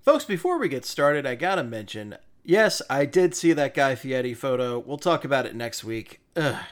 Folks, 0.00 0.24
before 0.24 0.58
we 0.58 0.68
get 0.68 0.84
started, 0.84 1.26
I 1.26 1.34
gotta 1.34 1.62
mention 1.62 2.16
yes, 2.44 2.80
I 2.88 3.04
did 3.04 3.34
see 3.34 3.52
that 3.52 3.74
Guy 3.74 3.94
Fieri 3.94 4.32
photo. 4.32 4.78
We'll 4.78 4.96
talk 4.96 5.24
about 5.24 5.44
it 5.44 5.54
next 5.54 5.84
week. 5.84 6.20
Ugh. 6.36 6.64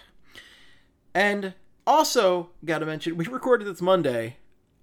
And 1.15 1.55
also, 1.87 2.51
gotta 2.65 2.87
mention, 2.87 3.17
we 3.17 3.27
recorded 3.27 3.67
this 3.67 3.83
Monday. 3.83 4.37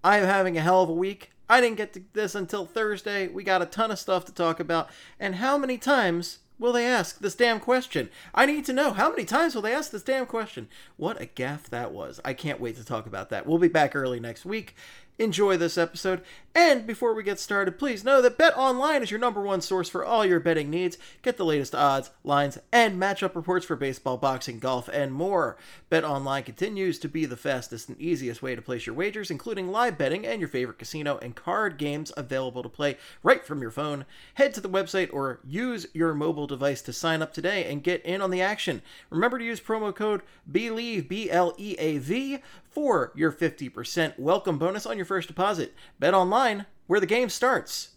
I 0.03 0.17
am 0.17 0.25
having 0.25 0.57
a 0.57 0.61
hell 0.61 0.83
of 0.83 0.89
a 0.89 0.93
week. 0.93 1.31
I 1.49 1.61
didn't 1.61 1.77
get 1.77 1.93
to 1.93 2.03
this 2.13 2.35
until 2.35 2.65
Thursday. 2.65 3.28
We 3.28 3.44
got 3.44 3.62
a 3.62 3.65
ton 3.65 3.92
of 3.92 3.99
stuff 3.99 4.26
to 4.26 4.33
talk 4.33 4.60
about. 4.60 4.89
And 5.19 5.35
how 5.35 5.57
many 5.57 5.78
times 5.78 6.39
will 6.60 6.73
they 6.73 6.85
ask 6.85 7.19
this 7.19 7.35
damn 7.35 7.60
question? 7.60 8.10
I 8.33 8.46
need 8.46 8.65
to 8.65 8.73
know 8.73 8.94
how 8.94 9.10
many 9.10 9.25
times 9.25 9.55
will 9.55 9.62
they 9.62 9.73
ask 9.73 9.91
this 9.91 10.03
damn 10.03 10.25
question? 10.25 10.67
What 10.97 11.19
a 11.21 11.25
gaff 11.25 11.69
that 11.69 11.91
was. 11.91 12.19
I 12.23 12.33
can't 12.33 12.60
wait 12.60 12.75
to 12.78 12.85
talk 12.85 13.05
about 13.05 13.29
that. 13.29 13.46
We'll 13.46 13.57
be 13.57 13.67
back 13.67 13.96
early 13.96 14.19
next 14.19 14.46
week 14.46 14.75
enjoy 15.17 15.57
this 15.57 15.77
episode. 15.77 16.21
And 16.55 16.85
before 16.85 17.16
we 17.16 17.23
get 17.23 17.39
started, 17.39 17.80
please 17.80 18.03
know 18.03 18.21
that 18.21 18.38
Bet 18.38 18.55
Online 18.55 19.02
is 19.02 19.09
your 19.09 19.20
number 19.20 19.41
one 19.41 19.62
source 19.62 19.90
for 19.90 20.05
all 20.05 20.23
your 20.23 20.40
betting 20.40 20.70
needs. 20.70 20.99
Get 21.23 21.38
the 21.38 21.45
latest 21.45 21.73
odds, 21.73 22.12
lines, 22.23 22.59
and 22.71 23.02
matchup 23.02 23.35
reports 23.35 23.66
for 23.66 23.76
baseball, 23.76 24.18
boxing, 24.18 24.59
golf, 24.59 24.88
and 24.94 25.12
more. 25.12 25.57
Bet 25.90 26.04
Online 26.04 26.44
continues 26.44 26.99
to 26.99 27.09
be 27.09 27.26
the 27.26 27.35
fastest 27.35 27.90
and 27.90 27.99
easiest 27.99 28.44
way 28.44 28.55
to 28.55 28.62
place 28.62 28.85
your 28.85 28.95
wagers, 28.95 29.31
including 29.31 29.71
live 29.71 29.98
betting 29.98 30.27
and 30.27 30.40
your 30.40 30.48
favorite 30.48 30.77
casino 30.77 31.18
and 31.23 31.35
card 31.35 31.77
games 31.77 32.12
available 32.16 32.62
to 32.62 32.70
play 32.70 32.98
right 33.23 33.43
from 33.43 33.62
your 33.62 33.71
phone. 33.71 34.05
Head 34.35 34.54
to 34.54 34.62
the 34.62 34.70
website 34.70 35.12
or 35.12 35.40
use 35.43 35.88
your 35.93 36.13
mobile 36.13 36.45
device 36.45 36.84
to 36.84 36.93
sign 36.93 37.23
up 37.23 37.34
today 37.34 37.66
and 37.66 37.84
get 37.84 38.05
in 38.05 38.21
on 38.21 38.30
the 38.30 38.41
action. 38.41 38.84
Remember 39.09 39.40
to 39.40 39.45
use 39.45 39.59
promo 39.59 39.93
code 39.95 40.21
BLEAV, 40.52 41.07
B 41.07 41.32
L 41.32 41.55
E 41.57 41.76
A 41.80 41.98
V, 41.98 42.40
for 42.73 43.12
your 43.16 43.32
50% 43.32 44.18
welcome 44.18 44.58
bonus 44.58 44.86
on 44.86 44.98
your 44.98 45.05
first 45.05 45.27
deposit. 45.27 45.73
Bet 46.00 46.13
online, 46.13 46.66
where 46.88 46.99
the 46.99 47.05
game 47.05 47.30
starts. 47.30 47.90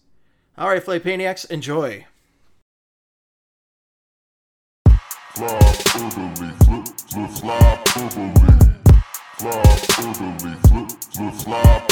All 0.59 0.69
right, 0.69 0.85
Flaypaniacs, 0.85 1.51
enjoy. 1.51 2.07
Fly 5.35 5.49
orderly, 5.95 6.52
flip, 6.65 7.30
fly. 7.30 7.82
Fly 9.38 9.63
fly. 11.32 11.66
Fly 11.69 11.69
fly. 11.69 11.87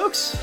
Folks, 0.00 0.34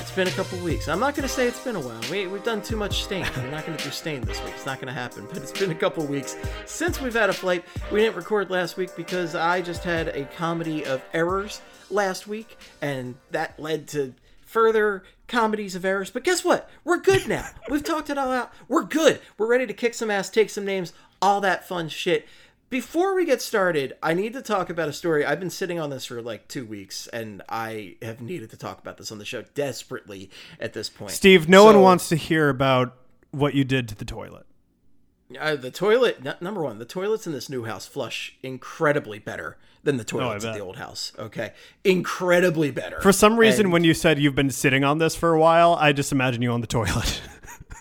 it's 0.00 0.12
been 0.12 0.28
a 0.28 0.30
couple 0.30 0.58
weeks. 0.60 0.88
I'm 0.88 0.98
not 0.98 1.14
going 1.14 1.28
to 1.28 1.32
say 1.32 1.46
it's 1.46 1.62
been 1.62 1.76
a 1.76 1.80
while. 1.80 2.00
We, 2.10 2.26
we've 2.26 2.42
done 2.42 2.62
too 2.62 2.74
much 2.74 3.04
Staind. 3.04 3.28
We're 3.36 3.50
not 3.50 3.66
going 3.66 3.76
to 3.76 3.84
do 3.84 3.90
Staind 3.90 4.24
this 4.24 4.42
week. 4.42 4.54
It's 4.54 4.64
not 4.64 4.80
going 4.80 4.86
to 4.86 4.98
happen. 4.98 5.26
But 5.28 5.36
it's 5.42 5.52
been 5.52 5.70
a 5.70 5.74
couple 5.74 6.06
weeks 6.06 6.38
since 6.64 7.02
we've 7.02 7.12
had 7.12 7.28
a 7.28 7.34
flight. 7.34 7.66
We 7.92 8.00
didn't 8.00 8.16
record 8.16 8.48
last 8.48 8.78
week 8.78 8.96
because 8.96 9.34
I 9.34 9.60
just 9.60 9.84
had 9.84 10.08
a 10.08 10.24
comedy 10.36 10.86
of 10.86 11.02
errors 11.12 11.60
last 11.90 12.26
week, 12.26 12.56
and 12.80 13.14
that 13.30 13.60
led 13.60 13.88
to 13.88 14.14
further 14.40 15.02
comedies 15.28 15.74
of 15.74 15.84
errors. 15.84 16.08
But 16.08 16.24
guess 16.24 16.42
what? 16.42 16.70
We're 16.82 16.96
good 16.96 17.28
now. 17.28 17.46
We've 17.68 17.84
talked 17.84 18.08
it 18.08 18.16
all 18.16 18.32
out. 18.32 18.54
We're 18.68 18.84
good. 18.84 19.20
We're 19.36 19.48
ready 19.48 19.66
to 19.66 19.74
kick 19.74 19.92
some 19.92 20.10
ass, 20.10 20.30
take 20.30 20.48
some 20.48 20.64
names, 20.64 20.94
all 21.20 21.42
that 21.42 21.68
fun 21.68 21.90
shit. 21.90 22.26
Before 22.74 23.14
we 23.14 23.24
get 23.24 23.40
started, 23.40 23.94
I 24.02 24.14
need 24.14 24.32
to 24.32 24.42
talk 24.42 24.68
about 24.68 24.88
a 24.88 24.92
story. 24.92 25.24
I've 25.24 25.38
been 25.38 25.48
sitting 25.48 25.78
on 25.78 25.90
this 25.90 26.06
for 26.06 26.20
like 26.20 26.48
two 26.48 26.66
weeks, 26.66 27.06
and 27.06 27.40
I 27.48 27.94
have 28.02 28.20
needed 28.20 28.50
to 28.50 28.56
talk 28.56 28.80
about 28.80 28.96
this 28.96 29.12
on 29.12 29.18
the 29.18 29.24
show 29.24 29.42
desperately 29.54 30.28
at 30.58 30.72
this 30.72 30.88
point. 30.88 31.12
Steve, 31.12 31.48
no 31.48 31.58
so, 31.58 31.66
one 31.66 31.82
wants 31.82 32.08
to 32.08 32.16
hear 32.16 32.48
about 32.48 32.96
what 33.30 33.54
you 33.54 33.62
did 33.62 33.88
to 33.90 33.94
the 33.94 34.04
toilet. 34.04 34.44
Uh, 35.38 35.54
the 35.54 35.70
toilet, 35.70 36.26
n- 36.26 36.34
number 36.40 36.64
one, 36.64 36.80
the 36.80 36.84
toilets 36.84 37.28
in 37.28 37.32
this 37.32 37.48
new 37.48 37.62
house 37.62 37.86
flush 37.86 38.36
incredibly 38.42 39.20
better 39.20 39.56
than 39.84 39.96
the 39.96 40.02
oh, 40.02 40.18
toilets 40.18 40.44
oh, 40.44 40.48
in 40.48 40.54
the 40.54 40.60
old 40.60 40.76
house. 40.76 41.12
Okay, 41.16 41.52
incredibly 41.84 42.72
better. 42.72 43.00
For 43.00 43.12
some 43.12 43.38
reason, 43.38 43.66
and, 43.66 43.72
when 43.72 43.84
you 43.84 43.94
said 43.94 44.18
you've 44.18 44.34
been 44.34 44.50
sitting 44.50 44.82
on 44.82 44.98
this 44.98 45.14
for 45.14 45.32
a 45.32 45.38
while, 45.38 45.74
I 45.74 45.92
just 45.92 46.10
imagine 46.10 46.42
you 46.42 46.50
on 46.50 46.60
the 46.60 46.66
toilet. 46.66 47.20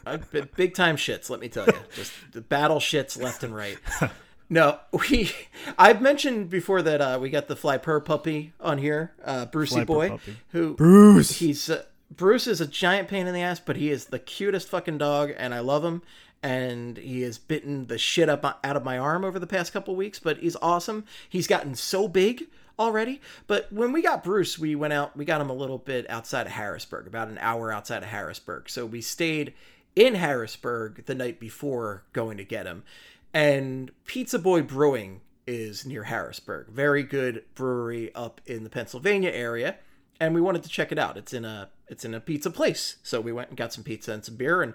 big 0.56 0.76
time 0.76 0.98
shits, 0.98 1.32
let 1.32 1.40
me 1.40 1.50
tell 1.50 1.66
you. 1.66 1.74
Just 1.96 2.14
the 2.32 2.42
battle 2.42 2.78
shits 2.78 3.20
left 3.20 3.44
and 3.44 3.56
right. 3.56 3.80
No, 4.54 4.80
we. 5.10 5.32
I've 5.80 6.00
mentioned 6.00 6.52
before 6.52 6.84
that 6.84 7.02
uh, 7.02 7.18
we 7.20 7.32
got 7.32 7.48
the 7.48 7.56
Fly 7.56 7.78
Purr 7.80 8.00
puppy 8.00 8.54
on 8.60 8.78
here, 8.78 9.12
uh, 9.26 9.48
Brucey 9.48 9.84
Fly 9.84 9.84
boy, 9.84 10.20
who 10.50 10.76
Bruce. 10.76 11.40
He's 11.40 11.72
uh, 11.72 11.84
Bruce 12.16 12.46
is 12.46 12.62
a 12.62 12.68
giant 12.68 13.08
pain 13.08 13.26
in 13.26 13.34
the 13.34 13.42
ass, 13.42 13.60
but 13.60 13.78
he 13.78 13.90
is 13.90 14.06
the 14.06 14.20
cutest 14.20 14.70
fucking 14.70 15.00
dog, 15.00 15.32
and 15.36 15.56
I 15.56 15.60
love 15.60 15.84
him. 15.84 16.04
And 16.44 16.98
he 16.98 17.22
has 17.22 17.38
bitten 17.38 17.88
the 17.88 17.98
shit 17.98 18.30
up 18.30 18.60
out 18.64 18.76
of 18.76 18.84
my 18.84 18.98
arm 18.98 19.24
over 19.24 19.40
the 19.40 19.48
past 19.48 19.74
couple 19.74 19.96
weeks, 19.96 20.20
but 20.20 20.38
he's 20.38 20.58
awesome. 20.62 21.06
He's 21.30 21.48
gotten 21.48 21.74
so 21.74 22.08
big 22.08 22.44
already. 22.78 23.22
But 23.48 23.72
when 23.72 23.94
we 23.94 24.02
got 24.02 24.26
Bruce, 24.26 24.60
we 24.60 24.76
went 24.76 24.94
out. 24.94 25.18
We 25.18 25.26
got 25.26 25.42
him 25.42 25.50
a 25.50 25.54
little 25.54 25.78
bit 25.80 26.08
outside 26.10 26.46
of 26.46 26.52
Harrisburg, 26.52 27.08
about 27.08 27.30
an 27.30 27.40
hour 27.40 27.72
outside 27.72 28.04
of 28.04 28.10
Harrisburg. 28.10 28.70
So 28.70 28.86
we 28.86 29.02
stayed 29.02 29.54
in 29.96 30.16
Harrisburg 30.16 31.06
the 31.06 31.16
night 31.16 31.40
before 31.40 32.04
going 32.14 32.38
to 32.38 32.44
get 32.44 32.66
him 32.66 32.84
and 33.34 33.92
Pizza 34.06 34.38
Boy 34.38 34.62
Brewing 34.62 35.22
is 35.48 35.86
near 35.86 36.04
Harrisburg. 36.04 36.68
Very 36.70 37.04
good 37.04 37.44
brewery 37.56 38.14
up 38.16 38.42
in 38.46 38.64
the 38.64 38.70
Pennsylvania 38.70 39.32
area, 39.32 39.76
and 40.20 40.34
we 40.34 40.42
wanted 40.42 40.64
to 40.64 40.70
check 40.70 40.92
it 40.92 41.00
out. 41.00 41.18
It's 41.18 41.34
in 41.34 41.46
a 41.46 41.70
it's 41.88 42.06
in 42.06 42.14
a 42.14 42.20
pizza 42.20 42.52
place, 42.52 42.98
so 43.04 43.20
we 43.20 43.32
went 43.32 43.50
and 43.50 43.58
got 43.58 43.74
some 43.74 43.84
pizza 43.84 44.14
and 44.14 44.24
some 44.24 44.36
beer, 44.36 44.62
and 44.62 44.74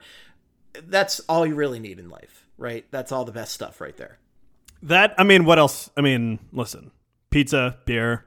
that's 0.85 1.21
all 1.21 1.47
you 1.47 1.55
really 1.55 1.79
need 1.79 1.99
in 1.99 2.11
life, 2.11 2.47
right? 2.59 2.85
That's 2.91 3.13
all 3.13 3.25
the 3.25 3.33
best 3.33 3.53
stuff 3.53 3.81
right 3.81 3.97
there. 3.97 4.19
That 4.83 5.15
I 5.19 5.25
mean, 5.25 5.45
what 5.45 5.59
else? 5.59 5.91
I 5.97 6.01
mean, 6.01 6.39
listen, 6.53 6.91
pizza, 7.31 7.79
beer. 7.85 8.27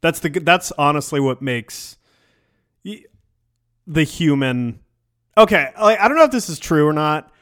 That's 0.00 0.20
the 0.20 0.28
that's 0.28 0.72
honestly 0.72 1.20
what 1.20 1.40
makes 1.40 1.96
the 2.82 4.04
human. 4.04 4.80
Okay, 5.36 5.70
like, 5.80 5.98
I 5.98 6.08
don't 6.08 6.16
know 6.16 6.24
if 6.24 6.30
this 6.30 6.48
is 6.48 6.58
true 6.58 6.86
or 6.86 6.92
not 6.92 7.33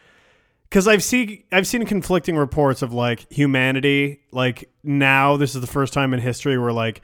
because 0.72 0.88
I've 0.88 1.02
seen 1.02 1.44
I've 1.52 1.66
seen 1.66 1.84
conflicting 1.84 2.34
reports 2.34 2.80
of 2.80 2.94
like 2.94 3.30
humanity. 3.30 4.22
Like 4.32 4.70
now, 4.82 5.36
this 5.36 5.54
is 5.54 5.60
the 5.60 5.66
first 5.66 5.92
time 5.92 6.14
in 6.14 6.20
history 6.20 6.56
where 6.56 6.72
like 6.72 7.02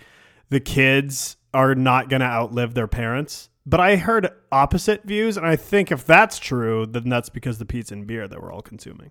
the 0.49 0.59
kids 0.59 1.37
are 1.53 1.75
not 1.75 2.09
going 2.09 2.21
to 2.21 2.27
outlive 2.27 2.73
their 2.73 2.87
parents. 2.87 3.51
But 3.67 3.81
I 3.81 3.97
heard 3.97 4.31
opposite 4.51 5.05
views, 5.05 5.37
and 5.37 5.45
I 5.45 5.55
think 5.57 5.93
if 5.93 6.07
that's 6.07 6.39
true, 6.39 6.87
then 6.87 7.11
that's 7.11 7.29
because 7.29 7.59
the 7.59 7.67
pizza 7.67 7.93
and 7.93 8.07
beer 8.07 8.27
that 8.27 8.43
we're 8.43 8.51
all 8.51 8.63
consuming. 8.63 9.11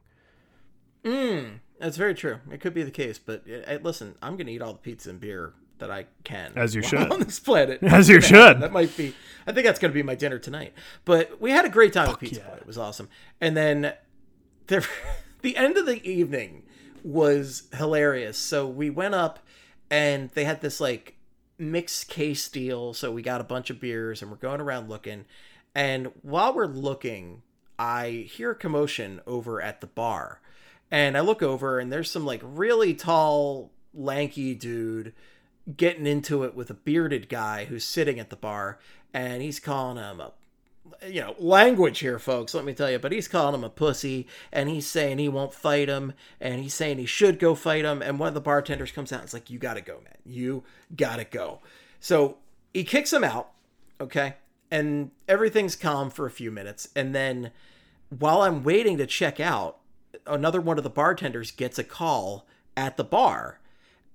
Mm, 1.04 1.60
that's 1.80 1.96
very 1.96 2.16
true. 2.16 2.40
It 2.52 2.60
could 2.60 2.74
be 2.74 2.82
the 2.82 2.90
case, 2.90 3.20
but 3.20 3.44
uh, 3.68 3.78
listen, 3.84 4.16
I'm 4.24 4.38
going 4.38 4.48
to 4.48 4.54
eat 4.54 4.64
all 4.64 4.74
the 4.74 4.80
pizza 4.80 5.12
and 5.12 5.20
beer 5.20 5.54
that 5.78 5.92
I 5.92 6.08
can. 6.24 6.54
As 6.56 6.74
you 6.74 6.82
should. 6.82 7.12
On 7.12 7.20
this 7.20 7.40
planet. 7.40 7.84
As 7.84 8.10
you 8.10 8.20
should. 8.22 8.60
That 8.62 8.72
might 8.72 8.98
be, 8.98 9.14
I 9.46 9.52
think 9.52 9.68
that's 9.68 9.78
going 9.78 9.92
to 9.92 9.94
be 9.94 10.02
my 10.02 10.16
dinner 10.16 10.40
tonight. 10.40 10.74
But 11.06 11.40
we 11.40 11.52
had 11.52 11.66
a 11.66 11.70
great 11.70 11.94
time 11.94 12.08
Fuck 12.08 12.16
at 12.16 12.20
Pizza 12.22 12.44
yeah. 12.48 12.56
It 12.56 12.66
was 12.66 12.80
awesome. 12.80 13.10
And 13.40 13.56
then 13.56 13.94
there, 14.68 14.84
the 15.42 15.58
end 15.58 15.78
of 15.78 15.86
the 15.86 16.06
evening 16.08 16.64
was 17.04 17.68
hilarious. 17.76 18.38
So 18.38 18.68
we 18.68 18.90
went 18.90 19.16
up 19.16 19.40
and 19.90 20.30
they 20.32 20.46
had 20.46 20.62
this 20.62 20.80
like 20.80 21.16
mixed 21.58 22.10
case 22.10 22.48
deal. 22.50 22.94
So 22.94 23.12
we 23.12 23.22
got 23.22 23.42
a 23.42 23.46
bunch 23.46 23.70
of 23.70 23.80
beers 23.80 24.22
and 24.22 24.30
we're 24.30 24.38
going 24.38 24.62
around 24.62 24.90
looking. 24.90 25.26
And 25.74 26.12
while 26.22 26.54
we're 26.54 26.66
looking, 26.66 27.42
I 27.80 28.28
hear 28.30 28.54
commotion 28.54 29.22
over 29.28 29.62
at 29.62 29.82
the 29.82 29.88
bar. 29.88 30.42
And 30.90 31.18
I 31.18 31.22
look 31.22 31.44
over 31.44 31.80
and 31.80 31.92
there's 31.92 32.10
some 32.10 32.26
like 32.26 32.42
really 32.44 32.94
tall, 32.94 33.72
lanky 33.94 34.56
dude 34.56 35.14
getting 35.76 36.08
into 36.08 36.44
it 36.44 36.56
with 36.56 36.70
a 36.70 36.74
bearded 36.74 37.28
guy 37.28 37.66
who's 37.66 37.84
sitting 37.84 38.20
at 38.20 38.30
the 38.30 38.36
bar. 38.36 38.80
And 39.14 39.42
he's 39.42 39.60
calling 39.60 39.98
him 39.98 40.20
a 40.20 40.34
you 41.08 41.22
know, 41.22 41.36
language 41.40 42.00
here, 42.00 42.20
folks, 42.20 42.54
let 42.54 42.66
me 42.66 42.74
tell 42.74 42.90
you. 42.90 43.00
But 43.00 43.12
he's 43.12 43.28
calling 43.28 43.56
him 43.56 43.64
a 43.64 43.70
pussy, 43.70 44.28
and 44.52 44.70
he's 44.70 44.88
saying 44.88 45.18
he 45.18 45.30
won't 45.30 45.54
fight 45.54 45.90
him, 45.90 46.14
and 46.40 46.62
he's 46.62 46.74
saying 46.74 46.98
he 46.98 47.06
should 47.06 47.40
go 47.40 47.56
fight 47.56 47.86
him. 47.86 48.02
And 48.02 48.20
one 48.20 48.28
of 48.28 48.34
the 48.34 48.42
bartenders 48.42 48.92
comes 48.92 49.12
out 49.12 49.20
and 49.20 49.28
is 49.28 49.34
like, 49.34 49.50
You 49.50 49.60
gotta 49.60 49.82
go, 49.82 50.00
man. 50.04 50.18
You 50.26 50.64
gotta 50.96 51.24
go. 51.24 51.62
So 52.00 52.38
he 52.74 52.84
kicks 52.84 53.12
him 53.12 53.24
out, 53.24 53.52
okay? 54.00 54.36
And 54.70 55.12
everything's 55.28 55.76
calm 55.76 56.10
for 56.10 56.26
a 56.26 56.32
few 56.32 56.52
minutes. 56.52 56.90
And 56.96 57.16
then 57.16 57.52
while 58.10 58.42
I'm 58.42 58.64
waiting 58.64 58.98
to 58.98 59.08
check 59.08 59.40
out, 59.40 59.78
another 60.26 60.62
one 60.62 60.78
of 60.78 60.84
the 60.84 60.90
bartenders 60.90 61.52
gets 61.52 61.80
a 61.80 61.84
call 61.84 62.46
at 62.76 62.98
the 62.98 63.04
bar. 63.04 63.60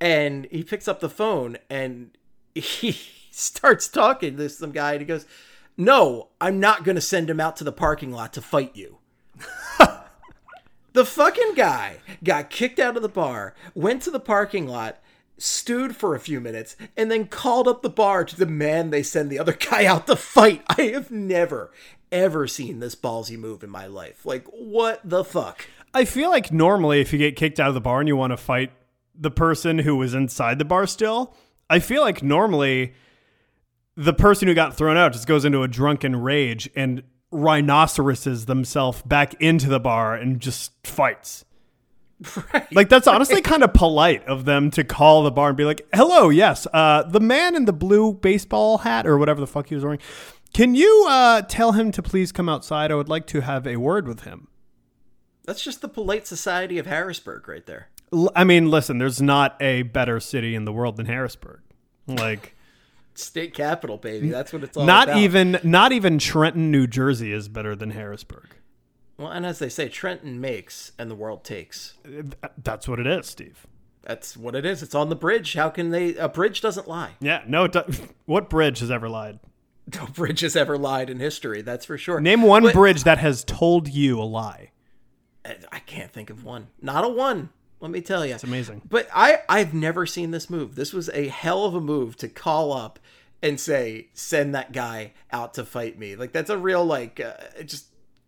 And 0.01 0.47
he 0.51 0.63
picks 0.63 0.89
up 0.89 1.01
the 1.01 1.09
phone 1.09 1.59
and 1.71 2.11
he 2.55 2.99
starts 3.31 3.89
talking 3.89 4.37
to 4.37 4.49
some 4.49 4.73
guy, 4.73 4.93
and 4.93 5.01
he 5.01 5.07
goes, 5.07 5.27
no, 5.77 6.29
I'm 6.41 6.61
not 6.61 6.85
going 6.85 6.95
to 6.97 7.01
send 7.01 7.31
him 7.31 7.41
out 7.41 7.57
to 7.57 7.65
the 7.65 7.73
parking 7.73 8.13
lot 8.13 8.33
to 8.35 8.43
fight 8.43 8.77
you. 8.77 8.99
the 10.93 11.05
fucking 11.05 11.55
guy 11.55 11.99
got 12.23 12.51
kicked 12.51 12.79
out 12.79 12.97
of 12.97 13.03
the 13.03 13.09
bar, 13.09 13.55
went 13.75 14.03
to 14.03 14.11
the 14.11 14.21
parking 14.21 14.67
lot, 14.67 15.01
stewed 15.39 15.97
for 15.97 16.15
a 16.15 16.21
few 16.21 16.41
minutes, 16.41 16.77
and 16.97 17.11
then 17.11 17.27
called 17.27 17.67
up 17.67 17.83
the 17.83 17.91
bar 17.91 18.25
to 18.25 18.37
demand 18.37 18.93
they 18.93 19.03
send 19.03 19.31
the 19.31 19.39
other 19.39 19.53
guy 19.71 19.85
out 19.87 20.07
to 20.07 20.17
fight. 20.17 20.63
I 20.69 20.83
have 20.95 21.11
never, 21.11 21.73
ever 22.11 22.47
seen 22.47 22.81
this 22.81 22.95
ballsy 22.95 23.39
move 23.39 23.65
in 23.65 23.71
my 23.71 23.87
life. 23.87 24.27
Like, 24.27 24.47
what 24.49 25.01
the 25.05 25.25
fuck? 25.25 25.67
I 25.95 26.05
feel 26.05 26.31
like 26.31 26.53
normally 26.53 27.01
if 27.01 27.13
you 27.13 27.19
get 27.19 27.37
kicked 27.37 27.61
out 27.61 27.69
of 27.69 27.75
the 27.75 27.81
bar 27.81 28.01
and 28.01 28.09
you 28.09 28.17
want 28.17 28.33
to 28.33 28.37
fight 28.37 28.73
the 29.15 29.31
person 29.31 29.79
who 29.79 29.97
was 29.97 30.15
inside 30.15 30.59
the 30.59 30.65
bar 30.65 30.87
still, 30.87 31.35
I 31.69 31.79
feel 31.81 32.03
like 32.03 32.23
normally 32.23 32.95
the 33.97 34.13
person 34.13 34.49
who 34.49 34.55
got 34.55 34.77
thrown 34.77 34.97
out 34.97 35.13
just 35.13 35.27
goes 35.27 35.45
into 35.45 35.63
a 35.63 35.69
drunken 35.69 36.17
rage 36.17 36.69
and 36.75 37.03
rhinoceroses 37.31 38.47
themselves 38.47 39.03
back 39.03 39.35
into 39.41 39.69
the 39.69 39.81
bar 39.81 40.15
and 40.15 40.41
just 40.41 40.73
fights. 40.87 41.45
Right. 42.53 42.73
Like 42.73 42.89
that's 42.89 43.09
honestly 43.09 43.43
kind 43.43 43.65
of 43.65 43.75
polite 43.75 44.25
of 44.27 44.45
them 44.45 44.71
to 44.73 44.85
call 44.85 45.25
the 45.25 45.33
bar 45.33 45.49
and 45.49 45.57
be 45.57 45.65
like, 45.65 45.87
"Hello, 45.93 46.29
yes, 46.29 46.69
uh, 46.73 47.03
the 47.03 47.19
man 47.19 47.57
in 47.57 47.65
the 47.65 47.73
blue 47.73 48.13
baseball 48.13 48.79
hat 48.79 49.09
or 49.09 49.19
whatever 49.19 49.41
the 49.41 49.47
fuck 49.47 49.69
he 49.69 49.75
was 49.75 49.83
wearing. 49.83 49.99
Can 50.55 50.77
you 50.77 51.07
uh, 51.09 51.43
tell 51.43 51.73
him 51.73 51.91
to 51.91 52.03
please 52.03 52.31
come 52.31 52.49
outside? 52.49 52.93
I 52.93 52.95
would 52.95 53.09
like 53.09 53.27
to 53.29 53.41
have 53.41 53.67
a 53.67 53.77
word 53.77 54.07
with 54.07 54.21
him." 54.21 54.47
That's 55.45 55.65
just 55.65 55.81
the 55.81 55.89
polite 55.89 56.29
society 56.29 56.79
of 56.79 56.87
Harrisburg, 56.87 57.49
right 57.49 57.67
there. 57.67 57.89
I 58.37 58.45
mean, 58.45 58.71
listen, 58.71 58.99
there's 58.99 59.21
not 59.21 59.61
a 59.61 59.83
better 59.83 60.21
city 60.21 60.55
in 60.55 60.65
the 60.65 60.73
world 60.73 60.99
than 60.99 61.07
Harrisburg. 61.07 61.61
Like 62.07 62.55
state 63.15 63.55
capital, 63.55 63.97
baby. 63.97 64.31
That's 64.31 64.53
what 64.53 64.63
it's 64.63 64.77
all 64.77 64.85
about. 64.85 64.95
not 64.95 65.09
about. 65.09 65.21
even 65.23 65.61
not 65.63 65.93
even 65.93 66.19
Trenton, 66.19 66.71
New 66.71 66.87
Jersey 66.87 67.33
is 67.33 67.49
better 67.49 67.75
than 67.75 67.91
Harrisburg. 67.91 68.57
Well, 69.17 69.31
and 69.31 69.47
as 69.47 69.59
they 69.59 69.69
say, 69.69 69.89
Trenton 69.89 70.41
makes 70.41 70.93
and 70.99 71.11
the 71.11 71.15
world 71.15 71.45
takes. 71.45 71.95
Uh, 72.07 72.49
that's 72.63 72.89
what 72.89 72.99
it 72.99 73.07
is, 73.07 73.27
Steve. 73.27 73.67
That's 74.03 74.37
what 74.37 74.57
it 74.57 74.65
is. 74.67 74.83
It's 74.83 74.95
on 74.95 75.11
the 75.11 75.17
bridge. 75.17 75.55
How 75.55 75.69
can 75.69 75.91
they? 75.91 76.17
A 76.17 76.29
bridge 76.29 76.61
doesn't 76.61 76.89
lie. 76.89 77.13
Yeah, 77.21 77.43
no. 77.47 77.65
It 77.65 77.73
do- 77.73 77.85
what 78.27 78.51
bridge 78.51 78.81
has 78.81 78.91
ever 78.91 79.09
lied? 79.09 79.39
No 79.99 80.07
bridge 80.07 80.41
has 80.41 80.55
ever 80.55 80.79
lied 80.79 81.11
in 81.11 81.19
history. 81.19 81.61
That's 81.61 81.85
for 81.85 81.99
sure. 81.99 82.21
Name 82.21 82.43
one 82.43 82.63
but, 82.63 82.73
bridge 82.73 83.03
that 83.03 83.19
has 83.19 83.43
told 83.43 83.89
you 83.89 84.21
a 84.21 84.23
lie. 84.23 84.71
I 85.45 85.81
can't 85.81 86.13
think 86.13 86.31
of 86.31 86.45
one. 86.45 86.69
Not 86.81 87.05
a 87.05 87.09
one. 87.09 87.51
Let 87.83 87.91
me 87.91 88.01
tell 88.01 88.25
you. 88.25 88.35
It's 88.35 88.45
amazing. 88.45 88.83
But 88.89 89.09
I 89.13 89.41
I've 89.49 89.75
never 89.75 90.07
seen 90.07 90.31
this 90.31 90.49
move. 90.49 90.77
This 90.77 90.93
was 90.93 91.11
a 91.11 91.27
hell 91.27 91.65
of 91.65 91.75
a 91.75 91.81
move 91.81 92.17
to 92.19 92.29
call 92.29 92.73
up 92.73 93.01
and 93.43 93.59
say 93.59 94.07
send 94.15 94.55
that 94.55 94.71
guy 94.71 95.15
out 95.33 95.55
to 95.55 95.65
fight 95.65 95.99
me. 95.99 96.15
Like 96.15 96.31
that's 96.31 96.49
a 96.49 96.57
real 96.57 96.85
like 96.85 97.19
uh, 97.19 97.63
just 97.65 97.87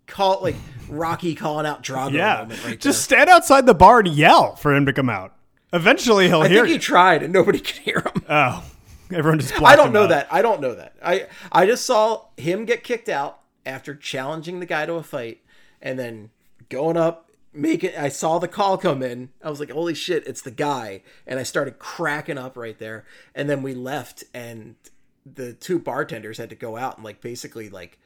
call 0.08 0.42
like 0.42 0.56
Rocky 0.88 1.36
calling 1.36 1.66
out 1.66 1.84
Drago 1.84 2.12
yeah. 2.12 2.38
moment 2.38 2.64
right 2.64 2.80
Just 2.80 3.04
stand 3.04 3.30
outside 3.30 3.64
the 3.64 3.74
bar 3.74 4.00
and 4.00 4.08
yell 4.08 4.56
for 4.56 4.74
him 4.74 4.86
to 4.86 4.92
come 4.92 5.08
out. 5.08 5.36
Eventually 5.72 6.26
he'll 6.26 6.42
I 6.42 6.48
hear. 6.48 6.64
I 6.64 6.66
think 6.66 6.72
he 6.72 6.78
tried 6.80 7.22
and 7.22 7.32
nobody 7.32 7.58
could 7.60 7.76
hear 7.76 8.00
him. 8.00 8.24
Oh. 8.28 8.64
Everyone 9.12 9.38
just 9.38 9.62
I 9.62 9.76
don't 9.76 9.92
know 9.92 10.04
out. 10.04 10.08
that. 10.08 10.26
I 10.32 10.42
don't 10.42 10.60
know 10.60 10.74
that. 10.74 10.96
I 11.00 11.28
I 11.52 11.64
just 11.66 11.86
saw 11.86 12.24
him 12.36 12.64
get 12.64 12.82
kicked 12.82 13.08
out 13.08 13.38
after 13.64 13.94
challenging 13.94 14.58
the 14.58 14.66
guy 14.66 14.84
to 14.84 14.94
a 14.94 15.02
fight 15.04 15.42
and 15.80 15.96
then 15.96 16.30
going 16.68 16.96
up 16.96 17.30
make 17.54 17.84
it 17.84 17.96
I 17.96 18.08
saw 18.08 18.38
the 18.38 18.48
call 18.48 18.76
come 18.76 19.02
in. 19.02 19.30
I 19.42 19.50
was 19.50 19.60
like, 19.60 19.70
"Holy 19.70 19.94
shit, 19.94 20.26
it's 20.26 20.42
the 20.42 20.50
guy." 20.50 21.02
And 21.26 21.38
I 21.38 21.42
started 21.42 21.78
cracking 21.78 22.38
up 22.38 22.56
right 22.56 22.78
there. 22.78 23.04
And 23.34 23.48
then 23.48 23.62
we 23.62 23.74
left 23.74 24.24
and 24.34 24.76
the 25.24 25.52
two 25.52 25.78
bartenders 25.78 26.38
had 26.38 26.50
to 26.50 26.56
go 26.56 26.76
out 26.76 26.96
and 26.96 27.04
like 27.04 27.20
basically 27.20 27.70
like 27.70 27.98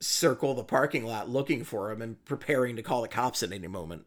circle 0.00 0.54
the 0.54 0.64
parking 0.64 1.04
lot 1.04 1.28
looking 1.28 1.64
for 1.64 1.90
him 1.90 2.02
and 2.02 2.22
preparing 2.24 2.76
to 2.76 2.82
call 2.82 3.02
the 3.02 3.08
cops 3.08 3.42
at 3.42 3.52
any 3.52 3.68
moment. 3.68 4.04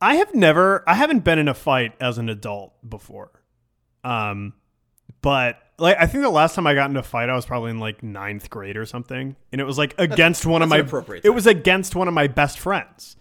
I 0.00 0.16
have 0.16 0.34
never 0.34 0.84
I 0.88 0.94
haven't 0.94 1.24
been 1.24 1.38
in 1.38 1.48
a 1.48 1.54
fight 1.54 1.94
as 2.00 2.18
an 2.18 2.28
adult 2.28 2.72
before. 2.88 3.30
Um 4.04 4.54
but 5.22 5.58
like 5.78 5.96
I 5.98 6.06
think 6.06 6.22
the 6.22 6.30
last 6.30 6.54
time 6.54 6.66
I 6.66 6.74
got 6.74 6.90
in 6.90 6.96
a 6.96 7.02
fight 7.02 7.28
I 7.28 7.34
was 7.34 7.46
probably 7.46 7.70
in 7.70 7.78
like 7.78 8.02
ninth 8.02 8.48
grade 8.48 8.76
or 8.76 8.86
something. 8.86 9.36
And 9.52 9.60
it 9.60 9.64
was 9.64 9.76
like 9.76 9.94
against 9.98 10.42
that's, 10.42 10.46
one 10.46 10.62
of 10.62 10.68
my 10.68 10.86
it 11.22 11.34
was 11.34 11.46
against 11.46 11.96
one 11.96 12.08
of 12.08 12.14
my 12.14 12.28
best 12.28 12.58
friends. 12.58 13.16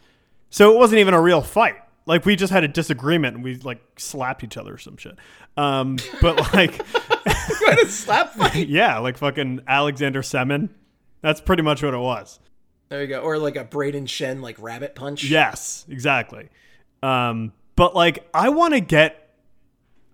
So 0.49 0.73
it 0.73 0.77
wasn't 0.77 0.99
even 0.99 1.13
a 1.13 1.21
real 1.21 1.41
fight. 1.41 1.75
Like 2.05 2.25
we 2.25 2.35
just 2.35 2.51
had 2.51 2.63
a 2.63 2.67
disagreement 2.67 3.35
and 3.35 3.43
we 3.43 3.55
like 3.57 3.81
slapped 3.97 4.43
each 4.43 4.57
other 4.57 4.73
or 4.73 4.77
some 4.77 4.97
shit. 4.97 5.17
Um, 5.57 5.97
but 6.21 6.37
like 6.53 6.77
you 6.77 7.67
had 7.67 7.79
a 7.79 7.87
slap 7.87 8.33
fight. 8.35 8.67
yeah, 8.67 8.97
like 8.99 9.17
fucking 9.17 9.61
Alexander 9.67 10.21
Semin. 10.21 10.69
That's 11.21 11.41
pretty 11.41 11.63
much 11.63 11.83
what 11.83 11.93
it 11.93 11.99
was. 11.99 12.39
There 12.89 13.01
you 13.01 13.07
go. 13.07 13.19
Or 13.19 13.37
like 13.37 13.55
a 13.55 13.65
Brayden 13.65 14.05
Schenn 14.05 14.41
like 14.41 14.59
rabbit 14.59 14.95
punch. 14.95 15.23
Yes, 15.23 15.85
exactly. 15.87 16.49
Um, 17.03 17.53
but 17.75 17.95
like 17.95 18.27
I 18.33 18.49
want 18.49 18.73
to 18.73 18.79
get 18.79 19.35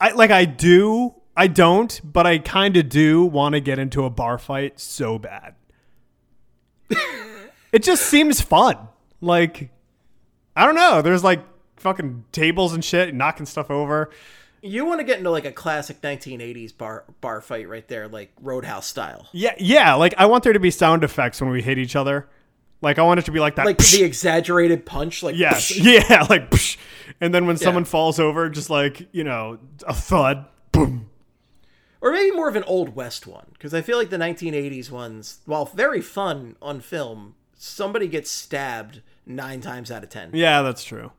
I 0.02 0.12
like 0.12 0.32
I 0.32 0.46
do 0.46 1.16
I 1.38 1.48
don't, 1.48 2.00
but 2.04 2.26
I 2.26 2.40
kind 2.40 2.78
of 2.78 2.90
do 2.90 3.26
want 3.26 3.54
to 3.54 3.62
get 3.62 3.80
into 3.80 4.06
a 4.06 4.10
bar 4.10 4.38
fight 4.38 4.80
so 4.80 5.18
bad. 5.18 5.56
it 7.72 7.84
just 7.84 8.06
seems 8.06 8.42
fun. 8.42 8.78
Like 9.22 9.70
I 10.56 10.66
don't 10.66 10.76
know. 10.76 11.02
There's 11.02 11.24
like 11.24 11.44
fucking 11.78 12.26
tables 12.32 12.74
and 12.74 12.84
shit, 12.84 13.14
knocking 13.14 13.46
stuff 13.46 13.70
over. 13.70 14.10
You 14.62 14.86
want 14.86 15.00
to 15.00 15.04
get 15.04 15.20
into 15.20 15.30
like 15.30 15.46
a 15.46 15.52
classic 15.52 16.02
1980s 16.02 16.76
bar 16.76 17.06
bar 17.22 17.42
fight 17.42 17.70
right 17.70 17.88
there, 17.88 18.08
like 18.08 18.32
Roadhouse 18.42 18.88
style. 18.88 19.28
Yeah, 19.32 19.54
yeah. 19.60 19.94
Like 19.96 20.16
I 20.18 20.26
want 20.26 20.44
there 20.44 20.54
to 20.54 20.60
be 20.60 20.72
sound 20.72 21.04
effects 21.04 21.40
when 21.42 21.52
we 21.52 21.62
hit 21.62 21.78
each 21.78 21.96
other. 21.96 22.28
Like 22.82 23.00
I 23.00 23.04
want 23.04 23.20
it 23.20 23.26
to 23.26 23.32
be 23.32 23.40
like 23.40 23.56
that, 23.56 23.66
like 23.66 23.78
psh. 23.78 23.98
the 23.98 24.04
exaggerated 24.04 24.86
punch. 24.86 25.22
Like 25.22 25.36
yes, 25.36 25.72
psh. 25.72 25.84
yeah, 26.10 26.26
like 26.30 26.50
psh. 26.50 26.78
and 27.22 27.34
then 27.34 27.46
when 27.46 27.58
yeah. 27.58 27.64
someone 27.64 27.86
falls 27.86 28.20
over, 28.20 28.50
just 28.50 28.70
like 28.70 29.08
you 29.12 29.24
know, 29.24 29.60
a 29.88 29.94
thud, 29.94 30.46
boom. 30.72 31.10
Or 32.02 32.12
maybe 32.12 32.36
more 32.36 32.48
of 32.48 32.56
an 32.56 32.64
old 32.66 32.96
west 32.96 33.26
one, 33.26 33.48
because 33.54 33.74
I 33.74 33.82
feel 33.82 33.98
like 33.98 34.12
the 34.12 34.18
1980s 34.18 34.92
ones, 34.92 35.40
while 35.46 35.66
very 35.66 36.02
fun 36.02 36.56
on 36.62 36.80
film, 36.80 37.34
somebody 37.56 38.08
gets 38.08 38.30
stabbed 38.30 39.02
nine 39.26 39.62
times 39.62 39.92
out 39.92 40.04
of 40.04 40.10
ten. 40.10 40.32
Yeah, 40.34 40.62
that's 40.62 40.84
true. 40.84 41.12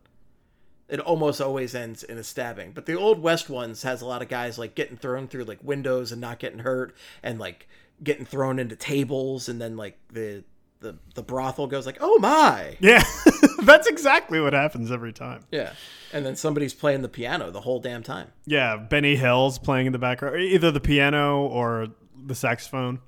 It 0.89 1.01
almost 1.01 1.41
always 1.41 1.75
ends 1.75 2.05
in 2.05 2.17
a 2.17 2.23
stabbing. 2.23 2.73
But 2.73 2.87
the 2.87 2.95
old 2.95 3.21
west 3.21 3.51
ones 3.51 3.83
has 3.83 4.03
a 4.03 4.07
lot 4.07 4.23
of 4.23 4.29
guys 4.29 4.57
like 4.59 4.75
getting 4.75 4.97
thrown 4.97 5.27
through 5.27 5.45
like 5.45 5.59
windows 5.63 6.13
and 6.13 6.21
not 6.21 6.39
getting 6.39 6.61
hurt, 6.61 6.95
and 7.23 7.39
like 7.39 7.69
getting 8.03 8.25
thrown 8.25 8.59
into 8.59 8.77
tables, 8.77 9.49
and 9.49 9.61
then 9.61 9.77
like 9.77 9.99
the 10.13 10.45
the 10.81 10.97
the 11.15 11.23
brothel 11.23 11.67
goes 11.67 11.87
like, 11.87 11.99
"Oh 12.01 12.19
my!" 12.19 12.77
Yeah, 12.81 13.03
that's 13.63 13.87
exactly 13.87 14.41
what 14.41 14.53
happens 14.53 14.93
every 14.93 15.13
time. 15.13 15.45
Yeah, 15.51 15.73
and 16.13 16.25
then 16.25 16.37
somebody's 16.37 16.75
playing 16.75 17.03
the 17.03 17.09
piano 17.09 17.51
the 17.51 17.61
whole 17.61 17.81
damn 17.81 18.03
time. 18.03 18.33
Yeah, 18.47 18.77
Benny 18.77 19.17
Hill's 19.17 19.59
playing 19.59 19.87
in 19.87 19.93
the 19.93 19.99
background, 19.99 20.37
either 20.41 20.71
the 20.71 20.81
piano 20.81 21.41
or 21.41 21.89
the 22.25 22.35
saxophone. 22.35 23.01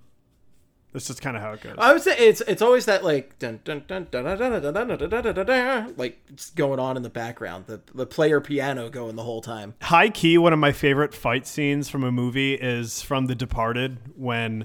That's 0.93 1.11
is 1.11 1.21
kind 1.21 1.37
of 1.37 1.43
how 1.43 1.53
it 1.53 1.61
goes. 1.61 1.75
I 1.77 1.93
would 1.93 2.03
say 2.03 2.17
it's 2.17 2.41
it's 2.43 2.63
always 2.63 2.87
that 2.87 3.05
like 3.05 3.39
dun 3.39 3.61
dun 3.65 3.85
dun 3.87 4.07
dun 4.11 4.25
dun 4.25 4.39
dun 4.39 4.63
dun 4.63 4.89
dun 4.89 5.11
dun 5.11 5.35
dun 5.35 5.47
dun 5.47 5.95
like 5.99 6.19
it's 6.31 6.51
going 6.51 6.81
on 6.81 6.97
in 6.97 7.03
the 7.03 7.11
background. 7.11 7.67
The 7.67 7.81
the 7.95 8.07
player 8.07 8.41
piano 8.41 8.89
going 8.89 9.15
the 9.17 9.23
whole 9.23 9.43
time. 9.43 9.75
High 9.83 10.09
key, 10.09 10.39
one 10.39 10.55
of 10.55 10.59
my 10.59 10.73
favorite 10.73 11.15
fight 11.15 11.47
scenes 11.47 11.91
from 11.91 12.05
a 12.05 12.11
movie 12.11 12.55
is 12.55 13.03
from 13.03 13.27
The 13.27 13.35
Departed 13.35 13.99
when 14.17 14.65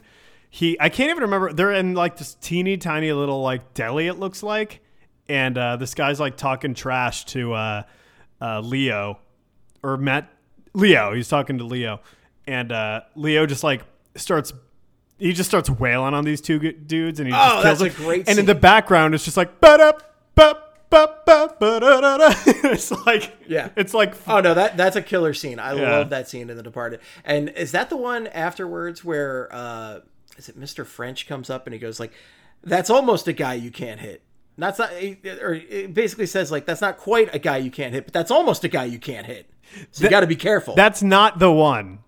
he 0.50 0.78
I 0.80 0.88
can't 0.88 1.10
even 1.10 1.24
remember 1.24 1.52
they're 1.52 1.74
in 1.74 1.94
like 1.94 2.16
this 2.16 2.36
teeny 2.36 2.78
tiny 2.78 3.12
little 3.12 3.42
like 3.42 3.74
deli 3.74 4.08
it 4.08 4.18
looks 4.18 4.42
like, 4.42 4.80
and 5.28 5.58
uh, 5.58 5.76
this 5.76 5.94
guy's 5.94 6.22
like 6.22 6.38
talking 6.38 6.74
trash 6.74 7.26
to 7.26 7.52
uh, 7.54 7.84
uh, 8.40 8.62
Leo 8.62 9.20
or 9.84 9.98
Matt 9.98 10.32
Leo. 10.74 11.14
He's 11.14 11.28
talking 11.28 11.58
to 11.58 11.66
Leo, 11.66 12.00
and 12.48 12.72
uh, 12.72 13.02
Leo 13.16 13.46
just 13.46 13.64
like 13.64 13.82
starts 14.16 14.54
he 15.24 15.32
just 15.32 15.50
starts 15.50 15.70
wailing 15.70 16.14
on 16.14 16.26
these 16.26 16.42
two 16.42 16.60
dudes, 16.60 17.20
and 17.20 17.28
he 17.28 17.34
just 17.34 17.46
oh, 17.46 17.62
kills 17.62 17.64
that's 17.64 17.80
them. 17.80 17.88
a 17.88 18.06
great. 18.06 18.20
And 18.22 18.36
scene. 18.36 18.40
in 18.40 18.46
the 18.46 18.56
background, 18.56 19.16
it's 19.16 19.24
just 19.24 19.38
like 19.38 19.62
ba 19.62 19.78
da 19.78 19.92
ba. 20.36 20.60
It's 22.64 22.92
like 23.06 23.36
yeah, 23.48 23.70
it's 23.76 23.96
like 23.96 24.16
oh 24.28 24.42
no, 24.42 24.54
that 24.54 24.78
that's 24.78 24.96
a 24.96 25.02
killer 25.02 25.34
scene. 25.34 25.58
I 25.58 25.74
yeah. 25.74 25.98
love 25.98 26.12
that 26.12 26.30
scene 26.30 26.52
in 26.52 26.58
The 26.58 26.62
Departed. 26.62 27.00
And 27.26 27.50
is 27.50 27.72
that 27.72 27.90
the 27.90 27.98
one 27.98 28.28
afterwards 28.28 29.04
where 29.04 29.50
uh 29.52 30.02
is 30.38 30.50
it 30.50 30.60
Mr. 30.60 30.86
French 30.86 31.28
comes 31.28 31.50
up 31.50 31.66
and 31.66 31.74
he 31.74 31.80
goes 31.80 32.00
like, 32.00 32.12
"That's 32.64 32.92
almost 32.92 33.28
a 33.28 33.34
guy 33.34 33.56
you 33.56 33.72
can't 33.72 34.02
hit." 34.02 34.22
That's 34.56 34.78
not, 34.78 34.92
or 34.92 35.56
it 35.56 35.96
basically 35.96 36.28
says 36.28 36.52
like 36.52 36.66
that's 36.66 36.82
not 36.82 36.98
quite 36.98 37.34
a 37.34 37.40
guy 37.40 37.58
you 37.58 37.72
can't 37.72 37.94
hit, 37.94 38.06
but 38.06 38.14
that's 38.14 38.30
almost 38.30 38.64
a 38.64 38.68
guy 38.68 38.86
you 38.86 39.00
can't 39.00 39.26
hit. 39.26 39.50
So 39.90 40.04
that, 40.04 40.04
you 40.04 40.10
got 40.12 40.20
to 40.20 40.28
be 40.28 40.36
careful. 40.36 40.76
That's 40.76 41.02
not 41.02 41.40
the 41.40 41.52
one 41.52 42.00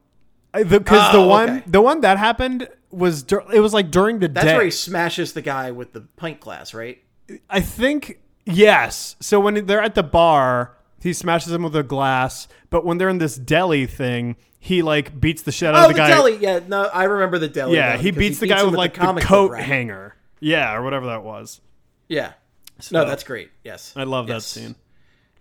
because 0.53 1.11
the, 1.11 1.17
oh, 1.17 1.21
the, 1.23 1.27
one 1.27 1.49
okay. 1.49 1.63
the 1.65 1.81
one 1.81 2.01
that 2.01 2.17
happened 2.17 2.69
was 2.95 3.25
it 3.53 3.59
was 3.59 3.73
like 3.73 3.91
during 3.91 4.19
the 4.19 4.27
That's 4.27 4.45
day. 4.45 4.55
where 4.55 4.65
he 4.65 4.71
smashes 4.71 5.33
the 5.33 5.41
guy 5.41 5.71
with 5.71 5.93
the 5.93 6.01
pint 6.01 6.39
glass, 6.39 6.73
right? 6.73 7.01
I 7.49 7.61
think 7.61 8.19
yes. 8.45 9.15
So 9.19 9.39
when 9.39 9.65
they're 9.65 9.81
at 9.81 9.95
the 9.95 10.03
bar, 10.03 10.77
he 11.01 11.13
smashes 11.13 11.51
him 11.51 11.63
with 11.63 11.75
a 11.75 11.83
glass. 11.83 12.47
But 12.69 12.85
when 12.85 12.97
they're 12.97 13.09
in 13.09 13.19
this 13.19 13.35
deli 13.35 13.85
thing, 13.85 14.35
he 14.59 14.81
like 14.81 15.19
beats 15.19 15.43
the 15.43 15.51
shit 15.51 15.69
out 15.69 15.75
oh, 15.75 15.81
of 15.83 15.87
the, 15.89 15.93
the 15.93 15.99
guy. 15.99 16.07
deli. 16.09 16.37
Yeah, 16.37 16.59
no, 16.67 16.85
I 16.85 17.03
remember 17.03 17.37
the 17.37 17.47
deli. 17.47 17.75
Yeah, 17.75 17.97
he 17.97 18.11
beats, 18.11 18.39
he 18.39 18.47
the 18.47 18.53
guy 18.53 18.63
with, 18.63 18.71
with 18.71 18.77
like 18.77 18.95
the, 18.95 19.13
the 19.13 19.21
coat 19.21 19.51
book, 19.51 19.59
hanger. 19.59 20.15
Yeah, 20.39 20.75
or 20.75 20.83
whatever 20.83 21.07
that 21.07 21.23
was. 21.23 21.61
Yeah. 22.07 22.33
So, 22.79 22.99
no, 22.99 23.05
that's 23.05 23.23
great. 23.23 23.51
Yes, 23.63 23.93
I 23.95 24.03
love 24.03 24.27
yes. 24.27 24.43
that 24.43 24.59
scene. 24.59 24.75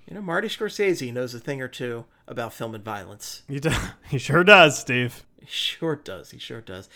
You 0.06 0.14
know, 0.14 0.20
Marty 0.20 0.48
Scorsese 0.48 1.12
knows 1.12 1.34
a 1.34 1.40
thing 1.40 1.62
or 1.62 1.68
two 1.68 2.04
about 2.28 2.52
film 2.52 2.74
and 2.74 2.84
violence. 2.84 3.42
He, 3.48 3.58
do- 3.60 3.70
he 4.08 4.18
sure 4.18 4.44
does, 4.44 4.78
Steve. 4.78 5.24
He 5.40 5.46
sure 5.46 5.96
does. 5.96 6.30
He 6.30 6.38
sure 6.38 6.60
does. 6.60 6.88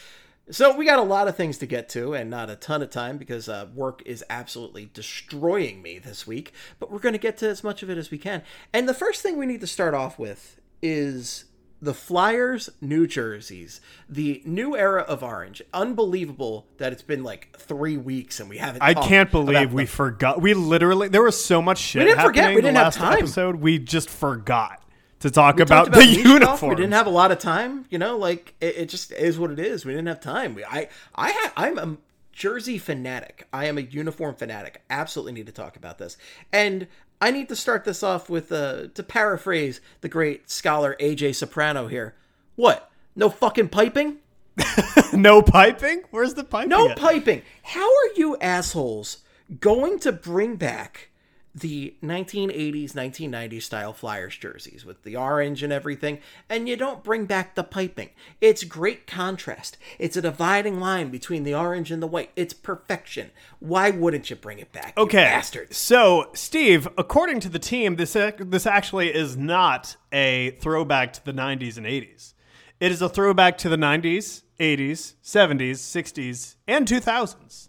So 0.50 0.74
we 0.76 0.84
got 0.84 0.98
a 0.98 1.02
lot 1.02 1.28
of 1.28 1.36
things 1.36 1.58
to 1.58 1.66
get 1.66 1.88
to, 1.90 2.14
and 2.14 2.30
not 2.30 2.48
a 2.50 2.56
ton 2.56 2.82
of 2.82 2.90
time 2.90 3.18
because 3.18 3.48
uh, 3.48 3.66
work 3.74 4.02
is 4.06 4.24
absolutely 4.30 4.90
destroying 4.92 5.82
me 5.82 5.98
this 5.98 6.26
week. 6.26 6.52
But 6.78 6.90
we're 6.90 7.00
going 7.00 7.12
to 7.12 7.18
get 7.18 7.36
to 7.38 7.48
as 7.48 7.62
much 7.62 7.82
of 7.82 7.90
it 7.90 7.98
as 7.98 8.10
we 8.10 8.18
can. 8.18 8.42
And 8.72 8.88
the 8.88 8.94
first 8.94 9.22
thing 9.22 9.36
we 9.36 9.46
need 9.46 9.60
to 9.60 9.66
start 9.66 9.94
off 9.94 10.18
with 10.18 10.60
is 10.80 11.44
the 11.80 11.94
Flyers 11.94 12.70
New 12.80 13.06
Jerseys, 13.06 13.80
the 14.08 14.42
new 14.44 14.76
era 14.76 15.02
of 15.02 15.22
orange. 15.22 15.62
Unbelievable 15.72 16.66
that 16.78 16.92
it's 16.92 17.02
been 17.02 17.22
like 17.22 17.56
three 17.56 17.96
weeks 17.96 18.40
and 18.40 18.48
we 18.48 18.58
haven't. 18.58 18.82
I 18.82 18.94
can't 18.94 19.30
believe 19.30 19.72
we 19.72 19.86
forgot. 19.86 20.40
We 20.40 20.54
literally 20.54 21.08
there 21.08 21.22
was 21.22 21.42
so 21.42 21.62
much 21.62 21.78
shit. 21.78 22.00
We 22.00 22.06
didn't 22.06 22.24
forget, 22.24 22.54
we 22.54 22.62
didn't 22.62 22.76
have 22.76 22.86
last 22.86 22.98
time. 22.98 23.18
Episode 23.18 23.56
we 23.56 23.78
just 23.78 24.10
forgot 24.10 24.82
to 25.20 25.30
talk 25.30 25.60
about, 25.60 25.88
about 25.88 25.98
the 25.98 26.06
uniform. 26.06 26.70
We 26.70 26.76
didn't 26.76 26.92
have 26.92 27.06
a 27.06 27.10
lot 27.10 27.32
of 27.32 27.38
time, 27.38 27.86
you 27.90 27.98
know. 27.98 28.16
Like 28.16 28.54
it, 28.60 28.76
it 28.76 28.88
just 28.88 29.12
is 29.12 29.38
what 29.38 29.50
it 29.50 29.58
is. 29.58 29.84
We 29.84 29.92
didn't 29.92 30.08
have 30.08 30.20
time. 30.20 30.54
We, 30.54 30.64
I, 30.64 30.88
I, 31.14 31.32
ha- 31.32 31.52
I'm 31.56 31.78
a 31.78 31.96
jersey 32.32 32.78
fanatic. 32.78 33.46
I 33.52 33.66
am 33.66 33.78
a 33.78 33.82
uniform 33.82 34.36
fanatic. 34.36 34.82
Absolutely 34.90 35.32
need 35.32 35.46
to 35.46 35.52
talk 35.52 35.76
about 35.76 35.98
this, 35.98 36.16
and 36.52 36.86
I 37.20 37.30
need 37.30 37.48
to 37.48 37.56
start 37.56 37.84
this 37.84 38.02
off 38.02 38.30
with 38.30 38.52
uh, 38.52 38.88
to 38.94 39.02
paraphrase 39.02 39.80
the 40.00 40.08
great 40.08 40.50
scholar 40.50 40.96
AJ 41.00 41.34
Soprano 41.34 41.88
here. 41.88 42.14
What? 42.56 42.90
No 43.16 43.28
fucking 43.28 43.68
piping? 43.68 44.18
no 45.12 45.42
piping. 45.42 46.02
Where's 46.10 46.34
the 46.34 46.44
piping? 46.44 46.70
No 46.70 46.90
at? 46.90 46.96
piping. 46.96 47.42
How 47.62 47.86
are 47.86 48.12
you 48.16 48.36
assholes 48.40 49.18
going 49.60 49.98
to 50.00 50.12
bring 50.12 50.56
back 50.56 51.10
the 51.54 51.94
1980s, 52.02 52.92
1990s 52.92 53.62
style 53.62 53.92
Flyers 53.92 54.36
jerseys 54.36 54.84
with 54.84 55.02
the 55.02 55.16
orange 55.16 55.62
and 55.62 55.72
everything, 55.72 56.18
and 56.48 56.68
you 56.68 56.76
don't 56.76 57.02
bring 57.02 57.24
back 57.24 57.54
the 57.54 57.64
piping? 57.64 58.10
It's 58.40 58.64
great 58.64 59.06
contrast. 59.06 59.76
It's 59.98 60.16
a 60.16 60.22
dividing 60.22 60.80
line 60.80 61.10
between 61.10 61.44
the 61.44 61.54
orange 61.54 61.90
and 61.90 62.02
the 62.02 62.06
white. 62.06 62.30
It's 62.36 62.54
perfection. 62.54 63.30
Why 63.60 63.90
wouldn't 63.90 64.30
you 64.30 64.36
bring 64.36 64.58
it 64.58 64.72
back? 64.72 64.96
Okay, 64.96 65.24
bastards. 65.24 65.76
so 65.76 66.30
Steve, 66.34 66.88
according 66.96 67.40
to 67.40 67.48
the 67.48 67.58
team, 67.58 67.96
this 67.96 68.12
this 68.12 68.66
actually 68.66 69.14
is 69.14 69.36
not 69.36 69.96
a 70.12 70.52
throwback 70.60 71.12
to 71.14 71.24
the 71.24 71.32
'90s 71.32 71.76
and 71.76 71.86
'80s. 71.86 72.34
It 72.80 72.92
is 72.92 73.02
a 73.02 73.08
throwback 73.08 73.58
to 73.58 73.68
the 73.68 73.76
'90s, 73.76 74.42
'80s, 74.60 75.14
'70s, 75.22 75.76
'60s, 75.76 76.56
and 76.66 76.86
2000s. 76.86 77.68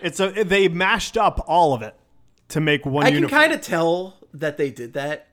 It's 0.00 0.20
a 0.20 0.44
they 0.44 0.68
mashed 0.68 1.16
up 1.16 1.44
all 1.46 1.74
of 1.74 1.82
it 1.82 1.94
to 2.48 2.60
make 2.60 2.86
one 2.86 3.06
I 3.06 3.10
can 3.10 3.28
kind 3.28 3.52
of 3.52 3.60
tell 3.60 4.16
that 4.32 4.56
they 4.56 4.70
did 4.70 4.92
that, 4.94 5.28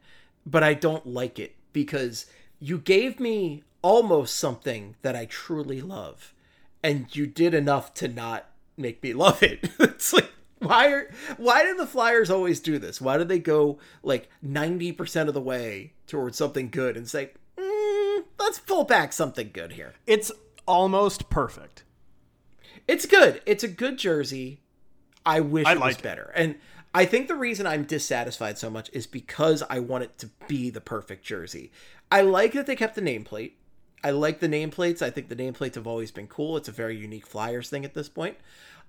but 0.46 0.64
I 0.64 0.74
don't 0.74 1.06
like 1.08 1.40
it 1.40 1.56
because 1.74 2.26
you 2.60 2.78
gave 2.78 3.20
me 3.20 3.64
almost 3.82 4.36
something 4.36 4.96
that 5.02 5.16
I 5.16 5.26
truly 5.26 5.82
love, 5.82 6.34
and 6.84 7.14
you 7.16 7.28
did 7.28 7.54
enough 7.54 7.94
to 7.96 8.08
not 8.08 8.50
make 8.78 9.02
me 9.04 9.14
love 9.26 9.44
it. 9.44 9.70
it's 9.80 10.14
like 10.14 10.32
why 10.60 10.88
are 10.88 11.12
why 11.38 11.64
do 11.64 11.76
the 11.76 11.88
Flyers 11.88 12.30
always 12.30 12.60
do 12.60 12.80
this? 12.80 13.00
Why 13.00 13.18
do 13.18 13.24
they 13.24 13.40
go 13.40 13.78
like 14.04 14.30
ninety 14.42 14.92
percent 14.92 15.30
of 15.30 15.36
the 15.36 15.42
way 15.42 15.94
towards 16.08 16.38
something 16.38 16.70
good 16.70 16.98
and 16.98 17.08
say, 17.10 17.32
mm, 17.58 18.24
let's 18.40 18.60
pull 18.60 18.84
back 18.84 19.14
something 19.14 19.52
good 19.54 19.74
here? 19.74 19.94
it's 20.08 20.32
almost 20.68 21.30
perfect. 21.30 21.84
It's 22.88 23.06
good. 23.06 23.42
It's 23.46 23.64
a 23.64 23.68
good 23.68 23.98
jersey. 23.98 24.62
I 25.26 25.40
wish 25.40 25.66
I 25.66 25.74
it 25.74 25.80
was 25.80 25.96
it. 25.96 26.04
better. 26.04 26.32
And 26.36 26.56
I 26.94 27.06
think 27.06 27.28
the 27.28 27.36
reason 27.36 27.68
I'm 27.68 27.84
dissatisfied 27.84 28.58
so 28.58 28.70
much 28.70 28.90
is 28.94 29.08
because 29.08 29.64
I 29.70 29.80
want 29.80 30.04
it 30.04 30.18
to 30.20 30.30
be 30.48 30.70
the 30.70 30.82
perfect 30.82 31.26
jersey. 31.26 31.72
I 32.12 32.22
like 32.22 32.54
that 32.54 32.68
they 32.68 32.76
kept 32.76 32.96
the 32.96 33.02
nameplate. 33.02 33.54
I 34.04 34.12
like 34.12 34.40
the 34.40 34.48
nameplates. 34.48 35.02
I 35.02 35.10
think 35.10 35.30
the 35.30 35.36
nameplates 35.36 35.76
have 35.76 35.88
always 35.88 36.12
been 36.12 36.28
cool. 36.28 36.58
It's 36.58 36.70
a 36.70 36.72
very 36.72 36.96
unique 36.96 37.26
Flyers 37.26 37.70
thing 37.70 37.86
at 37.86 37.96
this 37.96 38.08
point. 38.08 38.38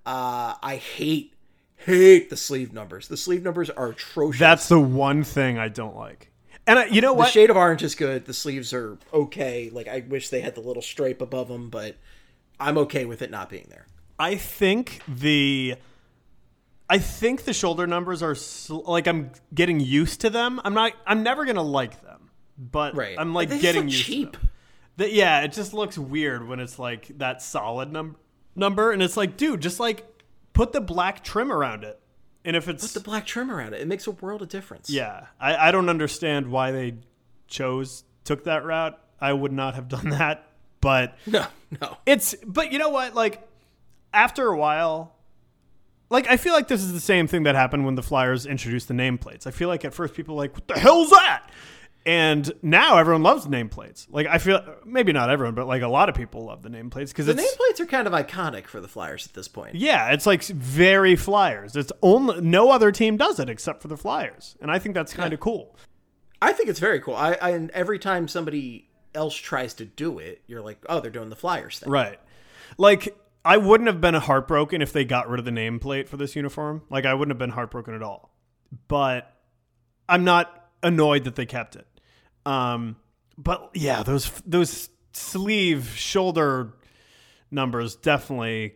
Uh, 0.04 0.54
I 0.62 0.76
hate, 0.76 1.34
hate 1.76 2.28
the 2.28 2.36
sleeve 2.36 2.72
numbers. 2.72 3.08
The 3.08 3.16
sleeve 3.16 3.42
numbers 3.42 3.70
are 3.70 3.88
atrocious. 3.88 4.38
That's 4.38 4.68
the 4.68 4.78
one 4.78 5.24
thing 5.24 5.58
I 5.58 5.68
don't 5.68 5.96
like. 5.96 6.30
And 6.66 6.78
I, 6.80 6.86
you 6.86 7.00
know 7.00 7.14
the 7.14 7.26
shade 7.26 7.48
of 7.50 7.56
orange 7.56 7.82
is 7.82 7.94
good. 7.94 8.26
The 8.26 8.34
sleeves 8.34 8.72
are 8.72 8.98
okay. 9.12 9.70
Like 9.72 9.88
I 9.88 10.04
wish 10.06 10.28
they 10.28 10.40
had 10.40 10.54
the 10.54 10.60
little 10.60 10.82
stripe 10.82 11.22
above 11.22 11.48
them, 11.48 11.70
but 11.70 11.96
I'm 12.58 12.78
okay 12.78 13.04
with 13.04 13.22
it 13.22 13.30
not 13.30 13.48
being 13.50 13.66
there. 13.70 13.86
I 14.18 14.36
think 14.36 15.00
the 15.08 15.76
I 16.88 16.98
think 16.98 17.44
the 17.44 17.52
shoulder 17.52 17.86
numbers 17.86 18.22
are 18.22 18.34
sl- 18.34 18.80
like 18.90 19.06
I'm 19.06 19.32
getting 19.52 19.80
used 19.80 20.20
to 20.22 20.30
them. 20.30 20.60
I'm 20.64 20.74
not 20.74 20.92
I'm 21.06 21.22
never 21.22 21.44
going 21.44 21.56
to 21.56 21.62
like 21.62 22.02
them. 22.02 22.30
But 22.58 22.94
Right. 22.94 23.16
I'm 23.18 23.34
like 23.34 23.50
getting 23.60 23.88
used 23.88 24.04
cheap. 24.04 24.32
to 24.32 24.38
them. 24.38 24.48
The- 24.96 25.10
yeah, 25.12 25.42
it 25.42 25.52
just 25.52 25.74
looks 25.74 25.98
weird 25.98 26.46
when 26.48 26.60
it's 26.60 26.78
like 26.78 27.08
that 27.18 27.42
solid 27.42 27.92
num- 27.92 28.16
number 28.54 28.92
and 28.92 29.02
it's 29.02 29.16
like, 29.16 29.36
dude, 29.36 29.60
just 29.60 29.78
like 29.80 30.06
put 30.54 30.72
the 30.72 30.80
black 30.80 31.22
trim 31.22 31.52
around 31.52 31.84
it. 31.84 32.00
And 32.44 32.54
if 32.56 32.68
it's 32.68 32.92
put 32.92 32.94
The 33.02 33.04
black 33.04 33.26
trim 33.26 33.50
around 33.50 33.74
it, 33.74 33.80
it 33.82 33.88
makes 33.88 34.06
a 34.06 34.12
world 34.12 34.40
of 34.40 34.48
difference. 34.48 34.88
yeah, 34.88 35.26
I, 35.40 35.68
I 35.68 35.70
don't 35.72 35.88
understand 35.88 36.46
why 36.46 36.70
they 36.70 36.94
chose 37.48 38.04
took 38.24 38.44
that 38.44 38.64
route. 38.64 38.98
I 39.20 39.32
would 39.32 39.52
not 39.52 39.74
have 39.74 39.88
done 39.88 40.08
that, 40.10 40.45
but 40.86 41.16
No, 41.26 41.46
no. 41.80 41.96
it's 42.06 42.36
but 42.46 42.70
you 42.72 42.78
know 42.78 42.90
what? 42.90 43.14
Like 43.14 43.42
after 44.14 44.46
a 44.46 44.56
while, 44.56 45.16
like 46.10 46.28
I 46.28 46.36
feel 46.36 46.52
like 46.52 46.68
this 46.68 46.80
is 46.82 46.92
the 46.92 47.00
same 47.00 47.26
thing 47.26 47.42
that 47.42 47.56
happened 47.56 47.84
when 47.84 47.96
the 47.96 48.02
Flyers 48.02 48.46
introduced 48.46 48.86
the 48.86 48.94
nameplates. 48.94 49.46
I 49.46 49.50
feel 49.50 49.68
like 49.68 49.84
at 49.84 49.92
first 49.92 50.14
people 50.14 50.36
were 50.36 50.42
like, 50.42 50.54
"What 50.54 50.68
the 50.68 50.78
hell's 50.78 51.10
that?" 51.10 51.50
And 52.06 52.52
now 52.62 52.98
everyone 52.98 53.24
loves 53.24 53.46
nameplates. 53.46 54.06
Like 54.08 54.28
I 54.28 54.38
feel 54.38 54.62
maybe 54.84 55.12
not 55.12 55.28
everyone, 55.28 55.56
but 55.56 55.66
like 55.66 55.82
a 55.82 55.88
lot 55.88 56.08
of 56.08 56.14
people 56.14 56.44
love 56.44 56.62
the 56.62 56.68
nameplates 56.68 57.08
because 57.08 57.26
The 57.26 57.34
nameplates 57.34 57.80
are 57.80 57.86
kind 57.86 58.06
of 58.06 58.12
iconic 58.12 58.68
for 58.68 58.80
the 58.80 58.86
Flyers 58.86 59.26
at 59.26 59.32
this 59.34 59.48
point. 59.48 59.74
yeah, 59.74 60.12
it's 60.12 60.24
like 60.24 60.44
very 60.44 61.16
Flyers. 61.16 61.74
It's 61.74 61.90
only 62.02 62.40
no 62.42 62.70
other 62.70 62.92
team 62.92 63.16
does 63.16 63.40
it 63.40 63.48
except 63.50 63.82
for 63.82 63.88
the 63.88 63.96
Flyers, 63.96 64.54
and 64.60 64.70
I 64.70 64.78
think 64.78 64.94
that's 64.94 65.12
kind 65.12 65.32
of 65.32 65.40
cool. 65.40 65.76
I 66.40 66.52
think 66.52 66.68
it's 66.68 66.78
very 66.80 67.00
cool. 67.00 67.16
I, 67.16 67.32
I 67.42 67.50
and 67.50 67.70
every 67.70 67.98
time 67.98 68.28
somebody 68.28 68.88
else 69.16 69.34
tries 69.34 69.74
to 69.74 69.84
do 69.84 70.18
it, 70.18 70.42
you're 70.46 70.60
like, 70.60 70.84
oh, 70.88 71.00
they're 71.00 71.10
doing 71.10 71.30
the 71.30 71.36
Flyers 71.36 71.80
thing. 71.80 71.90
Right. 71.90 72.20
Like 72.78 73.16
I 73.44 73.56
wouldn't 73.56 73.88
have 73.88 74.00
been 74.00 74.14
heartbroken 74.14 74.82
if 74.82 74.92
they 74.92 75.04
got 75.04 75.28
rid 75.28 75.38
of 75.38 75.44
the 75.44 75.50
nameplate 75.50 76.08
for 76.08 76.16
this 76.16 76.36
uniform. 76.36 76.82
Like 76.90 77.06
I 77.06 77.14
wouldn't 77.14 77.32
have 77.32 77.38
been 77.38 77.50
heartbroken 77.50 77.94
at 77.94 78.02
all. 78.02 78.34
But 78.88 79.32
I'm 80.08 80.24
not 80.24 80.68
annoyed 80.82 81.24
that 81.24 81.36
they 81.36 81.46
kept 81.46 81.76
it. 81.76 81.86
Um 82.44 82.96
but 83.38 83.70
yeah, 83.74 84.02
those 84.02 84.30
those 84.46 84.88
sleeve 85.12 85.88
shoulder 85.96 86.74
numbers 87.50 87.96
definitely 87.96 88.74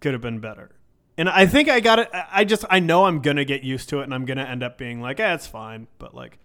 could 0.00 0.12
have 0.12 0.22
been 0.22 0.40
better. 0.40 0.70
And 1.16 1.28
I 1.28 1.46
think 1.46 1.68
I 1.68 1.80
got 1.80 2.00
it 2.00 2.08
I 2.12 2.44
just 2.44 2.64
I 2.68 2.80
know 2.80 3.04
I'm 3.06 3.20
to 3.36 3.44
get 3.44 3.62
used 3.62 3.88
to 3.90 4.00
it 4.00 4.04
and 4.04 4.14
I'm 4.14 4.26
to 4.38 4.48
end 4.48 4.62
up 4.62 4.78
being 4.78 5.00
like, 5.00 5.20
"Eh, 5.20 5.34
it's 5.34 5.46
fine." 5.46 5.86
But 5.98 6.14
like 6.14 6.38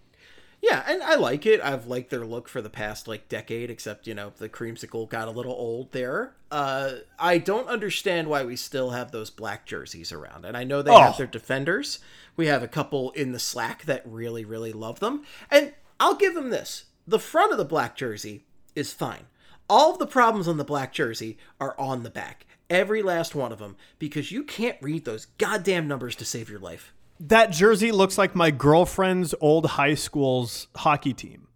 Yeah, 0.67 0.84
and 0.88 1.03
I 1.03 1.15
like 1.15 1.45
it. 1.45 1.62
I've 1.62 1.86
liked 1.86 2.10
their 2.10 2.25
look 2.25 2.50
for 2.50 2.62
the 2.62 2.69
past 2.69 3.07
like 3.07 3.29
decade, 3.29 3.69
except 3.69 4.07
you 4.07 4.15
know 4.15 4.31
the 4.38 4.50
creamsicle 4.50 5.07
got 5.10 5.27
a 5.27 5.31
little 5.31 5.51
old 5.53 5.91
there. 5.91 6.34
Uh, 6.50 6.93
I 7.19 7.38
don't 7.38 7.67
understand 7.67 8.27
why 8.27 8.43
we 8.43 8.55
still 8.55 8.89
have 8.91 9.12
those 9.12 9.29
black 9.29 9.65
jerseys 9.65 10.12
around, 10.12 10.43
and 10.45 10.57
I 10.57 10.63
know 10.63 10.81
they 10.81 10.91
Oh. 10.91 11.00
have 11.01 11.17
their 11.17 11.27
defenders. 11.27 12.00
We 12.36 12.48
have 12.48 12.63
a 12.63 12.67
couple 12.67 13.12
in 13.12 13.31
the 13.31 13.39
Slack 13.39 13.84
that 13.86 14.01
really, 14.05 14.43
really 14.45 14.74
love 14.74 15.00
them, 15.00 15.24
and 15.51 15.74
I'll 16.00 16.15
give 16.15 16.34
them 16.34 16.50
this: 16.50 16.86
the 17.07 17.19
front 17.19 17.51
of 17.51 17.57
the 17.60 17.65
black 17.65 17.95
jersey 17.95 18.45
is 18.75 18.91
fine. 18.91 19.27
All 19.69 19.91
of 19.91 20.00
the 20.00 20.07
problems 20.07 20.48
on 20.48 20.57
the 20.57 20.63
black 20.63 20.93
jersey 20.93 21.38
are 21.60 21.79
on 21.79 22.01
the 22.03 22.10
back, 22.10 22.45
every 22.72 23.03
last 23.03 23.36
one 23.36 23.51
of 23.51 23.60
them, 23.60 23.75
because 24.00 24.31
you 24.31 24.43
can't 24.43 24.77
read 24.81 25.05
those 25.05 25.25
goddamn 25.38 25.88
numbers 25.88 26.15
to 26.17 26.25
save 26.25 26.50
your 26.50 26.60
life. 26.60 26.91
That 27.19 27.51
jersey 27.51 27.91
looks 27.91 28.17
like 28.17 28.36
my 28.36 28.51
girlfriend's 28.51 29.34
old 29.41 29.65
high 29.65 29.93
school's 29.95 30.67
hockey 30.75 31.13
team. 31.13 31.48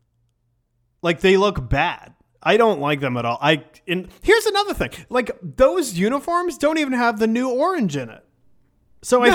Like 1.01 1.21
they 1.21 1.37
look 1.37 1.69
bad. 1.69 2.13
I 2.41 2.55
don't 2.57 2.79
like 2.79 3.01
them 3.01 3.17
at 3.17 3.25
all. 3.25 3.37
I 3.41 3.63
and 3.87 4.07
here's 4.21 4.45
another 4.45 4.73
thing. 4.73 4.91
Like 5.09 5.31
those 5.41 5.93
uniforms 5.97 6.57
don't 6.57 6.77
even 6.77 6.93
have 6.93 7.19
the 7.19 7.27
new 7.27 7.49
orange 7.49 7.97
in 7.97 8.09
it. 8.09 8.23
So 9.01 9.23
I 9.23 9.29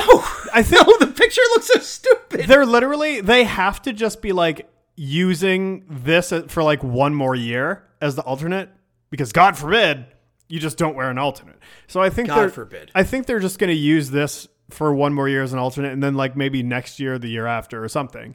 I 0.52 0.62
think 0.62 0.86
No, 0.86 0.96
the 1.06 1.12
picture 1.12 1.42
looks 1.50 1.66
so 1.68 1.80
stupid. 1.80 2.46
they're 2.46 2.66
literally 2.66 3.20
they 3.20 3.44
have 3.44 3.82
to 3.82 3.92
just 3.92 4.22
be 4.22 4.32
like 4.32 4.68
using 4.96 5.84
this 5.88 6.32
uh, 6.32 6.42
for 6.48 6.62
like 6.62 6.82
one 6.82 7.14
more 7.14 7.34
year 7.34 7.84
as 8.00 8.14
the 8.14 8.22
alternate 8.22 8.70
because 9.10 9.32
God 9.32 9.56
forbid 9.56 10.06
you 10.48 10.60
just 10.60 10.76
don't 10.78 10.94
wear 10.94 11.10
an 11.10 11.18
alternate. 11.18 11.58
So 11.86 12.00
I 12.00 12.10
think 12.10 12.28
God 12.28 12.52
forbid. 12.52 12.90
I 12.94 13.02
think 13.02 13.26
they're 13.26 13.40
just 13.40 13.58
going 13.58 13.70
to 13.70 13.76
use 13.76 14.10
this 14.10 14.46
for 14.70 14.94
one 14.94 15.12
more 15.12 15.28
year 15.28 15.42
as 15.42 15.52
an 15.52 15.58
alternate 15.58 15.92
and 15.92 16.02
then 16.02 16.14
like 16.14 16.36
maybe 16.36 16.62
next 16.62 16.98
year 16.98 17.18
the 17.18 17.28
year 17.28 17.46
after 17.46 17.84
or 17.84 17.88
something 17.88 18.34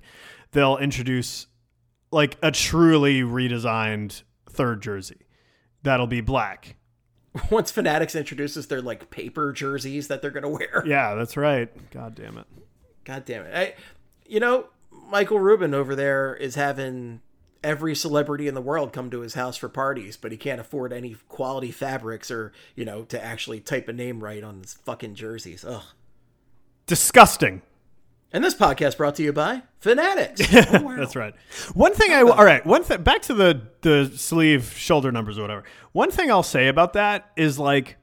they'll 0.51 0.77
introduce 0.77 1.47
like 2.11 2.37
a 2.41 2.51
truly 2.51 3.21
redesigned 3.21 4.23
third 4.49 4.81
jersey. 4.81 5.17
That'll 5.83 6.07
be 6.07 6.21
black. 6.21 6.75
once 7.51 7.71
Fanatics 7.71 8.15
introduces 8.15 8.67
their 8.67 8.81
like 8.81 9.09
paper 9.09 9.53
jerseys 9.53 10.07
that 10.07 10.21
they're 10.21 10.31
gonna 10.31 10.49
wear. 10.49 10.83
Yeah, 10.85 11.15
that's 11.15 11.37
right. 11.37 11.69
God 11.91 12.15
damn 12.15 12.37
it. 12.37 12.47
God 13.03 13.25
damn 13.25 13.45
it! 13.45 13.55
I, 13.55 13.73
you 14.25 14.39
know, 14.39 14.67
Michael 14.91 15.39
Rubin 15.39 15.73
over 15.73 15.95
there 15.95 16.35
is 16.35 16.55
having 16.55 17.21
every 17.63 17.93
celebrity 17.93 18.47
in 18.47 18.55
the 18.55 18.61
world 18.61 18.93
come 18.93 19.09
to 19.11 19.19
his 19.19 19.33
house 19.33 19.57
for 19.57 19.69
parties, 19.69 20.17
but 20.17 20.31
he 20.31 20.37
can't 20.37 20.61
afford 20.61 20.93
any 20.93 21.15
quality 21.27 21.71
fabrics 21.71 22.31
or, 22.31 22.53
you 22.73 22.85
know, 22.85 23.03
to 23.03 23.21
actually 23.21 23.59
type 23.59 23.89
a 23.89 23.93
name 23.93 24.23
right 24.23 24.45
on 24.45 24.61
his 24.61 24.75
fucking 24.75 25.13
jerseys. 25.13 25.65
Ugh. 25.65 25.83
Disgusting. 26.89 27.61
And 28.31 28.43
this 28.43 28.55
podcast 28.55 28.97
brought 28.97 29.13
to 29.15 29.23
you 29.23 29.31
by 29.31 29.61
Fanatics. 29.79 30.41
Oh, 30.73 30.81
wow. 30.81 30.95
That's 30.97 31.15
right. 31.15 31.35
One 31.75 31.93
thing 31.93 32.11
I 32.11 32.21
all 32.21 32.43
right. 32.43 32.65
One 32.65 32.83
thing 32.83 33.03
back 33.03 33.21
to 33.23 33.35
the 33.35 33.61
the 33.81 34.11
sleeve 34.15 34.73
shoulder 34.75 35.11
numbers 35.11 35.37
or 35.37 35.43
whatever. 35.43 35.63
One 35.91 36.09
thing 36.09 36.31
I'll 36.31 36.41
say 36.41 36.67
about 36.67 36.93
that 36.93 37.29
is 37.37 37.59
like, 37.59 37.97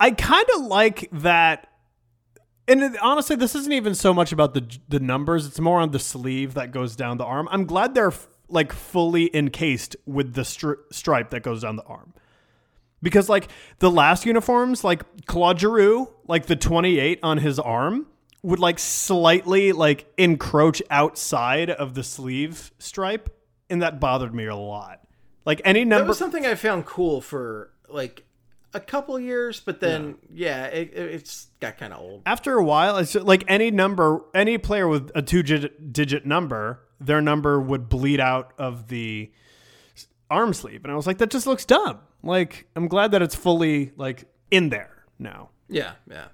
I 0.00 0.10
kind 0.10 0.46
of 0.56 0.62
like 0.62 1.08
that. 1.12 1.68
And 2.66 2.98
honestly, 3.00 3.36
this 3.36 3.54
isn't 3.54 3.72
even 3.72 3.94
so 3.94 4.12
much 4.12 4.32
about 4.32 4.54
the 4.54 4.66
the 4.88 4.98
numbers. 4.98 5.46
It's 5.46 5.60
more 5.60 5.80
on 5.80 5.92
the 5.92 6.00
sleeve 6.00 6.54
that 6.54 6.72
goes 6.72 6.96
down 6.96 7.18
the 7.18 7.24
arm. 7.24 7.48
I'm 7.52 7.64
glad 7.64 7.94
they're 7.94 8.12
like 8.48 8.72
fully 8.72 9.30
encased 9.34 9.94
with 10.04 10.34
the 10.34 10.42
stri- 10.42 10.78
stripe 10.90 11.30
that 11.30 11.44
goes 11.44 11.62
down 11.62 11.76
the 11.76 11.84
arm. 11.84 12.12
Because 13.06 13.28
like 13.28 13.46
the 13.78 13.88
last 13.88 14.26
uniforms, 14.26 14.82
like 14.82 15.04
Claude 15.26 15.60
Giroux, 15.60 16.12
like 16.26 16.46
the 16.46 16.56
28 16.56 17.20
on 17.22 17.38
his 17.38 17.60
arm 17.60 18.08
would 18.42 18.58
like 18.58 18.80
slightly 18.80 19.70
like 19.70 20.12
encroach 20.18 20.82
outside 20.90 21.70
of 21.70 21.94
the 21.94 22.02
sleeve 22.02 22.72
stripe, 22.80 23.32
and 23.70 23.80
that 23.80 24.00
bothered 24.00 24.34
me 24.34 24.46
a 24.46 24.56
lot. 24.56 25.06
Like 25.44 25.62
any 25.64 25.84
number, 25.84 26.02
that 26.02 26.08
was 26.08 26.18
something 26.18 26.44
I 26.44 26.56
found 26.56 26.84
cool 26.84 27.20
for 27.20 27.70
like 27.88 28.24
a 28.74 28.80
couple 28.80 29.20
years, 29.20 29.60
but 29.60 29.78
then 29.78 30.16
yeah, 30.34 30.64
yeah 30.64 30.66
it, 30.66 30.90
it's 30.92 31.46
got 31.60 31.78
kind 31.78 31.92
of 31.92 32.00
old. 32.00 32.22
After 32.26 32.58
a 32.58 32.64
while, 32.64 32.98
it's 32.98 33.14
like 33.14 33.44
any 33.46 33.70
number, 33.70 34.22
any 34.34 34.58
player 34.58 34.88
with 34.88 35.12
a 35.14 35.22
two 35.22 35.44
digit 35.44 36.26
number, 36.26 36.80
their 36.98 37.20
number 37.20 37.60
would 37.60 37.88
bleed 37.88 38.18
out 38.18 38.52
of 38.58 38.88
the 38.88 39.30
arm 40.28 40.52
sleeve, 40.52 40.82
and 40.82 40.92
I 40.92 40.96
was 40.96 41.06
like, 41.06 41.18
that 41.18 41.30
just 41.30 41.46
looks 41.46 41.64
dumb. 41.64 42.00
Like, 42.26 42.66
I'm 42.76 42.88
glad 42.88 43.12
that 43.12 43.22
it's 43.22 43.34
fully 43.34 43.92
like 43.96 44.24
in 44.50 44.68
there 44.68 45.04
now. 45.18 45.50
Yeah, 45.68 45.92
yeah. 46.10 46.28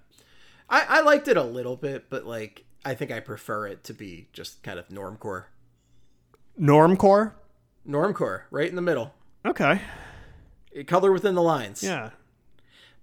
I 0.69 0.85
I 0.89 1.01
liked 1.03 1.29
it 1.29 1.37
a 1.37 1.43
little 1.43 1.77
bit, 1.77 2.11
but 2.11 2.27
like 2.27 2.65
I 2.85 2.95
think 2.95 3.11
I 3.11 3.21
prefer 3.21 3.67
it 3.67 3.85
to 3.85 3.95
be 3.95 4.29
just 4.33 4.63
kind 4.63 4.79
of 4.79 4.89
normcore. 4.89 5.45
Normcore. 6.59 7.33
Normcore, 7.89 8.43
right 8.51 8.69
in 8.69 8.77
the 8.77 8.83
middle. 8.83 9.13
Okay. 9.45 9.81
Color 10.87 11.13
within 11.13 11.35
the 11.35 11.43
lines. 11.43 11.83
Yeah. 11.83 12.11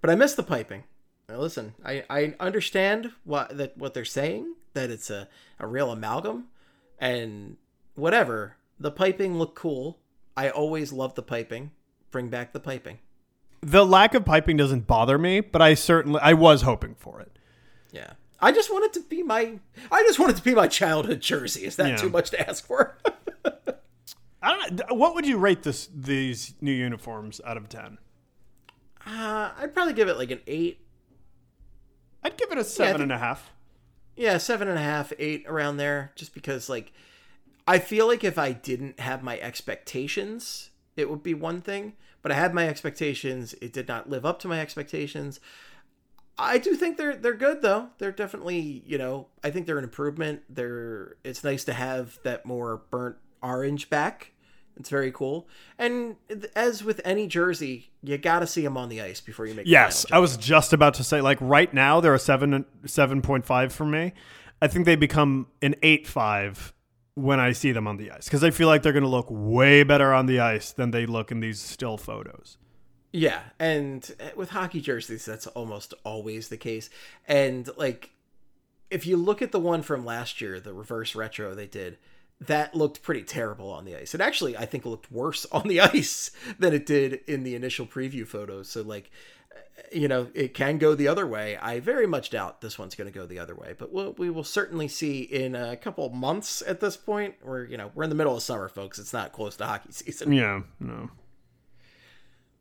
But 0.01 0.09
I 0.09 0.15
miss 0.15 0.33
the 0.35 0.43
piping. 0.43 0.85
Now 1.27 1.37
listen, 1.37 1.75
I, 1.85 2.03
I 2.09 2.35
understand 2.39 3.11
what 3.23 3.57
that 3.57 3.77
what 3.77 3.93
they're 3.93 4.05
saying 4.05 4.55
that 4.73 4.89
it's 4.89 5.09
a, 5.09 5.27
a 5.59 5.67
real 5.67 5.91
amalgam, 5.91 6.45
and 6.99 7.57
whatever. 7.95 8.55
The 8.79 8.91
piping 8.91 9.37
looked 9.37 9.55
cool. 9.55 9.99
I 10.37 10.49
always 10.49 10.93
love 10.93 11.15
the 11.15 11.21
piping. 11.21 11.71
Bring 12.11 12.29
back 12.29 12.53
the 12.53 12.59
piping. 12.59 12.99
The 13.61 13.85
lack 13.85 14.13
of 14.13 14.25
piping 14.25 14.57
doesn't 14.57 14.87
bother 14.87 15.17
me, 15.17 15.41
but 15.41 15.61
I 15.61 15.73
certainly 15.73 16.19
I 16.21 16.33
was 16.33 16.61
hoping 16.61 16.95
for 16.95 17.19
it. 17.19 17.37
Yeah. 17.91 18.13
I 18.39 18.51
just 18.51 18.71
want 18.71 18.85
it 18.85 18.93
to 18.93 19.01
be 19.07 19.21
my 19.21 19.59
I 19.91 20.03
just 20.03 20.19
want 20.19 20.31
it 20.31 20.37
to 20.37 20.43
be 20.43 20.55
my 20.55 20.67
childhood 20.67 21.21
jersey. 21.21 21.65
Is 21.65 21.75
that 21.75 21.89
yeah. 21.89 21.97
too 21.97 22.09
much 22.09 22.29
to 22.31 22.49
ask 22.49 22.65
for? 22.65 22.97
I 24.41 24.55
don't 24.55 24.89
know. 24.89 24.95
What 24.95 25.15
would 25.15 25.27
you 25.27 25.37
rate 25.37 25.63
this 25.63 25.89
these 25.93 26.53
new 26.61 26.71
uniforms 26.71 27.41
out 27.45 27.57
of 27.57 27.67
10? 27.67 27.97
Uh, 29.05 29.51
I'd 29.57 29.73
probably 29.73 29.93
give 29.93 30.07
it 30.07 30.17
like 30.17 30.31
an 30.31 30.41
8. 30.47 30.79
I'd 32.23 32.37
give 32.37 32.51
it 32.51 32.57
a 32.57 32.63
seven 32.63 32.97
yeah, 32.97 33.03
and 33.03 33.11
a 33.11 33.17
half. 33.17 33.51
Yeah, 34.15 34.37
seven 34.37 34.67
and 34.67 34.77
a 34.77 34.81
half, 34.81 35.13
eight 35.17 35.45
around 35.47 35.77
there. 35.77 36.11
Just 36.15 36.33
because 36.33 36.69
like 36.69 36.91
I 37.67 37.79
feel 37.79 38.07
like 38.07 38.23
if 38.23 38.37
I 38.37 38.51
didn't 38.51 38.99
have 38.99 39.23
my 39.23 39.39
expectations, 39.39 40.71
it 40.97 41.09
would 41.09 41.23
be 41.23 41.33
one 41.33 41.61
thing. 41.61 41.93
But 42.21 42.31
I 42.31 42.35
had 42.35 42.53
my 42.53 42.67
expectations. 42.67 43.55
It 43.61 43.71
did 43.71 43.87
not 43.87 44.09
live 44.09 44.25
up 44.25 44.39
to 44.39 44.47
my 44.47 44.59
expectations. 44.59 45.39
I 46.37 46.57
do 46.57 46.75
think 46.75 46.97
they're 46.97 47.15
they're 47.15 47.33
good 47.33 47.61
though. 47.61 47.89
They're 47.97 48.11
definitely 48.11 48.83
you 48.85 48.97
know 48.97 49.27
I 49.43 49.51
think 49.51 49.67
they're 49.67 49.77
an 49.77 49.83
improvement. 49.83 50.43
They're 50.49 51.17
it's 51.23 51.43
nice 51.43 51.63
to 51.65 51.73
have 51.73 52.19
that 52.23 52.45
more 52.45 52.81
burnt 52.89 53.17
orange 53.41 53.89
back. 53.89 54.31
It's 54.77 54.89
very 54.89 55.11
cool. 55.11 55.47
And 55.77 56.15
as 56.55 56.85
with 56.85 57.01
any 57.03 57.27
jersey, 57.27 57.91
you 58.01 58.17
got 58.17 58.39
to 58.39 58.47
see 58.47 58.61
them 58.61 58.77
on 58.77 58.87
the 58.87 59.01
ice 59.01 59.19
before 59.19 59.45
you 59.45 59.53
make. 59.53 59.67
Yes, 59.67 60.05
I 60.09 60.19
was 60.19 60.37
just 60.37 60.71
about 60.71 60.93
to 60.95 61.03
say 61.03 61.19
like 61.19 61.37
right 61.41 61.73
now 61.73 61.99
they're 61.99 62.13
a 62.13 62.19
seven 62.19 62.65
seven 62.85 63.21
point 63.21 63.45
five 63.45 63.73
for 63.73 63.85
me. 63.85 64.13
I 64.61 64.67
think 64.67 64.85
they 64.85 64.95
become 64.95 65.47
an 65.61 65.75
eight 65.83 66.07
five 66.07 66.73
when 67.19 67.39
I 67.39 67.51
see 67.51 67.71
them 67.71 67.87
on 67.87 67.97
the 67.97 68.11
ice 68.11 68.25
because 68.25 68.43
I 68.43 68.51
feel 68.51 68.67
like 68.67 68.81
they're 68.81 68.93
going 68.93 69.03
to 69.03 69.09
look 69.09 69.27
way 69.29 69.83
better 69.83 70.13
on 70.13 70.25
the 70.25 70.39
ice 70.39 70.71
than 70.71 70.91
they 70.91 71.05
look 71.05 71.31
in 71.31 71.39
these 71.39 71.59
still 71.59 71.97
photos. 71.97 72.57
Yeah, 73.11 73.41
and 73.59 74.09
eh, 74.19 74.31
with 74.35 74.51
hockey 74.51 74.81
jerseys, 74.81 75.25
that's 75.25 75.47
almost 75.47 75.93
always 76.03 76.49
the 76.49 76.57
case. 76.57 76.89
And 77.27 77.69
like, 77.75 78.11
if 78.89 79.07
you 79.07 79.17
look 79.17 79.41
at 79.41 79.51
the 79.51 79.59
one 79.59 79.81
from 79.81 80.05
last 80.05 80.41
year, 80.41 80.59
the 80.59 80.73
reverse 80.73 81.15
retro 81.15 81.55
they 81.55 81.67
did, 81.67 81.97
that 82.41 82.75
looked 82.75 83.01
pretty 83.01 83.23
terrible 83.23 83.69
on 83.71 83.85
the 83.85 83.95
ice. 83.95 84.13
It 84.13 84.21
actually, 84.21 84.55
I 84.55 84.65
think, 84.65 84.85
looked 84.85 85.11
worse 85.11 85.45
on 85.51 85.67
the 85.67 85.81
ice 85.81 86.31
than 86.57 86.73
it 86.73 86.85
did 86.85 87.21
in 87.27 87.43
the 87.43 87.55
initial 87.55 87.85
preview 87.85 88.27
photos. 88.27 88.69
So 88.69 88.81
like, 88.81 89.11
you 89.91 90.07
know, 90.07 90.27
it 90.33 90.53
can 90.53 90.77
go 90.77 90.95
the 90.95 91.07
other 91.07 91.25
way. 91.25 91.57
I 91.57 91.79
very 91.79 92.07
much 92.07 92.29
doubt 92.29 92.61
this 92.61 92.77
one's 92.77 92.95
going 92.95 93.11
to 93.11 93.17
go 93.17 93.25
the 93.25 93.39
other 93.39 93.55
way, 93.55 93.73
but 93.77 93.91
we'll, 93.91 94.13
we 94.13 94.29
will 94.29 94.43
certainly 94.43 94.87
see 94.87 95.21
in 95.21 95.55
a 95.55 95.75
couple 95.75 96.09
months 96.09 96.61
at 96.65 96.79
this 96.79 96.97
point. 96.97 97.35
We're, 97.43 97.65
you 97.65 97.77
know, 97.77 97.91
we're 97.95 98.03
in 98.03 98.09
the 98.09 98.15
middle 98.15 98.35
of 98.35 98.43
summer, 98.43 98.69
folks. 98.69 98.99
It's 98.99 99.13
not 99.13 99.31
close 99.31 99.55
to 99.57 99.65
hockey 99.65 99.89
season. 99.91 100.33
Yeah, 100.33 100.61
no. 100.79 101.09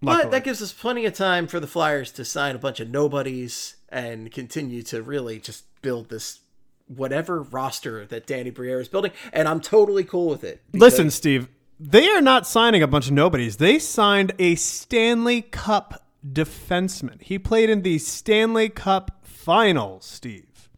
Luckily. 0.01 0.25
But 0.25 0.31
that 0.31 0.45
gives 0.45 0.63
us 0.63 0.73
plenty 0.73 1.07
of 1.07 1.15
time 1.15 1.49
for 1.49 1.59
the 1.59 1.67
Flyers 1.67 2.13
to 2.13 2.25
sign 2.25 2.55
a 2.55 2.59
bunch 2.59 2.79
of 2.79 2.89
nobodies 2.89 3.77
and 3.89 4.31
continue 4.31 4.83
to 4.85 5.03
really 5.03 5.41
just 5.41 5.65
build 5.83 6.09
this 6.09 6.41
whatever 6.87 7.43
roster 7.43 8.07
that 8.07 8.27
Danny 8.27 8.51
Briere 8.51 8.81
is 8.81 8.89
building, 8.89 9.11
and 9.33 9.49
I'm 9.49 9.61
totally 9.61 10.05
cool 10.05 10.29
with 10.29 10.45
it. 10.45 10.63
Listen, 10.73 11.11
Steve, 11.11 11.49
they 11.79 12.09
are 12.09 12.21
not 12.21 12.47
signing 12.47 12.83
a 12.83 12.87
bunch 12.87 13.09
of 13.09 13.13
nobodies. 13.13 13.57
They 13.57 13.79
signed 13.79 14.33
a 14.39 14.55
Stanley 14.55 15.43
Cup 15.43 16.08
defenseman. 16.27 17.21
He 17.23 17.39
played 17.39 17.71
in 17.71 17.83
the 17.83 17.99
Stanley 17.99 18.69
Cup 18.69 19.21
Finals, 19.23 20.05
Steve. 20.05 20.71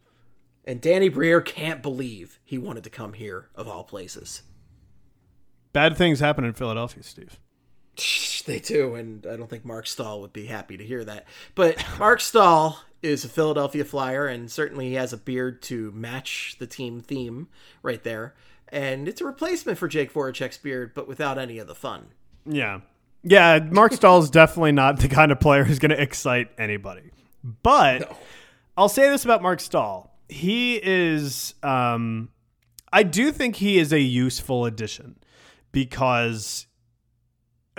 And 0.65 0.79
Danny 0.79 1.09
Briere 1.09 1.41
can't 1.41 1.81
believe 1.81 2.39
he 2.43 2.57
wanted 2.57 2.83
to 2.83 2.89
come 2.89 3.13
here 3.13 3.49
of 3.55 3.67
all 3.67 3.83
places. 3.83 4.43
Bad 5.73 5.97
things 5.97 6.19
happen 6.19 6.43
in 6.43 6.53
Philadelphia, 6.53 7.03
Steve. 7.03 7.39
They 8.43 8.59
do, 8.59 8.95
and 8.95 9.27
I 9.27 9.35
don't 9.37 9.51
think 9.51 9.63
Mark 9.63 9.85
Staal 9.85 10.19
would 10.21 10.33
be 10.33 10.47
happy 10.47 10.75
to 10.75 10.83
hear 10.83 11.05
that. 11.05 11.27
But 11.53 11.83
Mark 11.99 12.19
Staal 12.19 12.79
is 13.03 13.23
a 13.23 13.29
Philadelphia 13.29 13.85
Flyer, 13.85 14.25
and 14.25 14.51
certainly 14.51 14.89
he 14.89 14.95
has 14.95 15.13
a 15.13 15.17
beard 15.17 15.61
to 15.63 15.91
match 15.91 16.55
the 16.57 16.65
team 16.65 17.01
theme 17.01 17.49
right 17.83 18.03
there. 18.03 18.33
And 18.67 19.07
it's 19.07 19.21
a 19.21 19.25
replacement 19.25 19.77
for 19.77 19.87
Jake 19.87 20.11
Voracek's 20.11 20.57
beard, 20.57 20.93
but 20.95 21.07
without 21.07 21.37
any 21.37 21.59
of 21.59 21.67
the 21.67 21.75
fun. 21.75 22.07
Yeah. 22.45 22.81
Yeah, 23.23 23.59
Mark 23.69 23.93
Staal 23.93 24.19
is 24.19 24.29
definitely 24.29 24.71
not 24.71 24.99
the 24.99 25.07
kind 25.07 25.31
of 25.31 25.39
player 25.39 25.63
who's 25.63 25.79
going 25.79 25.91
to 25.91 26.01
excite 26.01 26.49
anybody. 26.57 27.11
But 27.43 28.01
no. 28.01 28.17
I'll 28.77 28.89
say 28.89 29.09
this 29.09 29.25
about 29.25 29.41
Mark 29.41 29.59
Staal. 29.59 30.11
He 30.27 30.79
is, 30.81 31.53
um, 31.61 32.29
I 32.91 33.03
do 33.03 33.31
think 33.31 33.57
he 33.57 33.77
is 33.77 33.91
a 33.91 33.99
useful 33.99 34.65
addition 34.65 35.17
because 35.71 36.67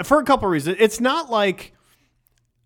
for 0.02 0.18
a 0.18 0.24
couple 0.24 0.48
reasons. 0.48 0.76
It's 0.80 1.00
not 1.00 1.30
like 1.30 1.74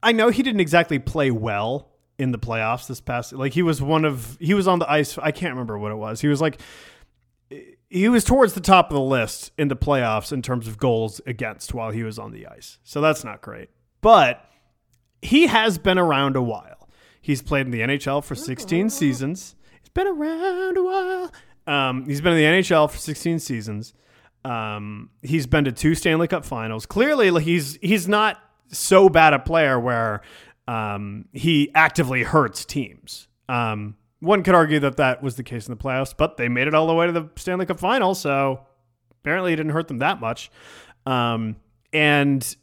I 0.03 0.13
know 0.13 0.29
he 0.29 0.43
didn't 0.43 0.61
exactly 0.61 0.99
play 0.99 1.31
well 1.31 1.91
in 2.19 2.31
the 2.31 2.39
playoffs 2.39 2.87
this 2.87 3.01
past 3.01 3.35
like 3.35 3.53
he 3.53 3.63
was 3.63 3.83
one 3.83 4.05
of 4.05 4.39
he 4.41 4.55
was 4.55 4.67
on 4.67 4.79
the 4.79 4.91
ice 4.91 5.19
I 5.19 5.33
can't 5.33 5.53
remember 5.53 5.79
what 5.79 5.93
it 5.93 5.97
was. 5.97 6.21
He 6.21 6.29
was 6.29 6.41
like 6.41 6.61
he 7.89 8.09
was 8.09 8.25
towards 8.25 8.55
the 8.55 8.61
top 8.61 8.91
of 8.91 8.95
the 8.95 9.01
list 9.01 9.53
in 9.57 9.69
the 9.69 9.77
playoffs 9.77 10.33
in 10.33 10.43
terms 10.43 10.67
of 10.67 10.79
goals 10.79 11.21
against 11.27 11.73
while 11.75 11.91
he 11.91 12.03
was 12.03 12.19
on 12.19 12.33
the 12.33 12.47
ice. 12.47 12.79
So 12.83 13.01
that's 13.01 13.25
not 13.25 13.41
great. 13.43 13.71
But 14.01 14.45
he 15.23 15.47
has 15.47 15.79
been 15.79 15.99
around 15.99 16.37
a 16.37 16.43
while. 16.43 16.89
He's 17.21 17.43
played 17.43 17.67
in 17.67 17.73
the 17.73 17.81
NHL 17.81 18.23
for 18.23 18.35
16 18.35 18.91
seasons. 18.91 19.57
He's 19.81 19.89
been 19.89 20.07
around 20.07 20.77
a 20.77 20.83
while. 20.83 21.33
Um, 21.67 22.07
he's 22.07 22.21
been 22.21 22.33
in 22.35 22.39
the 22.39 22.63
NHL 22.63 22.91
for 22.91 22.99
16 22.99 23.41
seasons. 23.41 23.95
Um, 24.45 25.11
he's 25.23 25.47
been 25.47 25.65
to 25.65 25.73
two 25.73 25.97
Stanley 25.97 26.29
Cup 26.29 26.45
Finals. 26.45 26.87
Clearly, 26.87 27.43
he's 27.43 27.79
he's 27.83 28.07
not 28.07 28.41
so 28.69 29.09
bad 29.09 29.35
a 29.35 29.41
player 29.41 29.81
where 29.81 30.23
um, 30.69 31.25
he 31.33 31.73
actively 31.75 32.23
hurts 32.23 32.65
teams. 32.65 33.27
Um, 33.49 33.97
one 34.21 34.43
could 34.43 34.55
argue 34.55 34.81
that 34.81 34.97
that 34.97 35.23
was 35.23 35.37
the 35.37 35.43
case 35.43 35.67
in 35.67 35.77
the 35.77 35.83
playoffs, 35.83 36.15
but 36.17 36.37
they 36.37 36.49
made 36.49 36.67
it 36.67 36.75
all 36.75 36.87
the 36.87 36.95
way 36.95 37.07
to 37.07 37.13
the 37.13 37.29
Stanley 37.37 37.67
Cup 37.67 37.79
Final, 37.79 38.15
so 38.15 38.61
apparently 39.21 39.53
it 39.53 39.57
didn't 39.57 39.73
hurt 39.73 39.89
them 39.89 39.99
that 39.99 40.21
much. 40.21 40.51
Um, 41.05 41.57
and 41.93 42.57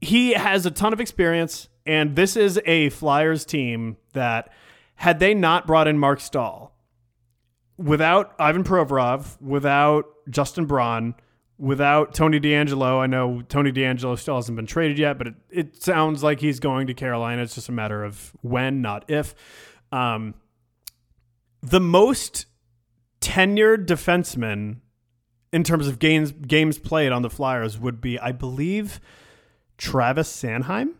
he 0.00 0.32
has 0.32 0.66
a 0.66 0.70
ton 0.70 0.92
of 0.92 1.00
experience, 1.00 1.68
and 1.86 2.16
this 2.16 2.36
is 2.36 2.60
a 2.64 2.88
Flyers 2.90 3.44
team 3.44 3.96
that 4.12 4.50
had 4.96 5.18
they 5.18 5.34
not 5.34 5.66
brought 5.66 5.86
in 5.88 5.98
Mark 5.98 6.20
Staal, 6.20 6.74
without 7.76 8.34
Ivan 8.38 8.64
Provorov, 8.64 9.40
without 9.40 10.04
Justin 10.28 10.66
Braun, 10.66 11.14
without 11.58 12.14
Tony 12.14 12.40
DeAngelo. 12.40 13.00
I 13.00 13.06
know 13.06 13.42
Tony 13.42 13.72
DeAngelo 13.72 14.18
still 14.18 14.36
hasn't 14.36 14.56
been 14.56 14.66
traded 14.66 14.98
yet, 14.98 15.18
but 15.18 15.28
it, 15.28 15.34
it 15.50 15.82
sounds 15.82 16.22
like 16.22 16.40
he's 16.40 16.60
going 16.60 16.86
to 16.86 16.94
Carolina. 16.94 17.42
It's 17.42 17.54
just 17.54 17.68
a 17.68 17.72
matter 17.72 18.04
of 18.04 18.32
when, 18.42 18.82
not 18.82 19.04
if. 19.08 19.34
Um, 19.92 20.34
the 21.62 21.80
most 21.80 22.46
tenured 23.20 23.86
defenseman 23.86 24.76
in 25.52 25.64
terms 25.64 25.88
of 25.88 25.98
games 25.98 26.32
games 26.32 26.78
played 26.78 27.12
on 27.12 27.22
the 27.22 27.30
Flyers 27.30 27.78
would 27.78 28.00
be, 28.00 28.18
I 28.18 28.32
believe, 28.32 29.00
Travis 29.76 30.30
Sanheim. 30.30 30.94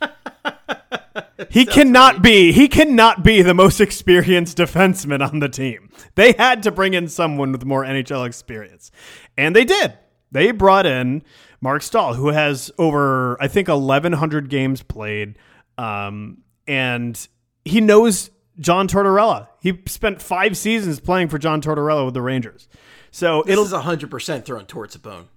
he 1.50 1.64
cannot 1.64 2.14
right. 2.14 2.22
be 2.22 2.52
he 2.52 2.68
cannot 2.68 3.22
be 3.22 3.42
the 3.42 3.54
most 3.54 3.80
experienced 3.80 4.58
defenseman 4.58 5.26
on 5.26 5.40
the 5.40 5.48
team. 5.48 5.90
They 6.14 6.32
had 6.32 6.62
to 6.64 6.70
bring 6.70 6.94
in 6.94 7.08
someone 7.08 7.52
with 7.52 7.64
more 7.64 7.84
NHL 7.84 8.26
experience. 8.26 8.90
And 9.36 9.54
they 9.54 9.64
did. 9.64 9.94
They 10.30 10.50
brought 10.50 10.86
in 10.86 11.22
Mark 11.60 11.82
Staal, 11.82 12.14
who 12.14 12.28
has 12.28 12.70
over 12.78 13.40
I 13.42 13.48
think 13.48 13.68
eleven 13.68 14.12
hundred 14.12 14.48
games 14.48 14.82
played. 14.82 15.38
Um, 15.76 16.38
and 16.66 17.28
he 17.64 17.80
knows 17.80 18.30
John 18.58 18.88
Tortorella. 18.88 19.48
He 19.60 19.80
spent 19.86 20.20
five 20.20 20.56
seasons 20.56 21.00
playing 21.00 21.28
for 21.28 21.38
John 21.38 21.60
Tortorella 21.60 22.04
with 22.04 22.14
the 22.14 22.22
Rangers. 22.22 22.68
So 23.10 23.42
this 23.46 23.58
is 23.58 23.72
hundred 23.72 24.10
percent 24.10 24.44
throwing 24.44 24.66
Torts 24.66 24.94
a 24.94 24.98
bone. 24.98 25.28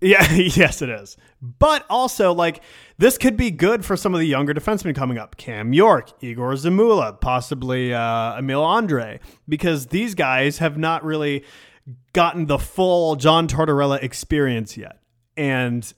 Yeah, 0.00 0.30
yes, 0.34 0.82
it 0.82 0.90
is. 0.90 1.16
But 1.40 1.86
also, 1.88 2.32
like, 2.32 2.62
this 2.98 3.16
could 3.16 3.36
be 3.36 3.50
good 3.50 3.84
for 3.84 3.96
some 3.96 4.12
of 4.12 4.20
the 4.20 4.26
younger 4.26 4.52
defensemen 4.52 4.94
coming 4.94 5.18
up. 5.18 5.36
Cam 5.36 5.72
York, 5.72 6.12
Egor 6.20 6.52
Zamula, 6.54 7.20
possibly 7.20 7.94
uh, 7.94 8.38
Emil 8.38 8.62
Andrae, 8.62 9.20
because 9.48 9.86
these 9.86 10.14
guys 10.14 10.58
have 10.58 10.76
not 10.76 11.04
really 11.04 11.44
gotten 12.12 12.46
the 12.46 12.58
full 12.58 13.16
John 13.16 13.48
Tortorella 13.48 14.02
experience 14.02 14.76
yet. 14.76 15.00
And 15.36 15.90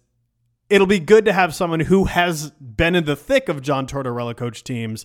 it'll 0.70 0.86
be 0.86 1.00
good 1.00 1.24
to 1.24 1.32
have 1.32 1.54
someone 1.54 1.80
who 1.80 2.04
has 2.04 2.50
been 2.52 2.94
in 2.94 3.04
the 3.04 3.16
thick 3.16 3.48
of 3.48 3.62
John 3.62 3.86
Tortorella 3.86 4.36
coach 4.36 4.64
teams 4.64 5.04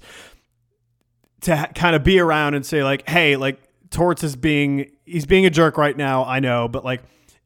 to 1.41 1.55
ha- 1.55 1.69
kind 1.75 1.95
of 1.95 2.03
be 2.03 2.19
around 2.19 2.53
and 2.53 2.65
say, 2.65 2.83
like, 2.83 3.07
hey, 3.09 3.35
like, 3.35 3.59
Torts 3.89 4.23
is 4.23 4.35
being, 4.35 4.91
he's 5.05 5.25
being 5.25 5.45
a 5.45 5.49
jerk 5.49 5.77
right 5.77 5.95
now, 5.95 6.23
I 6.23 6.39
know, 6.39 6.67
but 6.67 6.85
like, 6.85 7.01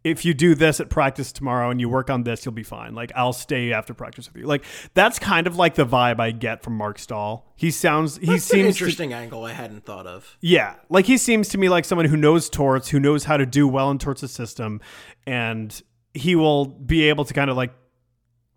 if 0.05 0.23
you 0.23 0.36
do 0.36 0.53
this 0.53 0.79
at 0.79 0.88
practice 0.88 1.31
tomorrow 1.31 1.71
and 1.71 1.81
you 1.81 1.89
work 1.89 2.12
on 2.12 2.21
this, 2.23 2.45
you'll 2.45 2.53
be 2.53 2.62
fine. 2.62 2.93
Like 2.93 3.12
I'll 3.15 3.34
stay 3.34 3.73
after 3.73 3.95
practice 3.95 4.31
with 4.31 4.39
you. 4.39 4.47
Like 4.47 4.63
that's 4.93 5.17
kind 5.17 5.47
of 5.47 5.58
like 5.58 5.73
the 5.73 5.86
vibe 5.86 6.19
I 6.19 6.29
get 6.29 6.62
from 6.62 6.77
Mark 6.77 6.99
Staal. 6.99 7.43
He 7.55 7.71
sounds 7.71 8.17
he 8.17 8.27
that's 8.27 8.43
seems 8.43 8.79
interesting 8.79 9.10
to, 9.10 9.15
angle 9.15 9.43
I 9.43 9.53
hadn't 9.53 9.84
thought 9.84 10.05
of. 10.05 10.38
Yeah, 10.41 10.75
like 10.89 11.08
he 11.08 11.17
seems 11.17 11.49
to 11.49 11.58
me 11.58 11.69
like 11.69 11.86
someone 11.86 12.05
who 12.05 12.17
knows 12.17 12.51
torts, 12.51 12.89
who 12.89 12.99
knows 12.99 13.23
how 13.23 13.36
to 13.36 13.47
do 13.47 13.67
well 13.67 13.89
in 13.89 13.97
torts' 13.97 14.31
system, 14.31 14.79
and 15.25 15.81
he 16.13 16.36
will 16.36 16.65
be 16.65 17.10
able 17.10 17.25
to 17.25 17.34
kind 17.34 17.49
of 17.49 17.58
like 17.58 17.73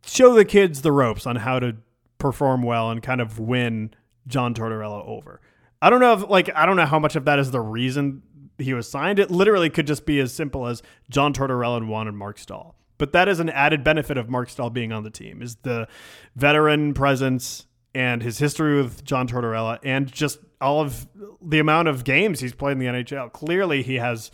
show 0.05 0.35
the 0.35 0.44
kids 0.44 0.83
the 0.83 0.92
ropes 0.92 1.27
on 1.27 1.37
how 1.37 1.59
to 1.59 1.77
perform 2.18 2.62
well 2.62 2.90
and 2.90 3.03
kind 3.03 3.22
of 3.22 3.38
win 3.38 3.94
John 4.28 4.54
Tortorella 4.54 5.04
over. 5.06 5.40
I 5.82 5.90
don't 5.90 6.00
know 6.00 6.12
if 6.12 6.28
like 6.28 6.50
I 6.54 6.66
don't 6.66 6.76
know 6.76 6.86
how 6.86 6.98
much 6.98 7.16
of 7.16 7.24
that 7.24 7.38
is 7.38 7.50
the 7.50 7.60
reason 7.60 8.22
he 8.58 8.74
was 8.74 8.90
signed. 8.90 9.18
It 9.18 9.30
literally 9.30 9.70
could 9.70 9.86
just 9.86 10.06
be 10.06 10.20
as 10.20 10.32
simple 10.32 10.66
as 10.66 10.82
John 11.10 11.32
Tortorella 11.32 11.86
wanted 11.86 12.14
Mark 12.14 12.38
Staal. 12.38 12.74
But 12.98 13.12
that 13.12 13.28
is 13.28 13.38
an 13.38 13.48
added 13.48 13.84
benefit 13.84 14.18
of 14.18 14.28
Mark 14.28 14.50
Staal 14.50 14.70
being 14.70 14.92
on 14.92 15.04
the 15.04 15.10
team 15.10 15.40
is 15.40 15.56
the 15.62 15.86
veteran 16.34 16.94
presence 16.94 17.66
and 17.94 18.22
his 18.22 18.38
history 18.38 18.76
with 18.76 19.04
John 19.04 19.28
Tortorella 19.28 19.78
and 19.84 20.10
just 20.10 20.40
all 20.60 20.80
of 20.80 21.06
the 21.40 21.60
amount 21.60 21.88
of 21.88 22.02
games 22.02 22.40
he's 22.40 22.54
played 22.54 22.72
in 22.72 22.78
the 22.78 22.86
NHL. 22.86 23.32
Clearly 23.32 23.82
he 23.82 23.96
has 23.96 24.32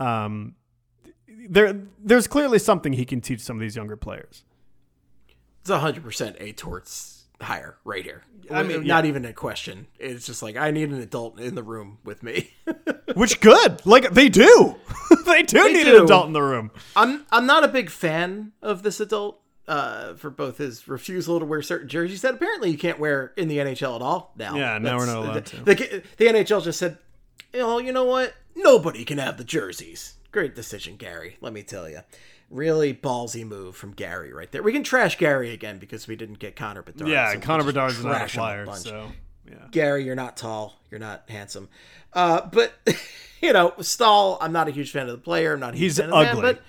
um, 0.00 0.54
there 1.48 1.78
there's 2.02 2.26
clearly 2.26 2.58
something 2.58 2.94
he 2.94 3.04
can 3.04 3.20
teach 3.20 3.40
some 3.40 3.56
of 3.56 3.60
these 3.60 3.76
younger 3.76 3.96
players. 3.96 4.44
It's 5.60 5.70
100% 5.70 6.36
a 6.40 6.52
Torts 6.52 7.15
hire 7.40 7.76
right 7.84 8.04
here. 8.04 8.22
I 8.50 8.62
mean, 8.62 8.86
not 8.86 9.04
yeah. 9.04 9.08
even 9.08 9.24
a 9.24 9.32
question. 9.32 9.86
It's 9.98 10.26
just 10.26 10.42
like 10.42 10.56
I 10.56 10.70
need 10.70 10.90
an 10.90 11.00
adult 11.00 11.40
in 11.40 11.54
the 11.54 11.62
room 11.62 11.98
with 12.04 12.22
me. 12.22 12.50
Which 13.14 13.40
good. 13.40 13.84
Like 13.84 14.12
they 14.12 14.28
do. 14.28 14.76
they 15.26 15.42
do 15.42 15.62
they 15.64 15.72
need 15.72 15.84
do. 15.84 15.98
an 15.98 16.04
adult 16.04 16.26
in 16.26 16.32
the 16.32 16.42
room. 16.42 16.70
I'm 16.94 17.26
I'm 17.30 17.46
not 17.46 17.64
a 17.64 17.68
big 17.68 17.90
fan 17.90 18.52
of 18.62 18.82
this 18.82 19.00
adult 19.00 19.40
uh, 19.68 20.14
for 20.14 20.30
both 20.30 20.58
his 20.58 20.86
refusal 20.86 21.40
to 21.40 21.44
wear 21.44 21.62
certain 21.62 21.88
jerseys 21.88 22.22
that 22.22 22.34
apparently 22.34 22.70
you 22.70 22.78
can't 22.78 22.98
wear 22.98 23.32
in 23.36 23.48
the 23.48 23.58
NHL 23.58 23.96
at 23.96 24.02
all 24.02 24.32
now. 24.36 24.56
Yeah, 24.56 24.78
now 24.78 24.96
we're 24.98 25.06
not 25.06 25.16
allowed 25.16 25.34
the, 25.34 25.40
to. 25.40 25.56
The, 25.64 26.02
the 26.16 26.24
NHL 26.26 26.62
just 26.62 26.78
said, 26.78 26.98
"Oh, 27.54 27.78
you 27.78 27.92
know 27.92 28.04
what? 28.04 28.34
Nobody 28.54 29.04
can 29.04 29.18
have 29.18 29.38
the 29.38 29.44
jerseys." 29.44 30.14
Great 30.30 30.54
decision, 30.54 30.96
Gary. 30.96 31.36
Let 31.40 31.52
me 31.52 31.62
tell 31.62 31.88
you 31.88 32.00
really 32.50 32.94
ballsy 32.94 33.46
move 33.46 33.76
from 33.76 33.92
Gary 33.92 34.32
right 34.32 34.50
there. 34.50 34.62
We 34.62 34.72
can 34.72 34.82
trash 34.82 35.18
Gary 35.18 35.52
again 35.52 35.78
because 35.78 36.06
we 36.06 36.16
didn't 36.16 36.38
get 36.38 36.56
Connor 36.56 36.82
Bedard. 36.82 37.08
Yeah, 37.08 37.32
so 37.32 37.40
Connor 37.40 37.64
Bedard's 37.64 38.02
not 38.04 38.22
a 38.22 38.28
flyer. 38.28 38.66
So 38.74 39.12
yeah. 39.48 39.66
Gary, 39.70 40.04
you're 40.04 40.14
not 40.14 40.36
tall. 40.36 40.80
You're 40.90 41.00
not 41.00 41.24
handsome. 41.28 41.68
Uh, 42.12 42.46
but 42.52 42.72
you 43.42 43.52
know, 43.52 43.74
Staal, 43.80 44.38
I'm 44.40 44.52
not 44.52 44.68
a 44.68 44.70
huge 44.70 44.92
fan 44.92 45.08
of 45.08 45.12
the 45.12 45.18
player. 45.18 45.54
I'm 45.54 45.60
not 45.60 45.74
a 45.74 45.76
He's 45.76 45.98
ugly. 46.00 46.24
man, 46.24 46.36
but 46.36 46.62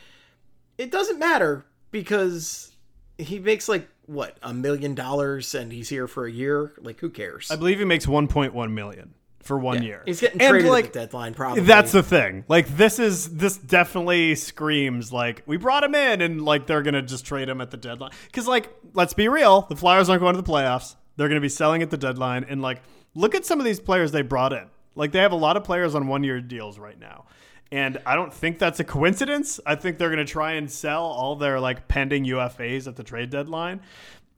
it 0.78 0.92
doesn't 0.92 1.20
matter 1.20 1.66
because 1.92 2.72
he 3.18 3.40
makes 3.40 3.68
like 3.68 3.88
what 4.06 4.38
a 4.42 4.54
million 4.54 4.96
dollars 4.96 5.54
and 5.54 5.72
he's 5.72 5.90
here 5.90 6.08
for 6.08 6.26
a 6.26 6.32
year. 6.32 6.74
Like, 6.80 7.00
who 7.00 7.10
cares? 7.10 7.52
I 7.52 7.56
believe 7.56 7.80
he 7.80 7.86
makes 7.86 8.06
1.1 8.06 8.72
million 8.72 9.14
for 9.48 9.58
one 9.58 9.78
yeah. 9.78 9.88
year. 9.88 10.04
He's 10.06 10.22
getting 10.22 10.40
traded 10.40 10.70
like, 10.70 10.86
at 10.88 10.94
the 10.94 11.00
deadline, 11.00 11.34
probably. 11.34 11.64
That's 11.64 11.94
the 11.94 12.04
thing. 12.04 12.44
Like 12.48 12.68
this 12.68 13.00
is 13.00 13.38
this 13.38 13.58
definitely 13.58 14.36
screams 14.36 15.12
like 15.12 15.42
we 15.46 15.58
brought 15.58 15.84
him 15.84 15.96
in 15.96 16.22
and 16.22 16.44
like 16.44 16.68
they're 16.68 16.84
gonna 16.84 17.02
just 17.02 17.26
trade 17.26 17.50
him 17.50 17.62
at 17.62 17.72
the 17.72 17.78
deadline. 17.78 18.12
Because 18.26 18.48
like 18.48 18.70
let's 18.94 19.14
be 19.14 19.28
real, 19.30 19.62
the 19.62 19.76
Flyers 19.76 20.10
aren't 20.10 20.22
going 20.22 20.36
to 20.36 20.42
the 20.42 20.48
playoffs. 20.48 20.96
They're 21.16 21.30
gonna 21.30 21.42
be 21.42 21.50
selling 21.50 21.82
at 21.82 21.90
the 21.90 21.98
deadline. 21.98 22.46
And 22.48 22.62
like 22.62 22.82
look 23.16 23.34
at 23.34 23.46
some 23.46 23.60
of 23.60 23.66
these 23.66 23.80
players 23.80 24.12
they 24.12 24.22
brought 24.22 24.54
in. 24.54 24.66
Like 24.96 25.14
they 25.14 25.20
have 25.20 25.32
a 25.32 25.38
lot 25.38 25.58
of 25.58 25.64
players 25.64 25.96
on 25.96 26.08
one 26.08 26.24
year 26.24 26.42
deals 26.42 26.78
right 26.78 27.00
now. 27.00 27.26
And 27.72 28.02
I 28.06 28.16
don't 28.16 28.34
think 28.34 28.60
that's 28.60 28.80
a 28.80 28.84
coincidence. 28.84 29.60
I 29.66 29.76
think 29.76 29.98
they're 29.98 30.08
going 30.08 30.26
to 30.26 30.32
try 30.32 30.54
and 30.54 30.72
sell 30.72 31.04
all 31.04 31.36
their 31.36 31.60
like 31.60 31.90
pending 31.90 32.24
UFAs 32.24 32.88
at 32.88 32.96
the 32.96 33.04
trade 33.04 33.30
deadline. 33.30 33.82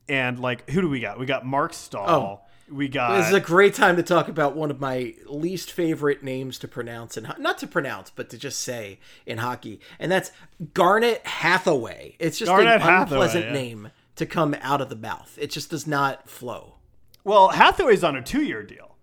And 0.07 0.39
like, 0.39 0.67
who 0.67 0.81
do 0.81 0.89
we 0.89 0.99
got? 0.99 1.19
We 1.19 1.27
got 1.27 1.45
Mark 1.45 1.73
Staal. 1.73 2.09
Oh 2.09 2.48
we 2.71 2.87
got. 2.87 3.17
This 3.17 3.27
is 3.27 3.33
a 3.33 3.39
great 3.39 3.73
time 3.73 3.95
to 3.95 4.03
talk 4.03 4.27
about 4.27 4.55
one 4.55 4.71
of 4.71 4.79
my 4.79 5.15
least 5.25 5.71
favorite 5.71 6.23
names 6.23 6.59
to 6.59 6.67
pronounce 6.67 7.17
and 7.17 7.33
not 7.39 7.57
to 7.59 7.67
pronounce, 7.67 8.09
but 8.09 8.29
to 8.29 8.37
just 8.37 8.61
say 8.61 8.99
in 9.25 9.39
hockey, 9.39 9.79
and 9.99 10.11
that's 10.11 10.31
Garnet 10.73 11.25
Hathaway. 11.25 12.15
It's 12.19 12.37
just 12.37 12.49
Garnet 12.49 12.75
an 12.75 12.81
Hathaway, 12.81 13.01
unpleasant 13.01 13.45
yeah. 13.45 13.53
name 13.53 13.91
to 14.15 14.25
come 14.25 14.55
out 14.61 14.81
of 14.81 14.89
the 14.89 14.95
mouth. 14.95 15.37
It 15.39 15.51
just 15.51 15.69
does 15.69 15.87
not 15.87 16.29
flow. 16.29 16.75
Well, 17.23 17.49
Hathaway's 17.49 18.03
on 18.03 18.15
a 18.15 18.21
two-year 18.21 18.63
deal. 18.63 18.95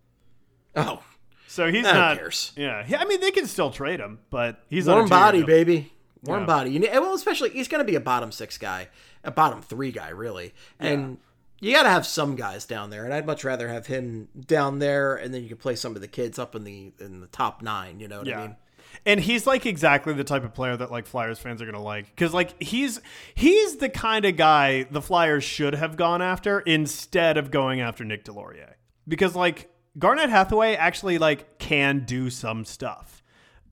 Oh, 0.74 1.02
so 1.46 1.70
he's 1.70 1.84
not. 1.84 2.18
Cares. 2.18 2.52
Yeah, 2.56 2.84
I 2.98 3.04
mean 3.04 3.20
they 3.20 3.30
can 3.30 3.46
still 3.46 3.70
trade 3.70 4.00
him, 4.00 4.20
but 4.30 4.60
he's 4.68 4.86
a 4.86 4.94
warm 4.94 5.08
body, 5.08 5.38
deal. 5.38 5.46
baby. 5.46 5.92
Warm 6.22 6.40
yeah. 6.40 6.46
body. 6.46 6.78
well, 6.80 7.14
especially 7.14 7.50
he's 7.50 7.68
going 7.68 7.84
to 7.84 7.90
be 7.90 7.94
a 7.94 8.00
bottom 8.00 8.32
six 8.32 8.58
guy, 8.58 8.88
a 9.22 9.30
bottom 9.30 9.62
three 9.62 9.92
guy, 9.92 10.10
really, 10.10 10.54
and. 10.78 11.10
Yeah 11.10 11.16
you 11.60 11.72
got 11.72 11.84
to 11.84 11.90
have 11.90 12.06
some 12.06 12.36
guys 12.36 12.66
down 12.66 12.90
there, 12.90 13.04
and 13.04 13.14
I'd 13.14 13.26
much 13.26 13.44
rather 13.44 13.68
have 13.68 13.86
him 13.86 14.28
down 14.46 14.78
there, 14.78 15.16
and 15.16 15.32
then 15.32 15.42
you 15.42 15.48
can 15.48 15.56
play 15.56 15.76
some 15.76 15.94
of 15.94 16.02
the 16.02 16.08
kids 16.08 16.38
up 16.38 16.54
in 16.54 16.64
the 16.64 16.92
in 17.00 17.20
the 17.20 17.26
top 17.28 17.62
nine. 17.62 18.00
You 18.00 18.08
know 18.08 18.18
what 18.18 18.26
yeah. 18.26 18.38
I 18.38 18.42
mean? 18.42 18.56
And 19.04 19.20
he's 19.20 19.46
like 19.46 19.66
exactly 19.66 20.14
the 20.14 20.24
type 20.24 20.44
of 20.44 20.54
player 20.54 20.76
that 20.76 20.90
like 20.90 21.06
Flyers 21.06 21.38
fans 21.38 21.62
are 21.62 21.66
gonna 21.66 21.82
like 21.82 22.06
because 22.06 22.32
like 22.32 22.60
he's 22.62 23.00
he's 23.34 23.76
the 23.76 23.88
kind 23.88 24.24
of 24.24 24.36
guy 24.36 24.84
the 24.90 25.02
Flyers 25.02 25.44
should 25.44 25.74
have 25.74 25.96
gone 25.96 26.22
after 26.22 26.60
instead 26.60 27.36
of 27.36 27.50
going 27.50 27.80
after 27.80 28.04
Nick 28.04 28.24
Deslauriers 28.24 28.74
because 29.06 29.34
like 29.34 29.70
Garnet 29.98 30.30
Hathaway 30.30 30.74
actually 30.74 31.18
like 31.18 31.58
can 31.58 32.04
do 32.04 32.30
some 32.30 32.64
stuff, 32.64 33.22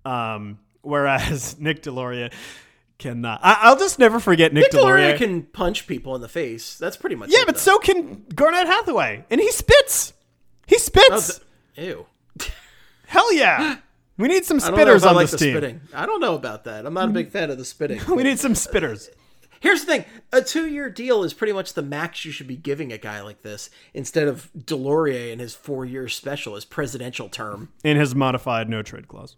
um, 0.05 0.59
whereas 0.83 1.59
Nick 1.61 1.83
Deslauriers 1.83 2.33
cannot. 3.05 3.41
I, 3.43 3.71
will 3.71 3.79
just 3.79 3.99
never 3.99 4.19
forget 4.19 4.53
Nick, 4.53 4.73
Nick 4.73 4.73
Deslauriers. 4.73 5.19
can 5.19 5.43
punch 5.43 5.87
people 5.87 6.15
in 6.15 6.23
the 6.23 6.29
face. 6.29 6.79
That's 6.79 6.97
pretty 6.97 7.17
much. 7.17 7.31
Yeah, 7.31 7.43
it, 7.43 7.47
but 7.47 7.57
though. 7.57 7.61
so 7.61 7.79
can 7.79 8.25
Garnet 8.35 8.67
Hathaway, 8.67 9.25
and 9.31 9.41
he 9.41 9.51
spits. 9.53 10.15
He 10.67 10.79
spits. 10.79 11.41
Oh, 11.79 11.83
ew. 11.83 12.07
Hell 13.07 13.33
yeah. 13.33 13.79
We 14.17 14.29
need 14.29 14.45
some 14.45 14.61
spitters 14.61 15.05
on 15.05 15.17
like 15.17 15.29
this 15.29 15.41
team. 15.41 15.57
Spitting. 15.57 15.81
I 15.93 16.07
don't 16.07 16.21
know 16.21 16.37
about 16.37 16.63
that. 16.65 16.87
I'm 16.87 16.95
not 16.95 17.09
a 17.09 17.13
big 17.13 17.31
fan 17.31 17.51
of 17.51 17.59
the 17.59 17.65
spitting. 17.65 18.01
we 18.15 18.23
need 18.23 18.39
some 18.39 18.53
spitters. 18.53 19.09
Here's 19.61 19.81
the 19.81 19.87
thing: 19.87 20.05
a 20.33 20.41
two-year 20.41 20.89
deal 20.89 21.25
is 21.25 21.35
pretty 21.35 21.53
much 21.53 21.75
the 21.75 21.83
max 21.83 22.25
you 22.25 22.31
should 22.31 22.47
be 22.47 22.55
giving 22.55 22.93
a 22.93 22.99
guy 22.99 23.23
like 23.23 23.43
this, 23.43 23.71
instead 23.93 24.29
of 24.29 24.53
Deslauriers 24.57 25.33
in 25.33 25.41
his 25.41 25.57
four-year 25.57 26.07
special, 26.07 26.55
his 26.55 26.65
presidential 26.65 27.29
term, 27.29 27.73
in 27.83 27.97
his 27.97 28.15
modified 28.15 28.69
no 28.69 28.83
trade 28.83 29.09
clause. 29.09 29.35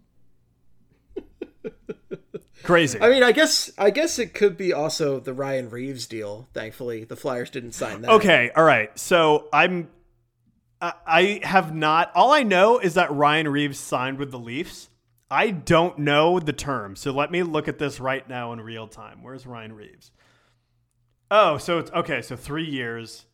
Crazy. 2.66 3.00
I 3.00 3.10
mean, 3.10 3.22
I 3.22 3.30
guess 3.30 3.70
I 3.78 3.90
guess 3.90 4.18
it 4.18 4.34
could 4.34 4.56
be 4.56 4.72
also 4.72 5.20
the 5.20 5.32
Ryan 5.32 5.70
Reaves 5.70 6.08
deal. 6.08 6.48
Thankfully, 6.52 7.04
the 7.04 7.14
Flyers 7.14 7.48
didn't 7.48 7.72
sign 7.72 8.02
that. 8.02 8.10
Okay, 8.10 8.50
all 8.56 8.64
right. 8.64 8.96
So 8.98 9.48
I'm 9.52 9.88
I 10.80 11.40
have 11.44 11.72
not. 11.72 12.10
All 12.16 12.32
I 12.32 12.42
know 12.42 12.80
is 12.80 12.94
that 12.94 13.12
Ryan 13.12 13.46
Reaves 13.46 13.78
signed 13.78 14.18
with 14.18 14.32
the 14.32 14.38
Leafs. 14.38 14.88
I 15.30 15.50
don't 15.50 16.00
know 16.00 16.40
the 16.40 16.52
terms, 16.52 16.98
so 17.00 17.12
let 17.12 17.30
me 17.30 17.44
look 17.44 17.68
at 17.68 17.78
this 17.78 18.00
right 18.00 18.28
now 18.28 18.52
in 18.52 18.60
real 18.60 18.88
time. 18.88 19.22
Where's 19.22 19.46
Ryan 19.46 19.72
Reaves? 19.72 20.10
Oh, 21.30 21.58
so 21.58 21.78
it's 21.78 21.92
okay. 21.92 22.20
So 22.20 22.34
three 22.34 22.68
years. 22.68 23.26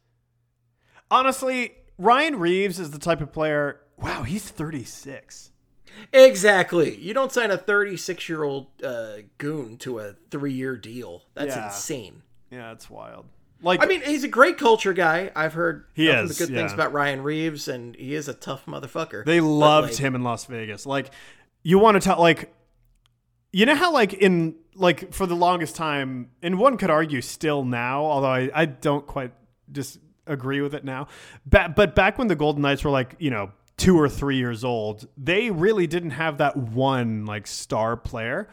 Honestly, 1.10 1.72
Ryan 1.96 2.38
Reaves 2.38 2.78
is 2.78 2.90
the 2.90 2.98
type 2.98 3.22
of 3.22 3.32
player. 3.32 3.80
Wow, 3.96 4.24
he's 4.24 4.46
36. 4.48 5.51
Exactly. 6.12 6.96
You 6.96 7.14
don't 7.14 7.32
sign 7.32 7.50
a 7.50 7.56
36 7.56 8.28
year 8.28 8.42
old 8.44 8.66
uh, 8.82 9.18
goon 9.38 9.76
to 9.78 9.98
a 10.00 10.14
three 10.30 10.52
year 10.52 10.76
deal. 10.76 11.22
That's 11.34 11.56
Yeah. 11.56 11.66
insane. 11.66 12.22
Yeah, 12.50 12.68
that's 12.68 12.90
wild. 12.90 13.26
Like, 13.64 13.82
I 13.82 13.86
mean, 13.86 14.02
he's 14.02 14.24
a 14.24 14.28
great 14.28 14.58
culture 14.58 14.92
guy. 14.92 15.30
I've 15.36 15.54
heard 15.54 15.84
He 15.94 16.08
is, 16.08 16.36
good 16.36 16.48
things 16.48 16.72
about 16.72 16.92
Ryan 16.92 17.22
Reaves, 17.22 17.68
and 17.68 17.94
he 17.94 18.14
is 18.14 18.26
a 18.26 18.34
tough 18.34 18.66
motherfucker. 18.66 19.24
They 19.24 19.40
loved 19.40 19.90
like, 19.90 19.98
him 19.98 20.14
in 20.16 20.24
Las 20.24 20.46
Vegas. 20.46 20.84
Like, 20.84 21.12
you 21.62 21.78
want 21.78 21.94
to 21.94 22.00
tell, 22.00 22.18
like, 22.18 22.52
you 23.52 23.64
know 23.64 23.76
how, 23.76 23.92
like, 23.92 24.14
in, 24.14 24.56
like, 24.74 25.14
for 25.14 25.26
the 25.26 25.36
longest 25.36 25.76
time, 25.76 26.30
and 26.42 26.58
one 26.58 26.76
could 26.76 26.90
argue 26.90 27.20
still 27.20 27.64
now, 27.64 28.02
although 28.04 28.32
I, 28.32 28.50
I 28.52 28.64
don't 28.64 29.06
quite 29.06 29.32
just 29.70 30.00
agree 30.26 30.60
with 30.60 30.74
it 30.74 30.82
now. 30.84 31.06
Ba- 31.46 31.72
but 31.74 31.94
back 31.94 32.18
when 32.18 32.26
the 32.26 32.34
Golden 32.36 32.62
Knights 32.62 32.82
were, 32.82 32.90
like, 32.90 33.14
you 33.20 33.30
know, 33.30 33.52
two 33.76 33.98
or 33.98 34.08
three 34.08 34.36
years 34.36 34.64
old, 34.64 35.08
they 35.16 35.50
really 35.50 35.86
didn't 35.86 36.10
have 36.10 36.38
that 36.38 36.56
one, 36.56 37.26
like, 37.26 37.46
star 37.46 37.96
player. 37.96 38.48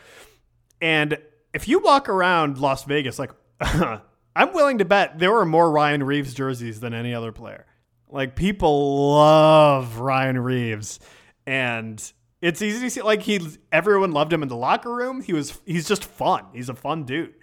And 0.81 1.17
if 1.53 1.67
you 1.67 1.79
walk 1.79 2.09
around 2.09 2.57
Las 2.57 2.83
Vegas, 2.85 3.19
like, 3.19 3.31
I'm 3.61 4.53
willing 4.53 4.77
to 4.77 4.85
bet 4.85 5.19
there 5.19 5.33
were 5.33 5.45
more 5.45 5.69
Ryan 5.69 6.03
Reaves 6.03 6.33
jerseys 6.33 6.79
than 6.79 6.93
any 6.93 7.13
other 7.13 7.31
player. 7.31 7.65
Like 8.09 8.35
people 8.35 9.11
love 9.13 9.99
Ryan 9.99 10.39
Reaves, 10.39 10.99
and 11.45 12.01
it's 12.41 12.61
easy 12.61 12.81
to 12.81 12.89
see. 12.89 13.01
Like 13.01 13.21
he, 13.21 13.39
everyone 13.71 14.11
loved 14.11 14.33
him 14.33 14.41
in 14.41 14.49
the 14.49 14.55
locker 14.55 14.93
room. 14.93 15.21
He 15.21 15.33
was, 15.33 15.59
he's 15.65 15.87
just 15.87 16.05
fun. 16.05 16.45
He's 16.53 16.69
a 16.69 16.73
fun 16.73 17.03
dude. 17.03 17.35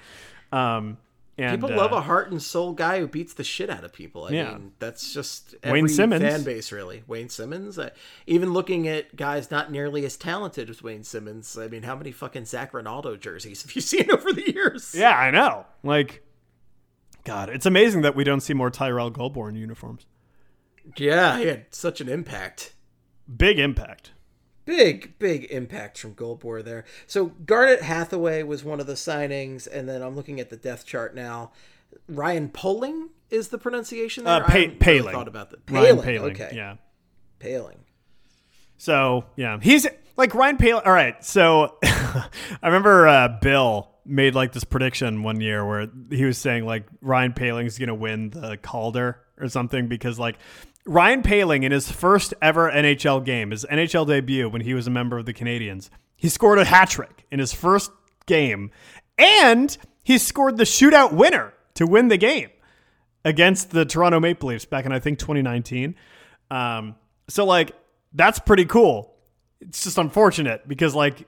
Um, 0.51 0.99
and 1.39 1.61
People 1.61 1.75
uh, 1.75 1.77
love 1.77 1.93
a 1.93 2.01
heart 2.01 2.31
and 2.31 2.41
soul 2.43 2.73
guy 2.73 2.99
who 3.01 3.07
beats 3.07 3.35
the 3.35 3.45
shit 3.45 3.69
out 3.69 3.85
of 3.85 3.93
people. 3.93 4.25
I 4.25 4.31
Yeah. 4.31 4.53
mean, 4.53 4.73
that's 4.79 5.13
just 5.13 5.55
Wayne 5.65 5.87
Simmonds. 5.89 6.25
fan 6.25 6.43
base, 6.45 6.73
really. 6.73 7.03
Wayne 7.07 7.29
Simmonds. 7.29 7.79
Uh, 7.79 7.91
even 8.27 8.53
looking 8.55 8.89
at 8.89 9.15
guys 9.17 9.51
not 9.51 9.71
nearly 9.71 10.05
as 10.07 10.17
talented 10.17 10.71
as 10.71 10.83
Wayne 10.83 11.05
Simmonds. 11.05 11.59
I 11.59 11.69
mean, 11.69 11.83
how 11.83 11.95
many 11.95 12.11
fucking 12.11 12.47
Zac 12.47 12.73
Rinaldo 12.73 13.17
jerseys 13.17 13.63
have 13.65 13.73
you 13.75 13.83
seen 13.83 14.11
over 14.11 14.33
the 14.33 14.51
years? 14.51 14.95
Yeah, 14.97 15.17
I 15.17 15.31
know. 15.31 15.67
Like, 15.83 16.23
God, 17.25 17.51
it's 17.51 17.67
amazing 17.67 18.03
that 18.03 18.15
we 18.17 18.25
don't 18.25 18.41
see 18.41 18.55
more 18.55 18.71
Tyrell 18.71 19.11
Goulbourne 19.11 19.57
uniforms. 19.57 20.07
Yeah, 20.97 21.39
he 21.39 21.47
had 21.47 21.67
such 21.75 22.01
an 22.01 22.09
impact. 22.09 22.73
Big 23.37 23.59
impact. 23.59 24.13
Big, 24.67 25.19
big 25.19 25.45
impact 25.45 25.97
from 25.97 26.15
Goulbourne 26.15 26.65
there. 26.65 26.85
So 27.07 27.27
Garnet 27.47 27.83
Hathaway 27.83 28.43
was 28.43 28.65
one 28.65 28.81
of 28.81 28.87
the 28.87 28.95
signings, 28.95 29.67
and 29.67 29.89
then 29.89 30.03
I'm 30.03 30.15
looking 30.15 30.41
at 30.41 30.51
the 30.51 30.57
death 30.57 30.85
chart 30.85 31.15
now. 31.15 31.53
Ryan 32.09 32.49
Poehling 32.51 33.09
is 33.31 33.49
the 33.49 33.59
pronunciation 33.59 34.25
there. 34.25 34.43
Uh, 34.43 34.47
Pa- 34.47 34.53
I 34.53 34.67
Poehling. 34.67 34.87
Really 34.87 35.13
thought 35.13 35.29
about 35.29 35.51
that. 35.51 35.61
Ryan 35.71 35.99
Poehling. 35.99 36.05
Poehling. 36.05 36.31
Okay. 36.33 36.53
Yeah. 36.55 36.77
Poehling. 37.41 37.79
So 38.77 39.25
yeah, 39.37 39.59
he's 39.63 39.87
like 40.17 40.35
Ryan 40.35 40.59
Poehling. 40.59 40.87
All 40.87 40.93
right, 40.93 41.25
so 41.25 41.79
I 41.83 42.29
remember 42.63 43.09
uh, 43.09 43.29
Bill 43.41 43.91
made 44.05 44.35
like 44.35 44.53
this 44.53 44.65
prediction 44.65 45.23
one 45.23 45.41
year 45.41 45.67
where 45.67 45.89
he 46.11 46.25
was 46.25 46.39
saying 46.39 46.65
like 46.67 46.87
Ryan 47.01 47.33
Poehling's 47.33 47.79
gonna 47.79 47.95
win 47.95 48.31
the 48.31 48.57
Calder 48.57 49.21
or 49.39 49.49
something 49.49 49.89
because 49.89 50.19
like 50.19 50.39
Ryan 50.87 51.23
Poehling 51.23 51.65
in 51.65 51.73
his 51.73 51.91
first 51.91 52.33
ever 52.41 52.71
NHL 52.71 53.25
game, 53.25 53.51
his 53.51 53.65
NHL 53.65 54.07
debut 54.07 54.49
when 54.49 54.63
he 54.63 54.73
was 54.73 54.87
a 54.87 54.91
member 54.91 55.19
of 55.19 55.27
the 55.27 55.35
Canadiens, 55.35 55.91
he 56.17 56.29
scored 56.29 56.59
a 56.59 56.65
hat 56.65 56.89
trick 56.91 57.27
in 57.31 57.39
his 57.39 57.53
first 57.53 57.91
game, 58.27 58.71
and 59.19 59.77
he 60.05 60.19
scored 60.19 60.57
the 60.57 60.65
shootout 60.65 61.13
winner 61.13 61.53
to 61.75 61.87
win 61.87 62.09
the 62.09 62.17
game 62.17 62.51
against 63.25 63.71
the 63.71 63.85
Toronto 63.85 64.21
Maple 64.21 64.49
Leafs 64.49 64.65
back 64.65 64.87
in 64.87 64.93
I 64.93 65.01
think 65.01 65.19
2019. 65.19 65.97
Um, 66.51 66.95
so 67.29 67.45
like 67.45 67.73
that's 68.13 68.39
pretty 68.39 68.65
cool. 68.65 69.13
It's 69.61 69.85
just 69.85 69.99
unfortunate 69.99 70.69
because 70.69 70.95
like 70.95 71.27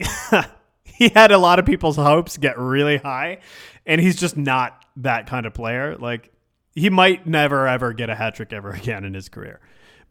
he 0.84 1.08
had 1.10 1.30
a 1.30 1.38
lot 1.38 1.58
of 1.58 1.66
people's 1.66 1.96
hopes 1.96 2.36
get 2.36 2.58
really 2.58 2.96
high, 2.96 3.38
and 3.86 4.00
he's 4.00 4.16
just 4.16 4.36
not 4.36 4.84
that 4.96 5.28
kind 5.28 5.46
of 5.46 5.54
player. 5.54 5.96
Like 5.96 6.32
he 6.78 6.90
might 6.90 7.26
never 7.26 7.66
ever 7.66 7.92
get 7.92 8.10
a 8.10 8.14
hat 8.14 8.34
trick 8.34 8.52
ever 8.52 8.70
again 8.70 9.04
in 9.04 9.14
his 9.14 9.28
career. 9.28 9.60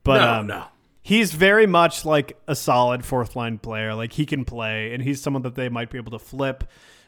But 0.03 0.19
No, 0.19 0.34
um, 0.34 0.47
no. 0.47 0.65
he's 1.01 1.34
very 1.34 1.67
much 1.67 2.06
like 2.06 2.38
a 2.47 2.56
solid 2.56 3.03
fourth 3.06 3.36
line 3.36 3.58
player. 3.58 3.93
Like 3.93 4.13
he 4.13 4.25
can 4.25 4.45
play, 4.45 4.93
and 4.93 5.03
he's 5.03 5.21
someone 5.21 5.43
that 5.43 5.56
they 5.56 5.69
might 5.69 5.89
be 5.89 5.97
able 5.97 6.12
to 6.12 6.19
flip 6.19 6.63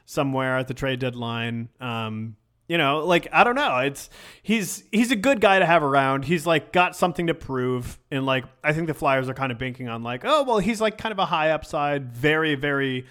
somewhere 0.05 0.57
at 0.57 0.67
the 0.67 0.73
trade 0.73 0.99
deadline. 0.99 1.69
Um, 1.79 2.35
you 2.67 2.77
know, 2.77 2.99
like 3.05 3.27
I 3.31 3.43
don't 3.43 3.55
know. 3.55 3.77
It's 3.79 4.09
he's 4.43 4.83
he's 4.91 5.11
a 5.11 5.15
good 5.15 5.41
guy 5.41 5.57
to 5.59 5.65
have 5.65 5.81
around. 5.83 6.25
He's 6.25 6.45
like 6.45 6.71
got 6.71 6.95
something 6.95 7.27
to 7.27 7.33
prove, 7.33 7.97
and 8.11 8.25
like 8.25 8.45
I 8.63 8.73
think 8.73 8.87
the 8.87 8.93
Flyers 8.93 9.27
are 9.29 9.33
kind 9.33 9.51
of 9.51 9.57
banking 9.57 9.87
on 9.87 10.03
like, 10.03 10.21
oh 10.23 10.43
well, 10.43 10.59
he's 10.59 10.79
like 10.79 10.97
kind 10.97 11.11
of 11.11 11.17
a 11.19 11.25
high 11.25 11.49
upside, 11.51 12.11
very 12.13 12.53
very, 12.55 13.07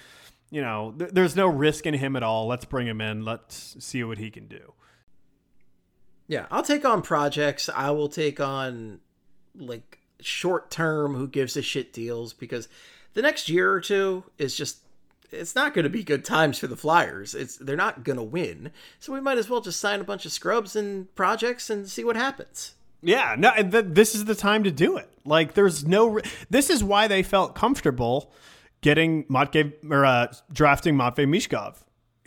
you 0.51 0.61
know, 0.63 0.95
th- 0.99 1.11
there's 1.13 1.35
no 1.35 1.49
risk 1.49 1.87
in 1.87 1.95
him 1.95 2.15
at 2.15 2.23
all. 2.23 2.47
Let's 2.47 2.67
bring 2.67 2.87
him 2.87 3.01
in. 3.01 3.25
Let's 3.25 3.77
see 3.85 4.05
what 4.05 4.19
he 4.19 4.31
can 4.31 4.47
do. 4.47 4.75
Yeah, 6.29 6.47
I'll 6.51 6.63
take 6.63 6.85
on 6.85 7.03
projects. 7.03 7.69
I 7.75 7.91
will 7.91 8.09
take 8.09 8.39
on 8.39 9.01
like 9.57 9.99
short 10.21 10.71
term 10.71 11.15
who 11.15 11.27
gives 11.27 11.57
a 11.57 11.63
shit 11.63 11.93
deals 11.93 12.33
because 12.33 12.69
the 13.15 13.23
next 13.23 13.49
year 13.49 13.73
or 13.73 13.81
two 13.81 14.25
is 14.37 14.55
just 14.55 14.79
it's 15.31 15.55
not 15.55 15.75
going 15.75 15.85
to 15.85 15.91
be 15.91 16.03
good 16.03 16.25
times 16.25 16.59
for 16.59 16.67
the 16.67 16.77
Flyers. 16.77 17.35
It's 17.35 17.57
they're 17.57 17.77
not 17.77 18.05
going 18.05 18.19
to 18.19 18.23
win. 18.23 18.71
So 19.01 19.13
we 19.13 19.21
might 19.21 19.39
as 19.39 19.49
well 19.49 19.61
just 19.61 19.81
sign 19.81 20.01
a 20.01 20.05
bunch 20.05 20.27
of 20.27 20.33
scrubs 20.33 20.77
and 20.77 21.13
projects 21.15 21.71
and 21.71 21.89
see 21.89 22.05
what 22.05 22.17
happens. 22.17 22.75
Yeah, 23.01 23.37
no, 23.39 23.51
and 23.51 23.71
th- 23.71 23.87
this 23.89 24.15
is 24.15 24.25
the 24.25 24.35
time 24.35 24.65
to 24.65 24.71
do 24.71 24.97
it. 24.97 25.09
Like, 25.25 25.55
there's 25.55 25.87
no. 25.87 26.09
Re- 26.09 26.23
this 26.51 26.69
is 26.69 26.83
why 26.83 27.07
they 27.07 27.23
felt 27.23 27.55
comfortable 27.55 28.33
getting 28.81 29.25
Matvey 29.29 29.73
or 29.89 30.05
uh, 30.05 30.33
drafting 30.53 30.97
Matvey 30.97 31.27
Michkov 31.27 31.77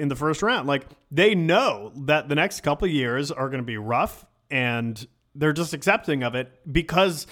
in 0.02 0.08
the 0.08 0.16
first 0.16 0.42
round. 0.42 0.68
Like, 0.68 0.88
they 1.12 1.36
know 1.36 1.92
that 1.96 2.28
the 2.28 2.36
next 2.36 2.62
couple 2.62 2.88
years 2.88 3.32
are 3.32 3.48
going 3.48 3.62
to 3.62 3.66
be 3.66 3.78
rough, 3.78 4.26
and 4.50 5.08
they're 5.36 5.54
just 5.54 5.74
accepting 5.74 6.24
of 6.24 6.36
it 6.36 6.52
because 6.70 7.28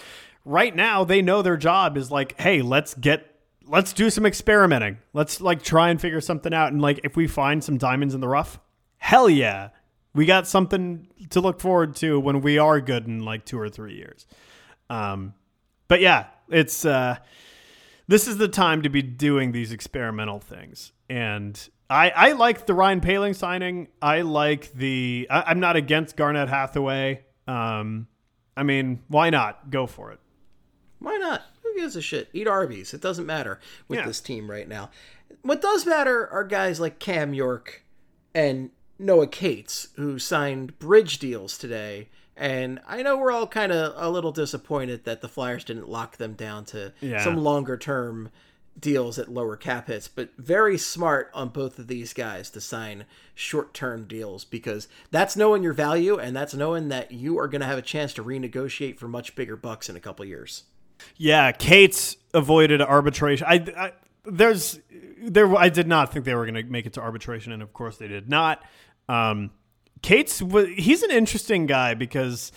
right 0.46 0.74
now 0.74 1.04
they 1.04 1.22
know 1.22 1.42
their 1.42 1.58
job 1.58 1.98
is 1.98 2.12
like, 2.12 2.40
hey, 2.40 2.62
let's 2.62 2.94
get. 2.94 3.26
Let's 3.66 3.94
do 3.94 4.10
some 4.10 4.26
experimenting. 4.26 4.98
Let's 5.14 5.42
like 5.42 5.62
try 5.62 5.90
and 5.90 6.02
figure 6.02 6.22
something 6.22 6.56
out. 6.56 6.72
And 6.72 6.82
like, 6.82 7.02
if 7.04 7.16
we 7.16 7.28
find 7.28 7.64
some 7.64 7.78
diamonds 7.78 8.16
in 8.16 8.22
the 8.22 8.28
rough, 8.28 8.60
hell 8.98 9.30
yeah, 9.30 9.70
we 10.16 10.26
got 10.26 10.48
something 10.48 11.08
to 11.30 11.40
look 11.40 11.60
forward 11.60 11.96
to 11.98 12.20
when 12.20 12.42
we 12.42 12.58
are 12.58 12.82
good 12.82 13.06
in 13.06 13.24
like 13.24 13.46
two 13.46 13.60
or 13.60 13.70
three 13.70 13.96
years. 13.96 14.26
Um, 14.90 15.36
but 15.88 16.02
yeah, 16.02 16.28
it's 16.50 16.84
uh, 16.84 17.18
this 18.08 18.28
is 18.28 18.38
the 18.38 18.48
time 18.48 18.82
to 18.82 18.90
be 18.90 19.04
doing 19.04 19.52
these 19.52 19.72
experimental 19.72 20.40
things, 20.40 20.92
and 21.10 21.70
I 21.90 22.10
I 22.10 22.32
like 22.34 22.66
the 22.66 22.74
Ryan 22.74 23.02
Poehling 23.02 23.36
signing. 23.36 23.88
I 24.02 24.22
like 24.22 24.72
the. 24.74 25.28
I, 25.30 25.44
I'm 25.48 25.60
not 25.60 25.76
against 25.76 26.16
Garnet 26.16 26.50
Hathaway. 26.50 27.24
Um, 27.48 28.08
I 28.56 28.64
mean, 28.64 29.02
why 29.08 29.30
not 29.30 29.70
go 29.72 29.88
for 29.88 30.12
it? 30.12 30.20
Why 31.00 31.18
not? 31.18 31.42
Who 31.64 31.74
gives 31.76 31.96
a 31.96 32.02
shit? 32.02 32.30
Eat 32.34 32.48
Arby's. 32.48 32.94
It 32.94 33.02
doesn't 33.02 33.26
matter 33.26 33.60
with 33.88 34.00
Yeah. 34.00 34.06
this 34.06 34.20
team 34.22 34.50
right 34.52 34.68
now. 34.68 34.90
What 35.42 35.62
does 35.62 35.86
matter 35.86 36.28
are 36.30 36.44
guys 36.44 36.80
like 36.80 37.00
Cam 37.00 37.34
York 37.34 37.84
and 38.36 38.70
Noah 39.00 39.28
Cates, 39.28 39.88
who 39.96 40.20
signed 40.20 40.78
bridge 40.78 41.20
deals 41.20 41.58
today. 41.58 42.10
And 42.36 42.80
I 42.88 43.02
know 43.02 43.18
we're 43.18 43.32
all 43.32 43.48
kind 43.48 43.72
of 43.72 43.94
a 43.96 44.10
little 44.10 44.32
disappointed 44.32 45.06
that 45.06 45.22
the 45.22 45.28
Flyers 45.30 45.64
didn't 45.64 45.90
lock 45.90 46.18
them 46.18 46.34
down 46.34 46.66
to 46.66 46.94
Yeah. 47.02 47.24
some 47.24 47.38
longer 47.38 47.78
term 47.78 48.30
deals 48.80 49.20
at 49.20 49.32
lower 49.32 49.56
cap 49.56 49.88
hits, 49.88 50.08
but 50.08 50.30
very 50.38 50.78
smart 50.78 51.30
on 51.34 51.50
both 51.50 51.80
of 51.80 51.88
these 51.88 52.14
guys 52.14 52.50
to 52.52 52.62
sign 52.62 53.06
short 53.34 53.74
term 53.74 54.06
deals 54.06 54.46
because 54.46 54.88
that's 55.12 55.36
knowing 55.36 55.64
your 55.64 55.74
value 55.74 56.18
and 56.18 56.36
that's 56.36 56.54
knowing 56.54 56.90
that 56.90 57.12
you 57.12 57.38
are 57.40 57.48
going 57.48 57.62
to 57.62 57.68
have 57.68 57.78
a 57.78 57.84
chance 57.84 58.14
to 58.14 58.24
renegotiate 58.24 58.98
for 58.98 59.08
much 59.08 59.36
bigger 59.36 59.56
bucks 59.56 59.90
in 59.90 59.96
a 59.96 60.00
couple 60.00 60.26
years. 60.26 60.64
Yeah, 61.16 61.52
Cates 61.52 62.18
avoided 62.34 62.82
arbitration. 62.82 63.48
I, 63.50 63.66
I 63.78 63.92
there's 64.26 64.80
there. 65.22 65.54
I 65.56 65.70
did 65.70 65.88
not 65.88 66.12
think 66.12 66.26
they 66.26 66.36
were 66.36 66.46
going 66.46 66.66
to 66.66 66.72
make 66.72 66.86
it 66.86 66.94
to 66.94 67.02
arbitration, 67.02 67.52
and 67.52 67.62
of 67.62 67.74
course 67.74 67.98
they 67.98 68.08
did 68.08 68.30
not. 68.30 68.64
Um, 69.08 69.52
Cates 70.02 70.40
he's 70.76 71.04
an 71.04 71.12
interesting 71.12 71.66
guy 71.66 71.94
because 71.94 72.52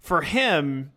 for 0.00 0.22
him, 0.22 0.92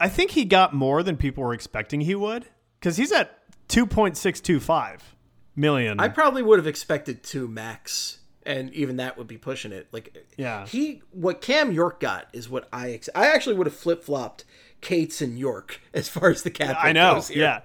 I 0.00 0.08
think 0.08 0.32
he 0.32 0.44
got 0.44 0.74
more 0.74 1.02
than 1.02 1.16
people 1.16 1.44
were 1.44 1.54
expecting 1.54 2.00
he 2.00 2.14
would 2.14 2.46
because 2.78 2.96
he's 2.96 3.12
at 3.12 3.35
two 3.68 3.86
point 3.86 4.16
six 4.16 4.40
two 4.40 4.60
five 4.60 5.14
million. 5.54 5.98
I 6.00 6.08
probably 6.08 6.42
would 6.42 6.58
have 6.58 6.66
expected 6.66 7.22
two 7.22 7.48
max, 7.48 8.18
and 8.44 8.72
even 8.74 8.96
that 8.96 9.16
would 9.18 9.26
be 9.26 9.38
pushing 9.38 9.72
it. 9.72 9.88
Like, 9.92 10.16
Yeah. 10.36 10.66
he 10.66 11.02
what 11.12 11.40
Cam 11.40 11.72
York 11.72 12.00
got 12.00 12.28
is 12.32 12.48
what 12.48 12.68
I 12.72 12.90
ex- 12.92 13.08
I 13.14 13.28
actually 13.28 13.56
would 13.56 13.66
have 13.66 13.76
flip 13.76 14.04
flopped 14.04 14.44
Cates 14.82 15.20
and 15.22 15.38
York 15.38 15.80
as 15.94 16.08
far 16.08 16.30
as 16.30 16.42
the 16.42 16.50
cap. 16.50 16.76
I 16.80 16.92
know, 16.92 17.22
yeah. 17.30 17.60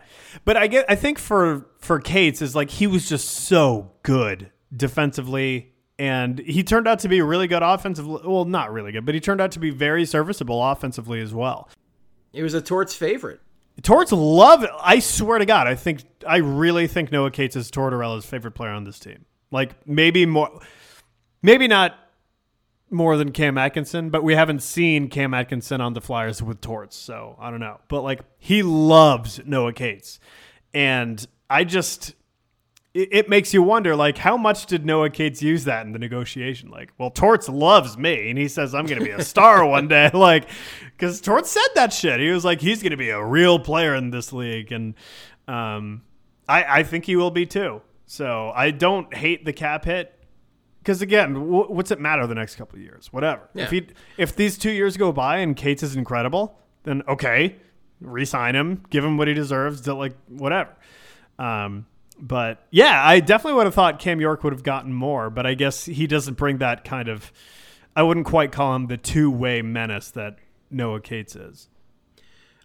But 0.45 0.57
I 0.57 0.67
get, 0.67 0.85
I 0.89 0.95
think 0.95 1.19
for 1.19 1.67
for 1.79 1.99
Cates 1.99 2.41
is 2.41 2.55
like 2.55 2.69
he 2.69 2.87
was 2.87 3.09
just 3.09 3.27
so 3.29 3.91
good 4.03 4.49
defensively, 4.75 5.73
and 5.99 6.39
he 6.39 6.63
turned 6.63 6.87
out 6.87 6.99
to 6.99 7.09
be 7.09 7.21
really 7.21 7.47
good 7.47 7.61
offensively. 7.63 8.21
Well, 8.25 8.45
not 8.45 8.71
really 8.71 8.91
good, 8.93 9.05
but 9.05 9.13
he 9.13 9.19
turned 9.21 9.41
out 9.41 9.51
to 9.51 9.59
be 9.59 9.69
very 9.69 10.05
serviceable 10.05 10.63
offensively 10.63 11.19
as 11.21 11.33
well. 11.33 11.69
He 12.31 12.41
was 12.41 12.53
a 12.53 12.61
Torts 12.61 12.95
favorite. 12.95 13.41
Torts 13.81 14.11
love. 14.11 14.65
I 14.81 14.99
swear 14.99 15.39
to 15.39 15.45
God, 15.45 15.67
I 15.67 15.75
think 15.75 16.03
I 16.27 16.37
really 16.37 16.87
think 16.87 17.11
Noah 17.11 17.31
Cates 17.31 17.55
is 17.55 17.71
Tortorella's 17.71 18.25
favorite 18.25 18.51
player 18.51 18.71
on 18.71 18.83
this 18.83 18.99
team. 18.99 19.25
Like 19.49 19.87
maybe 19.87 20.25
more, 20.25 20.61
maybe 21.41 21.67
not 21.67 21.95
more 22.89 23.17
than 23.17 23.31
Cam 23.31 23.57
Atkinson, 23.57 24.09
but 24.09 24.23
we 24.23 24.35
haven't 24.35 24.61
seen 24.61 25.07
Cam 25.07 25.33
Atkinson 25.33 25.81
on 25.81 25.93
the 25.93 26.01
Flyers 26.01 26.43
with 26.43 26.61
Torts, 26.61 26.95
so 26.95 27.35
I 27.39 27.49
don't 27.49 27.59
know. 27.59 27.79
But 27.87 28.01
like 28.01 28.21
he 28.37 28.63
loves 28.63 29.39
Noah 29.45 29.73
Cates, 29.73 30.19
and 30.73 31.25
I 31.49 31.63
just 31.63 32.13
it, 32.93 33.09
it, 33.11 33.29
makes 33.29 33.53
you 33.53 33.63
wonder 33.63 33.95
like 33.95 34.17
how 34.17 34.35
much 34.35 34.65
did 34.65 34.85
Noah 34.85 35.09
Cates 35.09 35.41
use 35.41 35.63
that 35.63 35.85
in 35.85 35.93
the 35.93 35.99
negotiation? 35.99 36.69
Like, 36.69 36.91
well, 36.97 37.09
Torts 37.09 37.47
loves 37.47 37.97
me, 37.97 38.29
and 38.29 38.37
he 38.37 38.47
says 38.47 38.75
I'm 38.75 38.85
going 38.85 38.99
to 38.99 39.05
be 39.05 39.11
a 39.11 39.23
star 39.23 39.65
one 39.65 39.87
day. 39.87 40.09
Like, 40.21 40.49
because 40.91 41.19
Torts 41.19 41.49
said 41.49 41.67
that 41.75 41.91
shit. 41.93 42.19
He 42.19 42.29
was 42.29 42.45
like 42.45 42.61
he's 42.61 42.83
going 42.83 42.91
to 42.91 42.97
be 42.97 43.09
a 43.09 43.23
real 43.23 43.59
player 43.59 43.95
in 43.95 44.11
this 44.11 44.31
league, 44.31 44.71
and 44.71 44.93
um, 45.47 46.03
I 46.47 46.79
I 46.79 46.83
think 46.83 47.05
he 47.05 47.15
will 47.15 47.31
be 47.31 47.45
too. 47.45 47.81
So 48.05 48.51
I 48.53 48.71
don't 48.71 49.13
hate 49.13 49.45
the 49.45 49.53
cap 49.53 49.85
hit 49.85 50.13
because 50.79 51.01
again, 51.01 51.33
w- 51.33 51.71
what's 51.71 51.91
it 51.91 51.99
matter 51.99 52.27
the 52.27 52.35
next 52.35 52.55
couple 52.55 52.77
of 52.77 52.83
years? 52.83 53.13
Whatever. 53.13 53.49
Yeah. 53.53 53.63
If 53.63 53.71
he 53.71 53.87
if 54.17 54.35
these 54.35 54.57
two 54.57 54.71
years 54.71 54.97
go 54.97 55.11
by 55.11 55.37
and 55.37 55.55
Cates 55.55 55.81
is 55.81 55.95
incredible, 55.95 56.59
then 56.83 57.03
okay, 57.07 57.55
resign 58.01 58.55
him, 58.55 58.83
give 58.89 59.03
him 59.03 59.17
what 59.17 59.27
he 59.27 59.33
deserves. 59.33 59.87
Like 59.87 60.15
whatever. 60.27 60.75
Um, 61.39 61.85
but 62.21 62.65
yeah, 62.69 63.01
I 63.03 63.19
definitely 63.19 63.57
would 63.57 63.65
have 63.65 63.73
thought 63.73 63.99
Cam 63.99 64.21
York 64.21 64.43
would 64.43 64.53
have 64.53 64.63
gotten 64.63 64.93
more, 64.93 65.29
but 65.29 65.45
I 65.45 65.55
guess 65.55 65.85
he 65.85 66.07
doesn't 66.07 66.35
bring 66.35 66.59
that 66.59 66.85
kind 66.85 67.07
of. 67.07 67.31
I 67.95 68.03
wouldn't 68.03 68.27
quite 68.27 68.51
call 68.51 68.75
him 68.75 68.87
the 68.87 68.97
two 68.97 69.29
way 69.29 69.61
menace 69.61 70.11
that 70.11 70.37
Noah 70.69 71.01
Cates 71.01 71.35
is. 71.35 71.67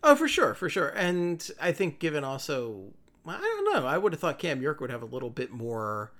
Oh, 0.02 0.14
for 0.14 0.28
sure, 0.28 0.54
for 0.54 0.68
sure, 0.68 0.88
and 0.90 1.50
I 1.60 1.72
think 1.72 1.98
given 1.98 2.22
also, 2.22 2.92
I 3.26 3.40
don't 3.40 3.74
know, 3.74 3.86
I 3.86 3.98
would 3.98 4.12
have 4.12 4.20
thought 4.20 4.38
Cam 4.38 4.62
York 4.62 4.80
would 4.80 4.90
have 4.90 5.02
a 5.02 5.06
little 5.06 5.30
bit 5.30 5.50
more 5.50 6.12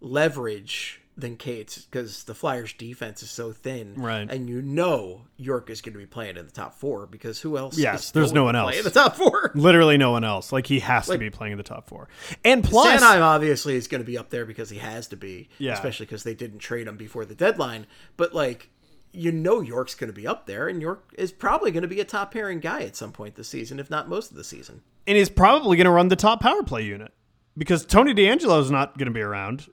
leverage 0.00 1.00
than 1.16 1.36
Cates 1.36 1.78
because 1.78 2.24
the 2.24 2.34
Flyers' 2.34 2.74
defense 2.74 3.22
is 3.22 3.30
so 3.30 3.52
thin, 3.52 3.94
right? 3.96 4.30
And 4.30 4.48
you 4.48 4.60
know 4.60 5.22
York 5.36 5.70
is 5.70 5.80
going 5.80 5.94
to 5.94 5.98
be 5.98 6.06
playing 6.06 6.36
in 6.36 6.44
the 6.44 6.52
top 6.52 6.74
four 6.74 7.06
because 7.06 7.40
who 7.40 7.56
else? 7.56 7.78
Yes, 7.78 8.10
there's 8.10 8.32
no 8.32 8.44
one 8.44 8.54
else 8.54 8.76
in 8.76 8.84
the 8.84 8.90
top 8.90 9.16
four. 9.16 9.50
Literally 9.54 9.96
no 9.96 10.10
one 10.10 10.24
else. 10.24 10.52
Like 10.52 10.66
he 10.66 10.80
has 10.80 11.08
like, 11.08 11.16
to 11.16 11.20
be 11.20 11.30
playing 11.30 11.52
in 11.52 11.58
the 11.58 11.64
top 11.64 11.88
four. 11.88 12.08
And 12.44 12.62
plus, 12.62 13.00
Sanheim 13.00 13.22
obviously 13.22 13.76
is 13.76 13.88
going 13.88 14.02
to 14.02 14.06
be 14.06 14.18
up 14.18 14.28
there 14.28 14.44
because 14.44 14.68
he 14.68 14.78
has 14.78 15.06
to 15.08 15.16
be. 15.16 15.48
Yeah. 15.58 15.72
Especially 15.72 16.06
because 16.06 16.22
they 16.22 16.34
didn't 16.34 16.58
trade 16.58 16.86
him 16.86 16.96
before 16.96 17.24
the 17.24 17.34
deadline. 17.34 17.86
But 18.18 18.34
like, 18.34 18.68
you 19.12 19.32
know, 19.32 19.60
York's 19.60 19.94
going 19.94 20.12
to 20.12 20.18
be 20.18 20.26
up 20.26 20.46
there, 20.46 20.68
and 20.68 20.82
York 20.82 21.14
is 21.16 21.32
probably 21.32 21.70
going 21.70 21.82
to 21.82 21.88
be 21.88 22.00
a 22.00 22.04
top 22.04 22.32
pairing 22.32 22.60
guy 22.60 22.82
at 22.82 22.94
some 22.94 23.12
point 23.12 23.36
this 23.36 23.48
season, 23.48 23.80
if 23.80 23.88
not 23.88 24.08
most 24.08 24.30
of 24.30 24.36
the 24.36 24.44
season. 24.44 24.82
And 25.06 25.16
he's 25.16 25.30
probably 25.30 25.78
going 25.78 25.86
to 25.86 25.90
run 25.90 26.08
the 26.08 26.16
top 26.16 26.42
power 26.42 26.62
play 26.62 26.82
unit 26.82 27.12
because 27.56 27.86
Tony 27.86 28.12
DeAngelo 28.12 28.60
is 28.60 28.70
not 28.70 28.98
going 28.98 29.06
to 29.06 29.12
be 29.12 29.22
around. 29.22 29.66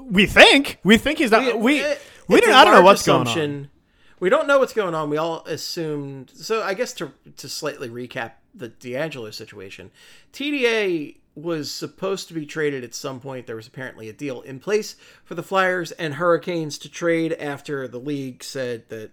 We 0.00 0.26
think 0.26 0.78
we 0.82 0.96
think 0.96 1.18
he's 1.18 1.30
not. 1.30 1.58
We 1.60 1.82
we, 1.82 1.94
we 2.28 2.40
don't. 2.40 2.54
I 2.54 2.64
don't 2.64 2.74
know 2.74 2.82
what's 2.82 3.06
going 3.06 3.28
on. 3.28 3.70
We 4.20 4.28
don't 4.30 4.46
know 4.46 4.58
what's 4.58 4.72
going 4.72 4.94
on. 4.94 5.10
We 5.10 5.16
all 5.16 5.44
assumed. 5.46 6.30
So 6.34 6.62
I 6.62 6.74
guess 6.74 6.92
to 6.94 7.12
to 7.36 7.48
slightly 7.48 7.88
recap 7.88 8.32
the 8.54 8.68
DeAngelo 8.68 9.32
situation, 9.32 9.90
TDA 10.32 11.16
was 11.34 11.70
supposed 11.70 12.28
to 12.28 12.34
be 12.34 12.46
traded 12.46 12.84
at 12.84 12.94
some 12.94 13.20
point. 13.20 13.46
There 13.46 13.56
was 13.56 13.66
apparently 13.66 14.08
a 14.08 14.12
deal 14.12 14.40
in 14.42 14.60
place 14.60 14.96
for 15.24 15.34
the 15.34 15.42
Flyers 15.42 15.90
and 15.92 16.14
Hurricanes 16.14 16.78
to 16.78 16.88
trade 16.88 17.32
after 17.34 17.88
the 17.88 17.98
league 17.98 18.44
said 18.44 18.88
that 18.88 19.10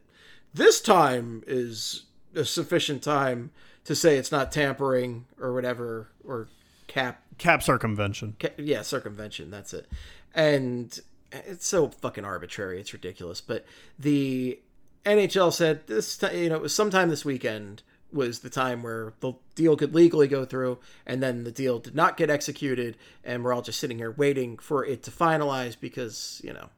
this 0.54 0.82
time 0.82 1.44
is 1.48 2.06
a 2.36 2.46
sufficient 2.46 3.02
time 3.02 3.52
to 3.86 3.96
say 3.96 4.18
it's 4.18 4.32
not 4.32 4.52
tampering 4.52 5.26
or 5.40 5.54
whatever 5.54 6.10
or 6.24 6.48
cap 6.88 7.24
cap 7.38 7.64
circumvention. 7.64 8.36
Cap, 8.38 8.54
yeah, 8.58 8.84
circumvention. 8.84 9.50
That's 9.50 9.74
it 9.74 9.88
and 10.34 11.00
it's 11.32 11.68
so 11.68 11.90
fucking 11.90 12.26
arbitrary. 12.26 12.80
It's 12.80 12.94
ridiculous. 12.94 13.42
But 13.42 13.66
the 13.98 14.60
NHL 15.06 15.54
said 15.54 15.88
this, 15.88 16.22
you 16.34 16.50
know, 16.50 16.56
it 16.56 16.62
was 16.62 16.76
sometime 16.76 17.10
this 17.10 17.26
weekend 17.26 17.84
was 18.14 18.40
the 18.40 18.50
time 18.50 18.84
where 18.84 19.14
the 19.22 19.34
deal 19.56 19.78
could 19.78 19.96
legally 19.96 20.28
go 20.28 20.46
through, 20.46 20.80
and 21.06 21.24
then 21.24 21.44
the 21.44 21.52
deal 21.52 21.80
did 21.80 21.96
not 21.96 22.18
get 22.18 22.30
executed, 22.30 22.98
and 23.24 23.44
we're 23.44 23.54
all 23.54 23.62
just 23.62 23.80
sitting 23.80 23.98
here 23.98 24.12
waiting 24.12 24.58
for 24.58 24.86
it 24.86 25.04
to 25.04 25.12
finalize 25.12 25.80
because 25.80 26.42
you 26.44 26.54
know 26.54 26.70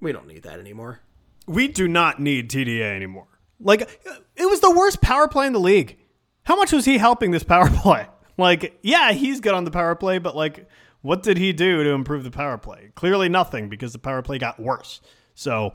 we 0.00 0.12
don't 0.12 0.26
need 0.26 0.42
that 0.42 0.58
anymore. 0.58 1.00
We 1.46 1.68
do 1.68 1.86
not 1.86 2.20
need 2.20 2.50
TDA 2.50 2.94
anymore. 2.94 3.26
Like 3.60 3.82
it 4.36 4.46
was 4.46 4.60
the 4.60 4.70
worst 4.70 5.00
power 5.00 5.28
play 5.28 5.46
in 5.46 5.52
the 5.52 5.60
league. 5.60 5.98
How 6.44 6.56
much 6.56 6.72
was 6.72 6.84
he 6.84 6.98
helping 6.98 7.30
this 7.30 7.44
power 7.44 7.70
play? 7.82 8.06
Like, 8.36 8.78
yeah, 8.82 9.12
he's 9.12 9.40
good 9.40 9.54
on 9.54 9.64
the 9.64 9.70
power 9.70 9.94
play, 9.94 10.18
but 10.18 10.34
like 10.34 10.68
what 11.04 11.22
did 11.22 11.36
he 11.36 11.52
do 11.52 11.84
to 11.84 11.90
improve 11.90 12.24
the 12.24 12.30
power 12.30 12.56
play? 12.56 12.90
Clearly 12.94 13.28
nothing 13.28 13.68
because 13.68 13.92
the 13.92 13.98
power 13.98 14.22
play 14.22 14.38
got 14.38 14.58
worse. 14.58 15.02
So, 15.34 15.74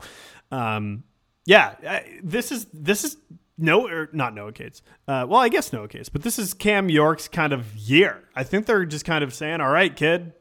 um, 0.50 1.04
yeah, 1.46 2.02
this 2.20 2.50
is 2.50 2.66
this 2.72 3.04
is 3.04 3.16
no 3.56 3.86
or 3.86 4.08
not 4.12 4.34
Noah 4.34 4.50
Cates. 4.50 4.82
Uh, 5.06 5.26
well, 5.28 5.40
I 5.40 5.48
guess 5.48 5.72
Noah 5.72 5.86
Cates, 5.86 6.08
but 6.08 6.22
this 6.22 6.36
is 6.36 6.52
Cam 6.52 6.88
York's 6.88 7.28
kind 7.28 7.52
of 7.52 7.76
year. 7.76 8.24
I 8.34 8.42
think 8.42 8.66
they're 8.66 8.84
just 8.84 9.04
kind 9.04 9.22
of 9.22 9.32
saying, 9.32 9.60
"All 9.60 9.70
right, 9.70 9.94
kid, 9.94 10.32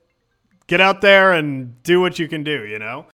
get 0.66 0.82
out 0.82 1.02
there 1.02 1.34
and 1.34 1.84
do 1.84 2.02
what 2.02 2.18
you 2.18 2.28
can 2.28 2.44
do," 2.44 2.66
you 2.66 2.80
know. 2.80 3.06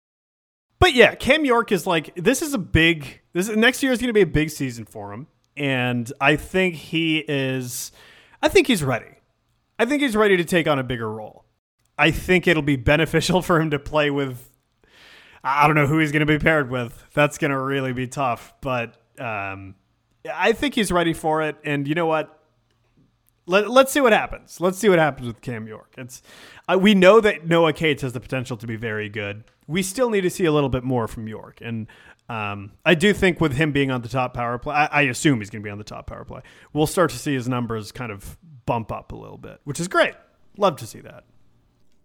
But 0.78 0.94
yeah, 0.94 1.14
Cam 1.14 1.44
York 1.44 1.72
is 1.72 1.86
like 1.86 2.14
this 2.14 2.40
is 2.40 2.54
a 2.54 2.58
big. 2.58 3.20
This 3.34 3.50
next 3.50 3.82
year 3.82 3.92
is 3.92 3.98
going 3.98 4.08
to 4.08 4.14
be 4.14 4.22
a 4.22 4.26
big 4.26 4.48
season 4.48 4.86
for 4.86 5.12
him, 5.12 5.26
and 5.58 6.10
I 6.22 6.36
think 6.36 6.76
he 6.76 7.18
is. 7.18 7.92
I 8.40 8.48
think 8.48 8.66
he's 8.66 8.82
ready. 8.82 9.18
I 9.78 9.84
think 9.84 10.00
he's 10.00 10.16
ready 10.16 10.38
to 10.38 10.44
take 10.44 10.66
on 10.66 10.78
a 10.78 10.82
bigger 10.82 11.12
role. 11.12 11.45
I 11.98 12.10
think 12.10 12.46
it'll 12.46 12.62
be 12.62 12.76
beneficial 12.76 13.42
for 13.42 13.60
him 13.60 13.70
to 13.70 13.78
play 13.78 14.10
with. 14.10 14.50
I 15.42 15.66
don't 15.66 15.76
know 15.76 15.86
who 15.86 15.98
he's 15.98 16.12
going 16.12 16.26
to 16.26 16.26
be 16.26 16.38
paired 16.38 16.70
with. 16.70 17.04
That's 17.14 17.38
going 17.38 17.52
to 17.52 17.58
really 17.58 17.92
be 17.92 18.08
tough. 18.08 18.52
But 18.60 18.96
um, 19.18 19.76
I 20.32 20.52
think 20.52 20.74
he's 20.74 20.90
ready 20.90 21.12
for 21.12 21.42
it. 21.42 21.56
And 21.64 21.86
you 21.86 21.94
know 21.94 22.06
what? 22.06 22.32
Let, 23.48 23.70
let's 23.70 23.92
see 23.92 24.00
what 24.00 24.12
happens. 24.12 24.60
Let's 24.60 24.76
see 24.76 24.88
what 24.88 24.98
happens 24.98 25.28
with 25.28 25.40
Cam 25.40 25.68
York. 25.68 25.94
It's 25.96 26.20
uh, 26.68 26.76
we 26.80 26.94
know 26.94 27.20
that 27.20 27.46
Noah 27.46 27.72
Cates 27.72 28.02
has 28.02 28.12
the 28.12 28.18
potential 28.18 28.56
to 28.56 28.66
be 28.66 28.74
very 28.74 29.08
good. 29.08 29.44
We 29.68 29.84
still 29.84 30.10
need 30.10 30.22
to 30.22 30.30
see 30.30 30.46
a 30.46 30.52
little 30.52 30.68
bit 30.68 30.82
more 30.82 31.06
from 31.06 31.28
York, 31.28 31.58
and 31.60 31.86
um, 32.28 32.72
I 32.84 32.94
do 32.94 33.12
think 33.12 33.40
with 33.40 33.52
him 33.52 33.70
being 33.70 33.90
on 33.90 34.02
the 34.02 34.08
top 34.08 34.34
power 34.34 34.58
play, 34.58 34.74
I, 34.74 34.86
I 34.86 35.02
assume 35.02 35.38
he's 35.38 35.50
going 35.50 35.62
to 35.62 35.66
be 35.66 35.70
on 35.70 35.78
the 35.78 35.84
top 35.84 36.08
power 36.08 36.24
play. 36.24 36.40
We'll 36.72 36.88
start 36.88 37.10
to 37.12 37.18
see 37.18 37.34
his 37.34 37.48
numbers 37.48 37.92
kind 37.92 38.10
of 38.10 38.36
bump 38.66 38.90
up 38.90 39.12
a 39.12 39.16
little 39.16 39.38
bit, 39.38 39.60
which 39.62 39.78
is 39.78 39.86
great. 39.86 40.14
Love 40.56 40.76
to 40.76 40.86
see 40.86 41.00
that. 41.00 41.24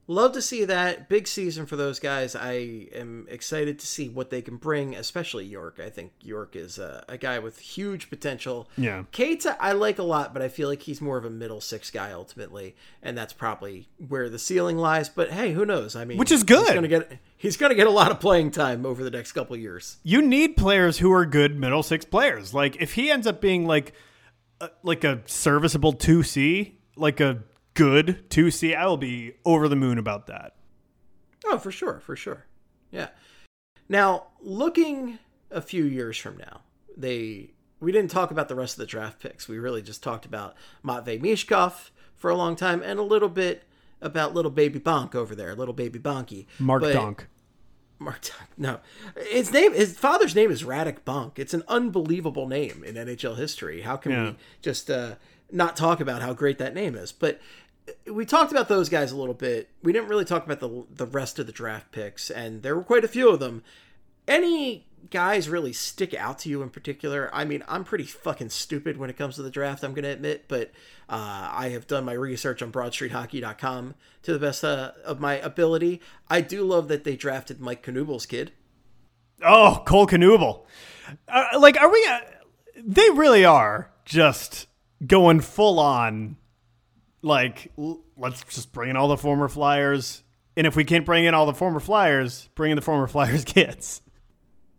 Love 0.07 0.33
to 0.33 0.41
see 0.41 0.65
that 0.65 1.07
big 1.07 1.27
season 1.27 1.65
for 1.65 1.75
those 1.75 1.99
guys. 1.99 2.35
I 2.35 2.87
am 2.93 3.27
excited 3.29 3.79
to 3.79 3.87
see 3.87 4.09
what 4.09 4.29
they 4.29 4.41
can 4.41 4.57
bring, 4.57 4.95
especially 4.95 5.45
York. 5.45 5.79
I 5.79 5.89
think 5.89 6.11
York 6.21 6.55
is 6.55 6.79
a, 6.79 7.05
a 7.07 7.17
guy 7.17 7.39
with 7.39 7.59
huge 7.59 8.09
potential. 8.09 8.67
Yeah, 8.77 9.03
Cates 9.11 9.45
I 9.59 9.71
like 9.73 9.99
a 9.99 10.03
lot, 10.03 10.33
but 10.33 10.41
I 10.41 10.49
feel 10.49 10.67
like 10.67 10.81
he's 10.81 11.01
more 11.01 11.17
of 11.17 11.25
a 11.25 11.29
middle 11.29 11.61
six 11.61 11.91
guy 11.91 12.11
ultimately, 12.11 12.75
and 13.01 13.17
that's 13.17 13.31
probably 13.31 13.87
where 14.07 14.29
the 14.29 14.39
ceiling 14.39 14.77
lies. 14.77 15.07
But 15.07 15.31
hey, 15.31 15.53
who 15.53 15.65
knows? 15.65 15.95
I 15.95 16.03
mean, 16.03 16.17
which 16.17 16.31
is 16.31 16.43
good. 16.43 16.65
He's 16.65 16.75
gonna 16.75 16.87
get 16.87 17.19
he's 17.37 17.57
gonna 17.57 17.75
get 17.75 17.87
a 17.87 17.91
lot 17.91 18.11
of 18.11 18.19
playing 18.19 18.51
time 18.51 18.85
over 18.85 19.03
the 19.03 19.11
next 19.11 19.31
couple 19.33 19.55
years. 19.55 19.97
You 20.03 20.21
need 20.21 20.57
players 20.57 20.97
who 20.97 21.11
are 21.13 21.25
good 21.25 21.57
middle 21.57 21.83
six 21.83 22.05
players. 22.05 22.53
Like 22.53 22.81
if 22.81 22.95
he 22.95 23.11
ends 23.11 23.27
up 23.27 23.39
being 23.39 23.65
like 23.65 23.93
a, 24.59 24.71
like 24.83 25.03
a 25.03 25.21
serviceable 25.25 25.93
two 25.93 26.23
C, 26.23 26.79
like 26.95 27.19
a 27.19 27.43
good 27.73 28.29
to 28.31 28.51
see. 28.51 28.75
I 28.75 28.85
will 28.85 28.97
be 28.97 29.33
over 29.45 29.67
the 29.67 29.75
moon 29.75 29.97
about 29.97 30.27
that. 30.27 30.55
Oh, 31.45 31.57
for 31.57 31.71
sure, 31.71 31.99
for 31.99 32.15
sure. 32.15 32.45
Yeah. 32.91 33.09
Now, 33.89 34.27
looking 34.41 35.19
a 35.49 35.61
few 35.61 35.83
years 35.83 36.17
from 36.17 36.37
now, 36.37 36.61
they 36.95 37.51
we 37.79 37.91
didn't 37.91 38.11
talk 38.11 38.31
about 38.31 38.47
the 38.47 38.55
rest 38.55 38.75
of 38.75 38.79
the 38.79 38.85
draft 38.85 39.19
picks. 39.19 39.47
We 39.47 39.59
really 39.59 39.81
just 39.81 40.03
talked 40.03 40.25
about 40.25 40.55
Matvey 40.83 41.19
Michkov 41.19 41.89
for 42.15 42.29
a 42.29 42.35
long 42.35 42.55
time 42.55 42.83
and 42.83 42.99
a 42.99 43.03
little 43.03 43.29
bit 43.29 43.63
about 44.01 44.33
little 44.33 44.51
baby 44.51 44.79
Bonk 44.79 45.15
over 45.15 45.35
there, 45.35 45.55
little 45.55 45.73
baby 45.73 45.99
Bonky. 45.99 46.45
Mark 46.59 46.83
but, 46.83 46.93
Donk. 46.93 47.27
Mark 47.99 48.21
Donk. 48.21 48.49
No. 48.57 48.79
His 49.29 49.51
name 49.51 49.73
his 49.73 49.97
father's 49.97 50.35
name 50.35 50.51
is 50.51 50.63
Radek 50.63 51.01
Bonk. 51.01 51.39
It's 51.39 51.53
an 51.53 51.63
unbelievable 51.67 52.47
name 52.47 52.83
in 52.83 52.95
NHL 52.95 53.37
history. 53.37 53.81
How 53.81 53.97
can 53.97 54.11
yeah. 54.11 54.23
we 54.23 54.35
just 54.61 54.89
uh, 54.89 55.15
not 55.51 55.75
talk 55.75 55.99
about 55.99 56.21
how 56.21 56.33
great 56.33 56.59
that 56.59 56.75
name 56.75 56.95
is? 56.95 57.11
But 57.11 57.39
we 58.11 58.25
talked 58.25 58.51
about 58.51 58.67
those 58.67 58.89
guys 58.89 59.11
a 59.11 59.17
little 59.17 59.33
bit. 59.33 59.69
We 59.83 59.93
didn't 59.93 60.09
really 60.09 60.25
talk 60.25 60.45
about 60.45 60.59
the 60.59 60.85
the 60.93 61.05
rest 61.05 61.39
of 61.39 61.47
the 61.47 61.51
draft 61.51 61.91
picks, 61.91 62.29
and 62.29 62.63
there 62.63 62.75
were 62.75 62.83
quite 62.83 63.03
a 63.03 63.09
few 63.09 63.29
of 63.29 63.39
them. 63.39 63.63
Any 64.27 64.87
guys 65.09 65.49
really 65.49 65.73
stick 65.73 66.13
out 66.13 66.39
to 66.39 66.49
you 66.49 66.61
in 66.61 66.69
particular? 66.69 67.29
I 67.33 67.43
mean, 67.45 67.63
I'm 67.67 67.83
pretty 67.83 68.03
fucking 68.03 68.49
stupid 68.49 68.97
when 68.97 69.09
it 69.09 69.17
comes 69.17 69.35
to 69.35 69.41
the 69.41 69.49
draft, 69.49 69.83
I'm 69.83 69.93
going 69.93 70.03
to 70.03 70.09
admit, 70.09 70.45
but 70.47 70.71
uh, 71.09 71.49
I 71.51 71.69
have 71.69 71.87
done 71.87 72.05
my 72.05 72.13
research 72.13 72.61
on 72.61 72.71
BroadStreetHockey.com 72.71 73.95
to 74.23 74.33
the 74.33 74.39
best 74.39 74.63
uh, 74.63 74.91
of 75.03 75.19
my 75.19 75.35
ability. 75.35 76.01
I 76.29 76.41
do 76.41 76.63
love 76.63 76.87
that 76.89 77.03
they 77.03 77.15
drafted 77.15 77.59
Mike 77.59 77.83
Knuble's 77.83 78.25
kid. 78.25 78.51
Oh, 79.43 79.81
Cole 79.85 80.07
Knuble. 80.07 80.65
Uh, 81.27 81.45
like, 81.59 81.79
are 81.81 81.91
we. 81.91 82.07
Uh, 82.09 82.19
they 82.77 83.09
really 83.09 83.43
are 83.43 83.91
just 84.05 84.67
going 85.05 85.39
full 85.39 85.79
on. 85.79 86.37
Like, 87.21 87.71
let's 88.17 88.43
just 88.45 88.71
bring 88.71 88.89
in 88.89 88.97
all 88.97 89.07
the 89.07 89.17
former 89.17 89.47
Flyers. 89.47 90.23
And 90.57 90.67
if 90.67 90.75
we 90.75 90.83
can't 90.83 91.05
bring 91.05 91.25
in 91.25 91.33
all 91.33 91.45
the 91.45 91.53
former 91.53 91.79
Flyers, 91.79 92.49
bring 92.55 92.71
in 92.71 92.75
the 92.75 92.81
former 92.81 93.07
Flyers 93.07 93.45
kids. 93.45 94.01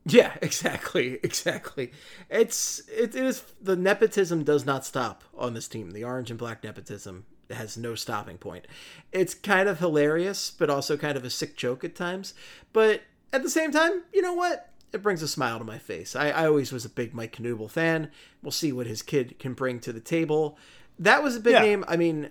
Yeah, 0.04 0.32
exactly, 0.42 1.14
exactly. 1.22 1.92
It's 2.28 2.82
it 2.88 3.14
is 3.14 3.42
the 3.60 3.76
nepotism 3.76 4.44
does 4.44 4.66
not 4.66 4.84
stop 4.84 5.24
on 5.36 5.54
this 5.54 5.68
team. 5.68 5.92
The 5.92 6.04
orange 6.04 6.30
and 6.30 6.38
black 6.38 6.64
nepotism 6.64 7.26
has 7.50 7.76
no 7.76 7.94
stopping 7.94 8.38
point. 8.38 8.66
It's 9.12 9.34
kind 9.34 9.68
of 9.68 9.78
hilarious, 9.78 10.50
but 10.50 10.70
also 10.70 10.96
kind 10.96 11.16
of 11.16 11.24
a 11.24 11.30
sick 11.30 11.56
joke 11.56 11.84
at 11.84 11.94
times. 11.94 12.34
But 12.72 13.02
at 13.32 13.42
the 13.42 13.50
same 13.50 13.70
time, 13.70 14.02
you 14.12 14.22
know 14.22 14.34
what? 14.34 14.68
It 14.92 15.02
brings 15.02 15.22
a 15.22 15.28
smile 15.28 15.58
to 15.58 15.64
my 15.64 15.78
face. 15.78 16.14
I, 16.14 16.30
I 16.30 16.46
always 16.46 16.70
was 16.70 16.84
a 16.84 16.90
big 16.90 17.14
Mike 17.14 17.36
Knuble 17.36 17.70
fan. 17.70 18.10
We'll 18.42 18.50
see 18.50 18.72
what 18.72 18.86
his 18.86 19.00
kid 19.00 19.38
can 19.38 19.54
bring 19.54 19.80
to 19.80 19.92
the 19.92 20.00
table. 20.00 20.58
That 21.02 21.22
was 21.22 21.36
a 21.36 21.40
big 21.40 21.52
Yeah. 21.54 21.62
name. 21.62 21.84
I 21.88 21.96
mean, 21.96 22.30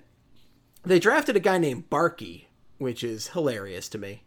they 0.83 0.97
drafted 0.99 1.35
a 1.35 1.39
guy 1.39 1.57
named 1.57 1.89
Barkey, 1.89 2.45
which 2.77 3.03
is 3.03 3.29
hilarious 3.29 3.89
to 3.89 3.97
me. 3.97 4.23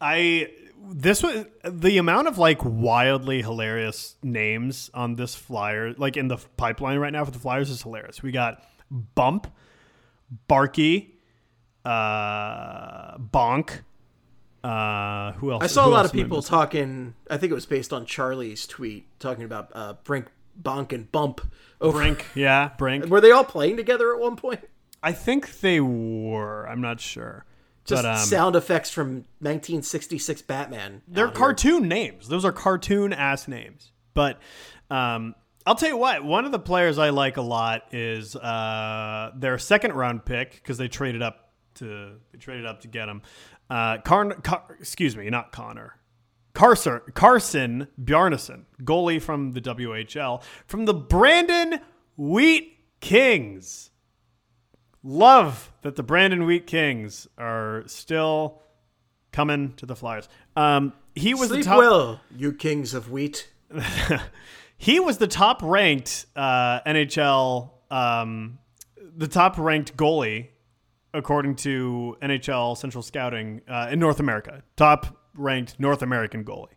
I 0.00 0.50
this 0.90 1.24
was 1.24 1.44
the 1.64 1.98
amount 1.98 2.28
of 2.28 2.38
like 2.38 2.60
wildly 2.64 3.42
hilarious 3.42 4.14
names 4.22 4.90
on 4.94 5.16
this 5.16 5.34
flyer, 5.34 5.92
like 5.94 6.16
in 6.16 6.28
the 6.28 6.38
pipeline 6.56 6.98
right 6.98 7.12
now 7.12 7.24
for 7.24 7.32
the 7.32 7.38
Flyers, 7.38 7.68
is 7.68 7.82
hilarious. 7.82 8.22
We 8.22 8.30
got 8.30 8.62
Bump, 9.16 9.48
Barky, 10.48 11.16
uh, 11.84 13.18
Bonk. 13.18 13.80
Uh, 14.62 15.32
who 15.32 15.50
else? 15.52 15.62
I 15.64 15.66
saw 15.66 15.86
a 15.86 15.90
lot 15.90 16.04
of 16.04 16.12
people 16.12 16.42
talking. 16.42 17.14
I 17.30 17.36
think 17.38 17.50
it 17.50 17.54
was 17.54 17.66
based 17.66 17.92
on 17.92 18.06
Charlie's 18.06 18.66
tweet 18.66 19.06
talking 19.18 19.44
about 19.44 19.70
uh, 19.74 19.94
Brink, 20.04 20.26
Bonk, 20.60 20.92
and 20.92 21.10
Bump. 21.10 21.40
Over, 21.80 21.98
Brink, 21.98 22.26
yeah, 22.34 22.72
Brink. 22.76 23.06
Were 23.06 23.20
they 23.20 23.30
all 23.30 23.44
playing 23.44 23.76
together 23.76 24.12
at 24.12 24.20
one 24.20 24.36
point? 24.36 24.60
I 25.02 25.12
think 25.12 25.60
they 25.60 25.80
were. 25.80 26.66
I'm 26.68 26.80
not 26.80 27.00
sure. 27.00 27.44
Just 27.84 28.02
but 28.02 28.08
um, 28.10 28.18
sound 28.18 28.56
effects 28.56 28.90
from 28.90 29.24
1966 29.40 30.42
Batman. 30.42 31.02
they're 31.08 31.28
out 31.28 31.30
here. 31.30 31.38
cartoon 31.38 31.88
names. 31.88 32.28
Those 32.28 32.44
are 32.44 32.52
cartoon 32.52 33.12
ass 33.12 33.48
names. 33.48 33.92
But 34.12 34.40
um, 34.90 35.34
I'll 35.64 35.74
tell 35.74 35.88
you 35.88 35.96
what. 35.96 36.24
One 36.24 36.44
of 36.44 36.52
the 36.52 36.58
players 36.58 36.98
I 36.98 37.10
like 37.10 37.36
a 37.36 37.42
lot 37.42 37.94
is 37.94 38.36
uh, 38.36 39.30
their 39.36 39.58
second 39.58 39.92
round 39.92 40.24
pick 40.24 40.54
because 40.54 40.76
they 40.76 40.88
traded 40.88 41.22
up 41.22 41.52
to 41.76 42.16
they 42.32 42.38
traded 42.38 42.66
up 42.66 42.80
to 42.80 42.88
get 42.88 43.08
him. 43.08 43.22
Uh, 43.70 43.98
excuse 44.80 45.16
me, 45.16 45.30
not 45.30 45.52
Connor. 45.52 45.97
Carson, 46.54 47.00
Carson 47.14 47.88
Bjarnason, 48.02 48.64
goalie 48.82 49.20
from 49.20 49.52
the 49.52 49.60
WHL, 49.60 50.42
from 50.66 50.84
the 50.86 50.94
Brandon 50.94 51.80
Wheat 52.16 52.78
Kings. 53.00 53.90
Love 55.02 55.72
that 55.82 55.96
the 55.96 56.02
Brandon 56.02 56.44
Wheat 56.44 56.66
Kings 56.66 57.28
are 57.38 57.84
still 57.86 58.60
coming 59.32 59.74
to 59.74 59.86
the 59.86 59.94
Flyers. 59.94 60.28
Um, 60.56 60.92
he 61.14 61.34
was 61.34 61.48
Sleep 61.48 61.60
the 61.60 61.66
top. 61.66 61.78
well, 61.78 62.20
you 62.36 62.52
kings 62.52 62.94
of 62.94 63.10
wheat. 63.10 63.50
he 64.78 64.98
was 65.00 65.18
the 65.18 65.26
top 65.26 65.60
ranked 65.62 66.26
uh, 66.34 66.80
NHL, 66.80 67.70
um, 67.90 68.58
the 69.16 69.28
top 69.28 69.58
ranked 69.58 69.96
goalie 69.96 70.48
according 71.14 71.56
to 71.56 72.16
NHL 72.22 72.76
Central 72.76 73.02
Scouting 73.02 73.62
uh, 73.68 73.88
in 73.90 73.98
North 73.98 74.20
America. 74.20 74.62
Top 74.76 75.17
ranked 75.38 75.78
North 75.78 76.02
American 76.02 76.44
goalie 76.44 76.74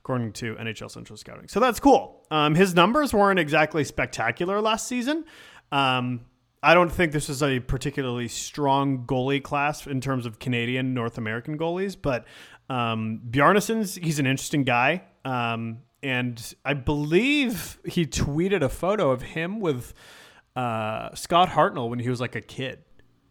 according 0.00 0.32
to 0.32 0.54
NHL 0.56 0.90
Central 0.90 1.16
Scouting. 1.16 1.46
So 1.46 1.60
that's 1.60 1.78
cool. 1.78 2.26
Um, 2.30 2.54
his 2.54 2.74
numbers 2.74 3.12
weren't 3.12 3.38
exactly 3.38 3.84
spectacular 3.84 4.60
last 4.60 4.88
season. 4.88 5.24
Um, 5.70 6.22
I 6.62 6.74
don't 6.74 6.90
think 6.90 7.12
this 7.12 7.28
is 7.28 7.42
a 7.42 7.60
particularly 7.60 8.28
strong 8.28 9.06
goalie 9.06 9.42
class 9.42 9.86
in 9.86 10.00
terms 10.00 10.26
of 10.26 10.38
Canadian 10.38 10.94
North 10.94 11.16
American 11.16 11.56
goalies, 11.56 11.96
but 12.00 12.26
um, 12.68 13.20
Bjarnason's 13.30 13.94
he's 13.94 14.18
an 14.18 14.26
interesting 14.26 14.64
guy. 14.64 15.02
Um, 15.24 15.78
and 16.02 16.54
I 16.64 16.74
believe 16.74 17.78
he 17.84 18.06
tweeted 18.06 18.62
a 18.62 18.68
photo 18.68 19.10
of 19.10 19.22
him 19.22 19.60
with 19.60 19.94
uh, 20.56 21.14
Scott 21.14 21.50
Hartnell 21.50 21.88
when 21.88 21.98
he 21.98 22.08
was 22.08 22.20
like 22.20 22.34
a 22.34 22.40
kid. 22.40 22.84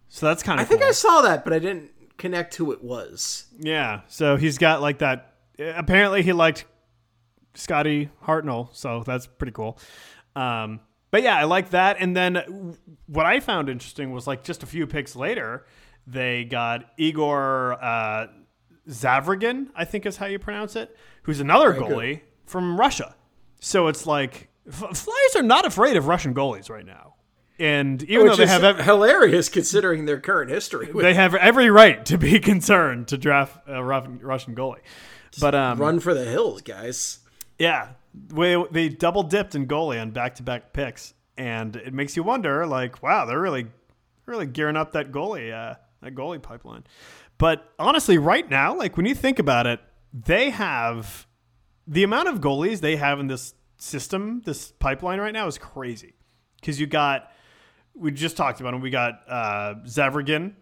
So 0.07 0.25
that's 0.25 0.41
kind 0.41 0.59
of. 0.59 0.61
I 0.61 0.63
of 0.63 0.69
think. 0.69 0.83
I 0.83 0.91
saw 0.91 1.21
that, 1.21 1.43
but 1.43 1.53
I 1.53 1.59
didn't 1.59 1.91
connect 2.19 2.55
who 2.55 2.71
it 2.71 2.83
was. 2.83 3.47
Yeah. 3.57 4.01
So 4.07 4.35
he's 4.35 4.57
got 4.57 4.81
like 4.81 4.99
that. 4.99 5.33
Apparently, 5.57 6.21
he 6.21 6.33
liked 6.33 6.65
Scotty 7.55 8.09
Hartnell, 8.23 8.69
so 8.73 9.03
that's 9.05 9.25
pretty 9.25 9.51
cool. 9.51 9.79
Um, 10.35 10.81
but 11.11 11.23
yeah, 11.23 11.35
I 11.35 11.45
like 11.45 11.71
that. 11.71 11.97
And 11.99 12.15
then 12.15 12.77
what 13.07 13.25
I 13.25 13.39
found 13.39 13.69
interesting 13.69 14.11
was 14.11 14.27
like 14.27 14.43
just 14.43 14.61
a 14.61 14.67
few 14.67 14.85
picks 14.85 15.15
later, 15.15 15.65
they 16.05 16.45
got 16.45 16.91
Igor 16.97 17.73
uh, 17.81 18.27
I 19.75 19.85
think 19.85 20.05
is 20.05 20.17
how 20.17 20.27
you 20.27 20.39
pronounce 20.39 20.75
it, 20.75 20.95
who's 21.23 21.39
another 21.39 21.73
Very 21.73 21.85
goalie 21.85 22.21
from 22.45 22.79
Russia. 22.79 23.15
So 23.59 23.87
it's 23.87 24.05
like 24.05 24.49
F- 24.67 24.97
Flyers 24.97 25.35
are 25.35 25.43
not 25.43 25.65
afraid 25.65 25.97
of 25.97 26.07
Russian 26.07 26.33
goalies 26.33 26.69
right 26.69 26.85
now. 26.85 27.15
And 27.59 28.01
even 28.03 28.27
though 28.27 28.35
they 28.35 28.47
have 28.47 28.63
ev- 28.63 28.79
hilarious 28.79 29.49
considering 29.49 30.05
their 30.05 30.19
current 30.19 30.49
history. 30.49 30.91
With 30.91 31.03
they 31.05 31.13
have 31.13 31.35
every 31.35 31.69
right 31.69 32.05
to 32.05 32.17
be 32.17 32.39
concerned 32.51 33.09
to 33.09 33.17
draft 33.17 33.57
a 33.67 33.83
Russian 33.83 34.19
Russian 34.19 34.55
goalie. 34.55 34.79
But 35.39 35.55
um, 35.55 35.77
run 35.77 35.99
for 35.99 36.13
the 36.13 36.25
hills, 36.25 36.61
guys. 36.61 37.19
yeah, 37.59 37.89
they, 38.13 38.63
they 38.71 38.89
double 38.89 39.23
dipped 39.23 39.53
in 39.55 39.67
goalie 39.67 40.01
on 40.01 40.11
back 40.11 40.35
to 40.35 40.43
back 40.43 40.73
picks, 40.73 41.13
and 41.37 41.75
it 41.75 41.93
makes 41.93 42.15
you 42.15 42.23
wonder, 42.23 42.65
like, 42.65 43.03
wow, 43.03 43.25
they're 43.25 43.39
really 43.39 43.67
really 44.25 44.45
gearing 44.45 44.77
up 44.77 44.93
that 44.93 45.11
goalie 45.11 45.53
uh, 45.53 45.75
that 46.01 46.15
goalie 46.15 46.41
pipeline. 46.41 46.83
But 47.37 47.71
honestly, 47.77 48.17
right 48.17 48.49
now, 48.49 48.75
like 48.75 48.97
when 48.97 49.05
you 49.05 49.15
think 49.15 49.39
about 49.39 49.67
it, 49.67 49.79
they 50.13 50.49
have 50.49 51.27
the 51.87 52.03
amount 52.03 52.27
of 52.27 52.39
goalies 52.39 52.81
they 52.81 52.97
have 52.97 53.19
in 53.19 53.27
this 53.27 53.53
system, 53.77 54.41
this 54.45 54.71
pipeline 54.73 55.19
right 55.19 55.33
now 55.33 55.47
is 55.47 55.57
crazy. 55.57 56.13
Because 56.59 56.79
you 56.79 56.85
got, 56.85 57.31
we 57.95 58.11
just 58.11 58.37
talked 58.37 58.59
about 58.61 58.73
him. 58.73 58.81
We 58.81 58.89
got 58.89 59.21
uh, 59.27 59.75
Zavragin. 59.85 60.53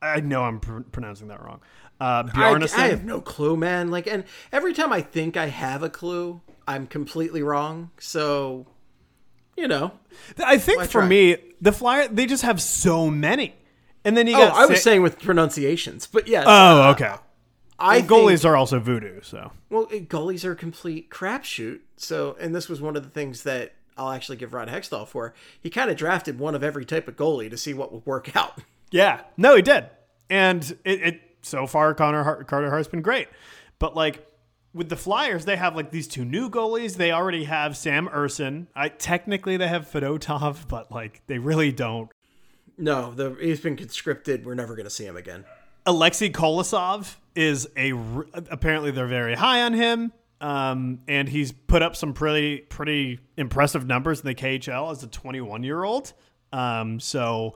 I 0.00 0.20
know 0.20 0.44
I'm 0.44 0.60
pr- 0.60 0.80
pronouncing 0.80 1.28
that 1.28 1.42
wrong. 1.42 1.60
Uh, 2.00 2.24
I, 2.26 2.30
Bjarnason. 2.30 2.78
I 2.78 2.88
have 2.88 3.04
no 3.04 3.20
clue, 3.20 3.56
man. 3.56 3.90
Like, 3.90 4.06
and 4.06 4.24
every 4.52 4.72
time 4.72 4.92
I 4.92 5.00
think 5.00 5.36
I 5.36 5.46
have 5.46 5.82
a 5.82 5.90
clue, 5.90 6.40
I'm 6.68 6.86
completely 6.86 7.42
wrong. 7.42 7.90
So, 7.98 8.66
you 9.56 9.66
know. 9.66 9.92
I 10.38 10.58
think 10.58 10.82
for 10.84 11.00
try? 11.00 11.08
me, 11.08 11.36
the 11.60 11.72
Flyer 11.72 12.06
they 12.08 12.26
just 12.26 12.44
have 12.44 12.62
so 12.62 13.10
many, 13.10 13.54
and 14.04 14.16
then 14.16 14.26
you 14.28 14.36
Oh, 14.36 14.38
got. 14.38 14.54
I 14.54 14.66
was 14.66 14.78
Sa- 14.78 14.90
saying 14.90 15.02
with 15.02 15.18
pronunciations, 15.18 16.06
but 16.06 16.28
yes. 16.28 16.44
Oh, 16.46 16.82
uh, 16.82 16.90
okay. 16.92 17.14
I 17.80 17.98
Well, 18.00 18.08
goalies 18.26 18.40
think, 18.42 18.44
are 18.52 18.56
also 18.56 18.78
voodoo, 18.80 19.20
so 19.22 19.52
well, 19.70 19.86
goalies 19.86 20.44
are 20.44 20.52
a 20.52 20.56
complete 20.56 21.10
crapshoot. 21.10 21.80
So, 21.96 22.36
and 22.40 22.54
this 22.54 22.68
was 22.68 22.80
one 22.80 22.96
of 22.96 23.02
the 23.04 23.10
things 23.10 23.44
that 23.44 23.74
I'll 23.98 24.12
actually 24.12 24.36
give 24.36 24.54
Ron 24.54 24.68
Hextall 24.68 25.06
for. 25.06 25.34
He 25.60 25.70
kind 25.70 25.90
of 25.90 25.96
drafted 25.96 26.38
one 26.38 26.54
of 26.54 26.62
every 26.62 26.84
type 26.84 27.08
of 27.08 27.16
goalie 27.16 27.50
to 27.50 27.56
see 27.56 27.74
what 27.74 27.92
would 27.92 28.06
work 28.06 28.34
out. 28.36 28.58
yeah. 28.90 29.22
No, 29.36 29.56
he 29.56 29.62
did, 29.62 29.86
and 30.30 30.62
it, 30.84 31.02
it 31.02 31.20
so 31.42 31.66
far 31.66 31.94
Connor 31.94 32.24
Har- 32.24 32.44
Carter 32.44 32.70
Hart's 32.70 32.88
been 32.88 33.02
great, 33.02 33.28
but 33.78 33.96
like 33.96 34.24
with 34.74 34.88
the 34.88 34.96
Flyers, 34.96 35.44
they 35.44 35.56
have 35.56 35.74
like 35.74 35.90
these 35.90 36.06
two 36.06 36.24
new 36.24 36.48
goalies. 36.50 36.96
They 36.96 37.12
already 37.12 37.44
have 37.44 37.76
Sam 37.76 38.08
Ersson. 38.08 38.66
I 38.74 38.88
technically 38.88 39.56
they 39.56 39.68
have 39.68 39.90
Fedotov, 39.90 40.68
but 40.68 40.90
like 40.92 41.22
they 41.26 41.38
really 41.38 41.72
don't. 41.72 42.10
No, 42.76 43.12
the 43.12 43.36
he's 43.40 43.60
been 43.60 43.76
conscripted. 43.76 44.46
We're 44.46 44.54
never 44.54 44.76
going 44.76 44.84
to 44.84 44.90
see 44.90 45.04
him 45.04 45.16
again. 45.16 45.44
Alexei 45.84 46.30
Kolosov 46.30 47.16
is 47.34 47.68
a 47.76 47.92
apparently 48.50 48.90
they're 48.90 49.06
very 49.06 49.34
high 49.34 49.62
on 49.62 49.72
him, 49.72 50.12
um, 50.40 51.00
and 51.08 51.28
he's 51.28 51.52
put 51.52 51.82
up 51.82 51.96
some 51.96 52.12
pretty 52.12 52.58
pretty 52.58 53.20
impressive 53.36 53.86
numbers 53.86 54.20
in 54.20 54.26
the 54.26 54.34
KHL 54.34 54.92
as 54.92 55.02
a 55.02 55.08
21 55.08 55.62
year 55.62 55.82
old. 55.82 56.12
Um, 56.52 57.00
so 57.00 57.54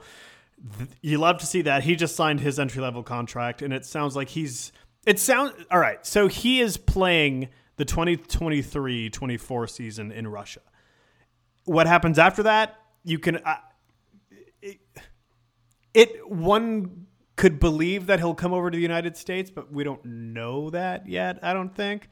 th- 0.77 0.89
you 1.01 1.17
love 1.17 1.37
to 1.39 1.45
see 1.45 1.61
that. 1.63 1.83
He 1.83 1.95
just 1.95 2.15
signed 2.15 2.41
his 2.41 2.59
entry 2.59 2.81
level 2.81 3.03
contract, 3.03 3.61
and 3.61 3.73
it 3.73 3.85
sounds 3.85 4.15
like 4.15 4.29
he's 4.29 4.71
it 5.05 5.19
sounds 5.19 5.53
all 5.71 5.79
right. 5.79 6.05
So 6.05 6.27
he 6.27 6.61
is 6.61 6.77
playing 6.77 7.49
the 7.77 7.85
2023-24 7.85 9.69
season 9.69 10.11
in 10.11 10.27
Russia. 10.27 10.61
What 11.65 11.87
happens 11.87 12.19
after 12.19 12.43
that? 12.43 12.75
You 13.03 13.19
can. 13.19 13.37
Uh, 13.37 13.55
it 15.93 16.29
one 16.29 17.07
could 17.35 17.59
believe 17.59 18.07
that 18.07 18.19
he'll 18.19 18.35
come 18.35 18.53
over 18.53 18.69
to 18.69 18.75
the 18.75 18.81
United 18.81 19.17
States, 19.17 19.49
but 19.49 19.71
we 19.71 19.83
don't 19.83 20.03
know 20.05 20.69
that 20.69 21.07
yet. 21.07 21.39
I 21.41 21.53
don't 21.53 21.75
think. 21.75 22.09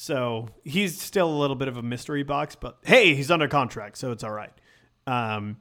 So 0.00 0.46
he's 0.62 1.00
still 1.00 1.28
a 1.28 1.38
little 1.38 1.56
bit 1.56 1.66
of 1.66 1.76
a 1.76 1.82
mystery 1.82 2.22
box, 2.22 2.54
but 2.54 2.78
hey, 2.84 3.16
he's 3.16 3.32
under 3.32 3.48
contract, 3.48 3.98
so 3.98 4.12
it's 4.12 4.22
all 4.22 4.30
right. 4.30 4.52
Um, 5.08 5.56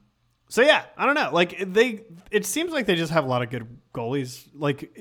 so 0.47 0.61
yeah, 0.61 0.83
I 0.95 1.07
don't 1.07 1.15
know. 1.15 1.31
Like 1.33 1.73
they, 1.73 2.03
it 2.29 2.45
seems 2.45 2.71
like 2.71 2.85
they 2.85 2.93
just 2.93 3.11
have 3.11 3.23
a 3.23 3.27
lot 3.27 3.41
of 3.41 3.49
good 3.49 3.67
goalies. 3.95 4.47
Like, 4.53 4.91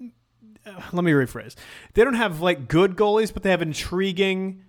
uh, 0.00 0.80
let 0.92 1.04
me 1.04 1.12
rephrase: 1.12 1.54
they 1.94 2.02
don't 2.02 2.14
have 2.14 2.40
like 2.40 2.66
good 2.66 2.96
goalies, 2.96 3.32
but 3.32 3.44
they 3.44 3.50
have 3.50 3.62
intriguing, 3.62 4.64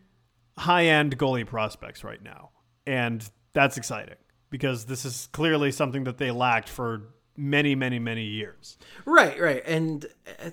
high-end 0.60 1.18
goalie 1.18 1.48
prospects 1.48 2.04
right 2.04 2.22
now, 2.22 2.52
and 2.86 3.28
that's 3.54 3.78
exciting 3.78 4.18
because 4.52 4.86
this 4.86 5.06
is 5.06 5.28
clearly 5.32 5.72
something 5.72 6.04
that 6.04 6.20
they 6.20 6.30
lacked 6.30 6.70
for 6.70 7.16
many, 7.36 7.74
many, 7.74 7.98
many 7.98 8.26
years. 8.26 8.78
Right, 9.06 9.42
right, 9.42 9.64
and 9.66 10.06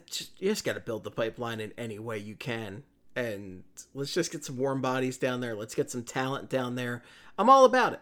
just, 0.06 0.40
you 0.40 0.48
just 0.48 0.64
got 0.64 0.72
to 0.72 0.80
build 0.80 1.04
the 1.04 1.10
pipeline 1.10 1.60
in 1.60 1.74
any 1.76 1.98
way 1.98 2.16
you 2.16 2.36
can, 2.36 2.84
and 3.16 3.64
let's 3.94 4.14
just 4.14 4.32
get 4.32 4.44
some 4.44 4.56
warm 4.56 4.80
bodies 4.80 5.18
down 5.18 5.40
there. 5.40 5.54
Let's 5.54 5.74
get 5.74 5.90
some 5.90 6.02
talent 6.02 6.48
down 6.48 6.74
there. 6.74 7.02
I'm 7.38 7.50
all 7.50 7.64
about 7.64 7.92
it. 7.92 8.00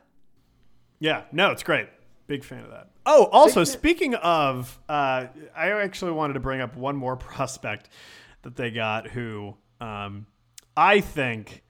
Yeah, 1.00 1.24
no, 1.32 1.50
it's 1.50 1.62
great. 1.62 1.88
Big 2.26 2.44
fan 2.44 2.64
of 2.64 2.70
that. 2.70 2.90
Oh, 3.06 3.24
also 3.32 3.64
speaking 3.64 4.14
of, 4.16 4.78
uh, 4.88 5.26
I 5.56 5.70
actually 5.70 6.12
wanted 6.12 6.34
to 6.34 6.40
bring 6.40 6.60
up 6.60 6.76
one 6.76 6.96
more 6.96 7.16
prospect 7.16 7.88
that 8.42 8.56
they 8.56 8.70
got 8.70 9.08
who 9.08 9.56
um, 9.80 10.26
I 10.76 11.00
think 11.00 11.62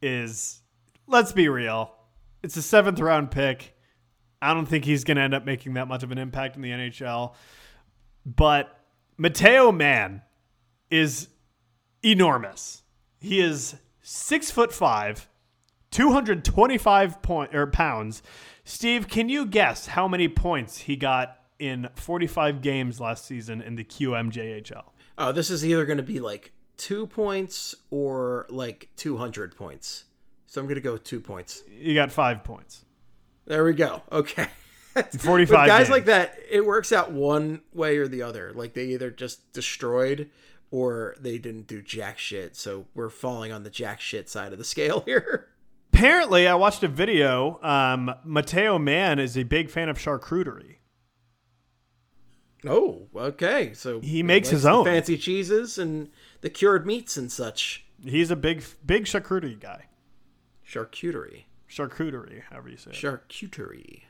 is, 0.00 0.60
let's 1.06 1.32
be 1.32 1.48
real, 1.48 1.94
it's 2.42 2.56
a 2.56 2.62
seventh 2.62 3.00
round 3.00 3.30
pick. 3.30 3.74
I 4.42 4.54
don't 4.54 4.66
think 4.66 4.84
he's 4.84 5.04
going 5.04 5.16
to 5.16 5.22
end 5.22 5.34
up 5.34 5.44
making 5.44 5.74
that 5.74 5.88
much 5.88 6.02
of 6.02 6.12
an 6.12 6.18
impact 6.18 6.56
in 6.56 6.62
the 6.62 6.70
NHL. 6.70 7.34
But 8.24 8.74
Matteo 9.18 9.70
Mann 9.70 10.22
is 10.90 11.28
enormous. 12.04 12.82
He 13.18 13.40
is 13.40 13.76
six 14.02 14.50
foot 14.50 14.72
five, 14.72 15.28
225 15.90 17.22
point, 17.22 17.54
or 17.54 17.66
pounds. 17.66 18.22
Steve, 18.64 19.08
can 19.08 19.28
you 19.28 19.46
guess 19.46 19.86
how 19.88 20.06
many 20.06 20.28
points 20.28 20.78
he 20.78 20.96
got 20.96 21.36
in 21.58 21.88
45 21.94 22.62
games 22.62 23.00
last 23.00 23.24
season 23.26 23.60
in 23.60 23.74
the 23.76 23.84
QMJHL? 23.84 24.84
Oh, 25.18 25.32
this 25.32 25.50
is 25.50 25.64
either 25.66 25.84
going 25.84 25.98
to 25.98 26.02
be 26.02 26.20
like 26.20 26.52
two 26.76 27.06
points 27.06 27.74
or 27.90 28.46
like 28.48 28.88
200 28.96 29.54
points. 29.56 30.04
So 30.46 30.60
I'm 30.60 30.66
going 30.66 30.76
to 30.76 30.80
go 30.80 30.92
with 30.94 31.04
two 31.04 31.20
points. 31.20 31.62
You 31.70 31.94
got 31.94 32.10
five 32.10 32.42
points. 32.42 32.84
There 33.46 33.64
we 33.64 33.74
go. 33.74 34.02
Okay. 34.10 34.46
45 34.94 35.38
With 35.38 35.48
guys 35.50 35.78
games. 35.78 35.90
like 35.90 36.04
that, 36.06 36.36
it 36.50 36.64
works 36.64 36.90
out 36.92 37.12
one 37.12 37.60
way 37.72 37.98
or 37.98 38.08
the 38.08 38.22
other. 38.22 38.52
Like 38.54 38.74
they 38.74 38.86
either 38.86 39.10
just 39.10 39.52
destroyed 39.52 40.30
or 40.70 41.14
they 41.20 41.38
didn't 41.38 41.66
do 41.66 41.82
jack 41.82 42.18
shit. 42.18 42.56
So 42.56 42.86
we're 42.94 43.10
falling 43.10 43.52
on 43.52 43.62
the 43.62 43.70
jack 43.70 44.00
shit 44.00 44.28
side 44.28 44.52
of 44.52 44.58
the 44.58 44.64
scale 44.64 45.00
here. 45.06 45.48
Apparently, 45.92 46.46
I 46.46 46.54
watched 46.54 46.82
a 46.82 46.88
video. 46.88 47.58
Um, 47.62 48.14
Matteo 48.24 48.78
Mann 48.78 49.18
is 49.18 49.36
a 49.36 49.42
big 49.42 49.68
fan 49.70 49.88
of 49.88 49.98
charcuterie. 49.98 50.76
Oh, 52.66 53.08
okay. 53.16 53.72
So 53.74 54.00
He 54.00 54.22
makes 54.22 54.50
his 54.50 54.66
own. 54.66 54.84
fancy 54.84 55.16
cheeses 55.16 55.78
and 55.78 56.10
the 56.42 56.50
cured 56.50 56.86
meats 56.86 57.16
and 57.16 57.30
such. 57.32 57.84
He's 58.04 58.30
a 58.30 58.36
big, 58.36 58.62
big 58.84 59.04
charcuterie 59.04 59.58
guy. 59.58 59.86
Charcuterie. 60.66 61.44
Charcuterie, 61.68 62.42
however 62.50 62.68
you 62.68 62.76
say 62.76 62.90
it. 62.90 62.96
Charcuterie. 62.96 64.02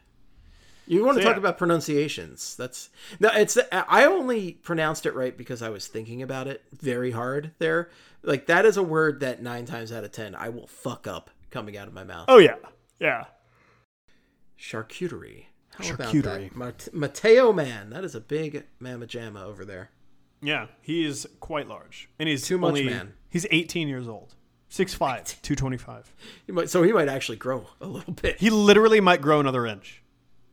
You 0.91 1.05
want 1.05 1.19
to 1.19 1.23
So, 1.23 1.29
talk 1.29 1.37
yeah. 1.37 1.41
about 1.41 1.57
pronunciations? 1.57 2.57
That's 2.57 2.91
no. 3.21 3.31
It's 3.33 3.57
I 3.73 4.05
only 4.05 4.53
pronounced 4.53 5.07
it 5.07 5.15
right 5.15 5.37
because 5.37 5.63
I 5.63 5.69
was 5.69 5.87
thinking 5.87 6.21
about 6.21 6.49
it 6.49 6.63
very 6.73 7.13
hard 7.13 7.53
there. 7.59 7.91
Like 8.23 8.47
that 8.47 8.65
is 8.67 8.77
a 8.77 8.83
word 8.83 9.21
that 9.21 9.41
nine 9.43 9.67
times 9.67 9.93
out 9.93 10.03
of 10.05 10.11
ten 10.13 10.35
I 10.35 10.49
will 10.49 10.67
fuck 10.67 11.07
up 11.07 11.31
coming 11.51 11.77
out 11.77 11.87
of 11.89 11.95
my 11.95 12.03
mouth. 12.05 12.25
Oh 12.29 12.39
yeah, 12.39 12.57
yeah. 12.99 13.25
Charcuterie. 14.59 15.45
How 15.75 15.85
Charcuterie. 15.85 15.95
about 15.95 16.23
that? 16.25 16.57
Mate- 16.57 16.89
Matteo 16.93 17.53
Mann, 17.53 17.91
that 17.91 18.05
is 18.05 18.15
a 18.15 18.21
big 18.21 18.65
mamma 18.79 19.07
jamma 19.07 19.43
over 19.45 19.65
there. 19.65 19.91
Yeah, 20.43 20.67
he 20.81 21.05
is 21.05 21.29
quite 21.41 21.69
large, 21.69 22.09
and 22.19 22.29
he's 22.29 22.47
Too 22.47 22.59
much 22.59 22.69
only- 22.71 22.85
man. 22.85 23.13
He's 23.29 23.47
18 23.51 23.87
years 23.89 24.09
old, 24.09 24.35
6'5", 24.71 25.41
225. 25.43 26.13
He 26.47 26.53
might, 26.53 26.69
so 26.69 26.83
he 26.83 26.93
might 26.93 27.09
actually 27.09 27.37
grow 27.37 27.67
a 27.81 27.87
little 27.87 28.13
bit. 28.15 28.41
He 28.41 28.51
literally 28.51 29.01
might 29.01 29.21
grow 29.21 29.39
another 29.39 29.67
inch 29.67 30.00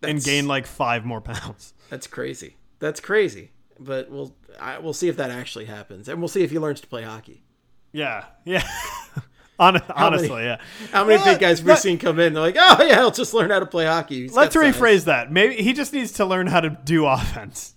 and 0.04 0.24
gain 0.24 0.48
like 0.48 0.68
five 0.68 1.06
more 1.06 1.22
pounds. 1.22 1.74
That's 1.89 2.08
crazy. 2.08 2.56
That's 2.80 3.00
crazy. 3.00 3.52
But 3.80 4.10
we'll 4.10 4.36
I, 4.60 4.80
we'll 4.80 4.93
see 4.93 5.08
if 5.08 5.18
that 5.18 5.30
actually 5.32 5.66
happens, 5.66 6.08
and 6.10 6.20
we'll 6.20 6.28
see 6.28 6.43
if 6.43 6.52
he 6.52 6.60
learns 6.60 6.82
to 6.82 6.88
play 6.88 7.04
hockey. 7.04 7.43
Yeah, 7.91 8.26
yeah. 8.45 8.68
Hon- 9.60 9.82
honestly, 9.95 10.30
many- 10.30 10.43
yeah. 10.45 10.58
How 10.91 11.04
many 11.04 11.18
Well, 11.18 11.26
big 11.34 11.39
guys 11.39 11.64
we've 11.64 11.80
seen 11.80 11.98
come 11.98 12.20
in? 12.20 12.34
They're 12.34 12.41
like, 12.43 12.56
oh 12.60 12.84
yeah, 12.84 13.00
I'll 13.00 13.12
just 13.12 13.34
learn 13.34 13.50
how 13.50 13.60
to 13.60 13.66
play 13.66 13.86
hockey. 13.86 14.22
He's 14.24 14.34
Let's 14.36 14.54
got 14.56 14.64
size." 14.64 14.76
rephrase 14.76 15.06
that. 15.06 15.32
Maybe 15.32 15.56
he 15.64 15.74
just 15.74 15.93
needs 15.93 16.12
to 16.14 16.26
learn 16.26 16.48
how 16.48 16.62
to 16.62 16.70
do 16.70 17.06
offense. 17.08 17.74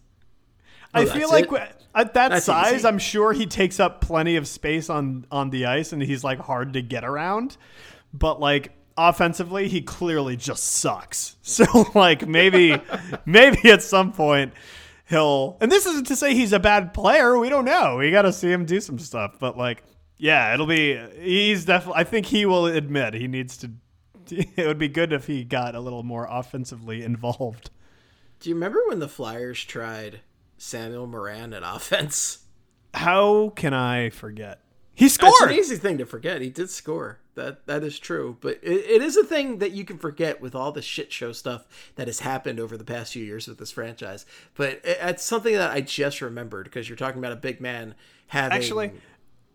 I 0.93 1.03
Oh, 1.03 1.07
feel 1.07 1.31
that's 1.31 1.51
like 1.51 1.53
it? 1.53 1.77
at 1.95 2.15
that 2.15 2.29
That's 2.31 2.45
size, 2.47 2.75
easy. 2.75 2.89
I'm 2.89 2.99
sure 2.99 3.33
he 3.33 3.47
takes 3.47 3.79
up 3.81 4.01
plenty 4.01 4.37
of 4.37 4.47
space 4.49 4.91
on 4.91 5.27
on 5.31 5.51
the 5.51 5.67
ice, 5.67 5.93
and 5.93 6.03
he's 6.03 6.23
like 6.25 6.39
hard 6.39 6.73
to 6.75 6.83
get 6.83 7.05
around. 7.05 7.57
But 8.13 8.41
like 8.41 8.73
offensively, 9.09 9.69
he 9.69 9.83
clearly 9.83 10.37
just 10.37 10.65
sucks. 10.65 11.37
So 11.51 11.65
like 11.97 12.29
maybe 12.29 12.81
maybe 13.27 13.73
at 13.73 13.83
some 13.83 14.13
point 14.13 14.53
he'll. 15.09 15.57
And 15.61 15.71
this 15.71 15.85
isn't 15.85 16.07
to 16.07 16.17
say 16.17 16.35
he's 16.35 16.53
a 16.53 16.61
bad 16.61 16.95
player. 16.95 17.37
We 17.37 17.49
don't 17.49 17.65
know. 17.65 17.97
We 17.97 18.13
got 18.13 18.23
to 18.23 18.33
see 18.33 18.51
him 18.51 18.65
do 18.65 18.81
some 18.81 19.01
stuff. 19.01 19.37
But 19.41 19.59
like, 19.59 19.83
yeah, 20.17 20.55
it'll 20.55 20.67
be. 20.67 20.97
He's 21.19 21.65
definitely. 21.65 22.01
I 22.01 22.05
think 22.05 22.27
he 22.27 22.47
will 22.47 22.67
admit 22.67 23.15
he 23.15 23.27
needs 23.27 23.57
to. 23.59 23.71
It 24.31 24.65
would 24.65 24.79
be 24.79 24.87
good 24.87 25.13
if 25.13 25.27
he 25.27 25.43
got 25.43 25.75
a 25.75 25.81
little 25.81 26.05
more 26.05 26.29
offensively 26.31 27.03
involved. 27.03 27.71
Do 28.39 28.49
you 28.49 28.55
remember 28.55 28.81
when 28.87 29.01
the 29.01 29.09
Flyers 29.09 29.65
tried 29.65 30.21
Samuel 30.57 31.09
Morin 31.09 31.53
at 31.53 31.63
offense? 31.65 32.39
How 32.95 33.49
can 33.51 33.75
I 33.75 34.11
forget? 34.11 34.61
He 35.01 35.07
It's 35.07 35.15
scored. 35.15 35.51
an 35.51 35.53
easy 35.53 35.77
thing 35.77 35.97
to 35.99 36.05
forget. 36.05 36.43
He 36.43 36.51
did 36.51 36.69
score. 36.69 37.19
That 37.35 37.67
that 37.67 37.83
is 37.83 37.99
true. 37.99 38.37
But 38.41 38.59
it, 38.63 38.85
it 38.87 39.03
is 39.03 39.17
a 39.17 39.25
thing 39.25 39.59
that 39.59 39.71
you 39.73 39.85
can 39.87 39.97
forget 39.97 40.43
with 40.43 40.55
all 40.55 40.73
the 40.73 40.83
shit 40.83 41.11
show 41.11 41.33
stuff 41.33 41.67
that 41.95 42.07
has 42.07 42.21
happened 42.21 42.61
over 42.61 42.77
the 42.77 42.85
past 42.85 43.15
few 43.15 43.25
years 43.25 43.49
with 43.49 43.57
this 43.57 43.73
franchise. 43.73 44.27
But 44.55 44.73
it, 44.85 44.99
it's 45.01 45.25
something 45.25 45.55
that 45.55 45.71
I 45.71 45.81
just 45.81 46.21
remembered 46.21 46.65
because 46.65 46.87
you're 46.87 46.97
talking 46.97 47.19
about 47.19 47.33
a 47.33 47.37
big 47.37 47.63
man 47.63 47.95
having 48.27 48.59
Actually, 48.59 48.93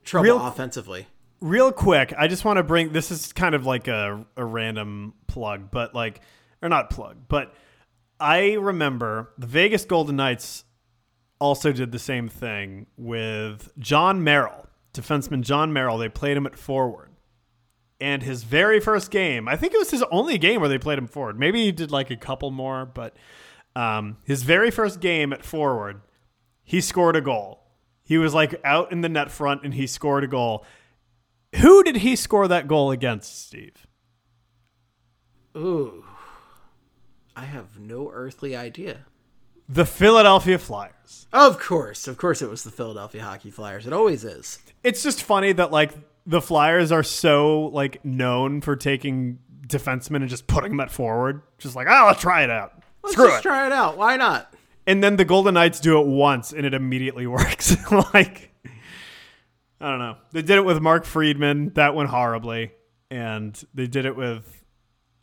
trouble 0.04 0.24
real- 0.26 0.48
offensively. 0.48 1.08
Real 1.42 1.72
quick, 1.72 2.12
I 2.18 2.28
just 2.28 2.44
want 2.44 2.58
to 2.58 2.64
bring 2.64 2.92
this 2.92 3.12
is 3.12 3.32
kind 3.32 3.54
of 3.54 3.68
like 3.68 3.88
a, 3.88 4.26
a 4.36 4.44
random 4.44 5.14
plug, 5.28 5.70
but 5.70 5.94
like, 5.94 6.22
or 6.64 6.70
not 6.70 6.90
plug, 6.90 7.18
but 7.28 7.54
I 8.20 8.54
remember 8.54 9.32
the 9.38 9.46
Vegas 9.46 9.86
Golden 9.86 10.16
Knights 10.16 10.64
also 11.38 11.72
did 11.72 11.92
the 11.92 12.00
same 12.00 12.30
thing 12.30 12.88
with 12.98 13.70
Jon 13.78 14.24
Merrill, 14.24 14.65
defenseman 14.96 15.42
Jon 15.42 15.74
Merrill. 15.74 15.98
They 15.98 16.10
played 16.10 16.38
him 16.38 16.46
at 16.46 16.56
forward. 16.56 17.10
And 18.00 18.24
his 18.24 18.44
very 18.44 18.80
first 18.80 19.10
game, 19.10 19.48
I 19.48 19.56
think 19.56 19.74
it 19.74 19.78
was 19.80 19.92
his 19.92 20.04
only 20.12 20.38
game 20.38 20.60
where 20.60 20.70
they 20.70 20.78
played 20.78 20.98
him 20.98 21.08
forward. 21.08 21.40
Maybe 21.40 21.64
he 21.64 21.72
did 21.72 21.92
like 21.92 22.12
a 22.12 22.18
couple 22.18 22.52
more, 22.52 22.86
but 22.86 23.16
um, 23.76 24.18
his 24.24 24.44
very 24.44 24.70
first 24.70 25.00
game 25.00 25.32
at 25.32 25.46
forward, 25.46 26.02
he 26.64 26.82
scored 26.82 27.16
a 27.16 27.22
goal. 27.22 27.62
He 28.04 28.18
was 28.18 28.34
like 28.34 28.60
out 28.64 28.92
in 28.92 29.02
the 29.02 29.10
net 29.10 29.32
front 29.32 29.64
and 29.64 29.74
he 29.74 29.88
scored 29.88 30.24
a 30.24 30.28
goal. 30.28 30.66
Who 31.56 31.84
did 31.84 31.98
he 31.98 32.16
score 32.16 32.48
that 32.48 32.68
goal 32.68 32.92
against, 32.92 33.48
Steve? 33.48 33.88
Ooh, 35.56 36.04
I 37.36 37.46
have 37.46 37.80
no 37.80 38.12
earthly 38.14 38.56
idea. 38.56 39.06
The 39.68 39.86
Philadelphia 39.86 40.60
Flyers. 40.60 41.28
Of 41.34 41.60
course, 41.60 42.08
of 42.08 42.18
course, 42.18 42.42
it 42.42 42.50
was 42.50 42.64
the 42.64 42.72
Philadelphia 42.72 43.24
Hockey 43.24 43.50
Flyers. 43.50 43.88
It 43.88 43.94
always 43.94 44.24
is. 44.24 44.60
It's 44.86 45.04
just 45.04 45.24
funny 45.24 45.52
that 45.54 45.72
like 45.72 45.92
the 46.26 46.42
Flyers 46.42 46.92
are 46.92 47.04
so 47.04 47.64
like 47.68 48.04
known 48.06 48.62
for 48.62 48.76
taking 48.76 49.40
defensemen 49.68 50.18
and 50.18 50.30
just 50.30 50.48
putting 50.48 50.72
them 50.72 50.80
at 50.80 50.92
forward. 50.92 51.42
Just 51.58 51.76
like, 51.76 51.88
oh, 51.90 52.06
let's 52.08 52.22
try 52.22 52.44
it 52.44 52.50
out. 52.50 52.72
Let's 53.04 53.14
Screw 53.16 53.28
just 53.28 53.40
it. 53.40 53.44
try 53.44 53.66
it 53.66 53.72
out. 53.72 53.98
Why 53.98 54.18
not? 54.18 54.52
and 54.88 55.04
then 55.04 55.16
the 55.16 55.26
Golden 55.26 55.56
Knights 55.56 55.80
do 55.80 56.00
it 56.00 56.06
once 56.06 56.54
and 56.54 56.64
it 56.66 56.74
immediately 56.76 57.26
works. 57.38 57.76
like 58.14 58.52
I 59.82 59.90
don't 59.90 60.00
know. 60.00 60.18
They 60.32 60.42
did 60.42 60.58
it 60.58 60.66
with 60.66 60.80
Mark 60.82 61.06
Friedman. 61.06 61.72
That 61.76 61.96
went 61.96 62.10
horribly. 62.10 62.72
And 63.12 63.62
they 63.74 63.88
did 63.88 64.06
it 64.06 64.16
with 64.16 64.64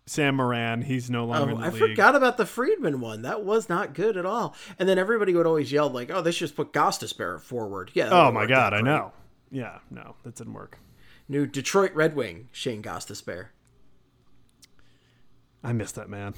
Sam 0.06 0.36
Morin. 0.36 0.82
He's 0.82 1.10
no 1.10 1.24
longer 1.24 1.52
Oh, 1.52 1.54
in 1.56 1.60
the 1.60 1.66
I 1.66 1.70
league. 1.70 1.78
forgot 1.78 2.14
about 2.14 2.36
the 2.36 2.46
Friedman 2.46 3.00
one. 3.00 3.22
That 3.22 3.44
was 3.44 3.68
not 3.68 3.94
good 3.94 4.16
at 4.16 4.26
all. 4.26 4.54
And 4.78 4.88
then 4.88 4.98
everybody 4.98 5.34
would 5.34 5.46
always 5.46 5.72
yell 5.72 5.88
like, 5.88 6.10
"Oh, 6.12 6.20
they 6.22 6.30
should 6.32 6.40
just 6.48 6.56
put 6.56 6.72
Gostisbehere 6.72 7.40
forward." 7.40 7.90
Yeah. 7.94 8.08
Oh 8.10 8.30
my 8.30 8.46
god, 8.46 8.72
I 8.74 8.80
know. 8.82 9.12
Yeah, 9.52 9.78
no, 9.90 10.16
that 10.24 10.34
didn't 10.34 10.54
work. 10.54 10.78
New 11.28 11.46
Detroit 11.46 11.92
Red 11.94 12.16
Wing 12.16 12.48
Shane 12.50 12.82
Gostisbehere. 12.82 13.48
I 15.62 15.72
miss 15.72 15.92
that 15.92 16.08
man. 16.08 16.34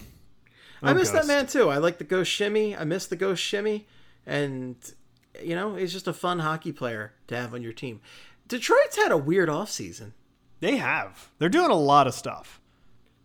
I 0.82 0.90
Oh, 0.90 0.94
miss 0.94 1.10
that 1.10 1.26
man 1.26 1.46
too. 1.46 1.70
I 1.70 1.78
like 1.78 1.96
the 1.98 2.04
Ghost 2.04 2.30
Shimmy. 2.30 2.76
I 2.76 2.84
miss 2.84 3.06
the 3.06 3.16
Ghost 3.16 3.42
Shimmy, 3.42 3.86
and 4.26 4.76
you 5.42 5.54
know, 5.54 5.76
he's 5.76 5.92
just 5.92 6.06
a 6.08 6.12
fun 6.12 6.40
hockey 6.40 6.72
player 6.72 7.14
to 7.28 7.36
have 7.36 7.54
on 7.54 7.62
your 7.62 7.72
team. 7.72 8.00
Detroit's 8.46 8.96
had 8.96 9.10
a 9.12 9.16
weird 9.16 9.48
offseason. 9.48 10.12
They 10.60 10.76
have. 10.76 11.30
They're 11.38 11.48
doing 11.48 11.70
a 11.70 11.76
lot 11.76 12.06
of 12.06 12.14
stuff. 12.14 12.60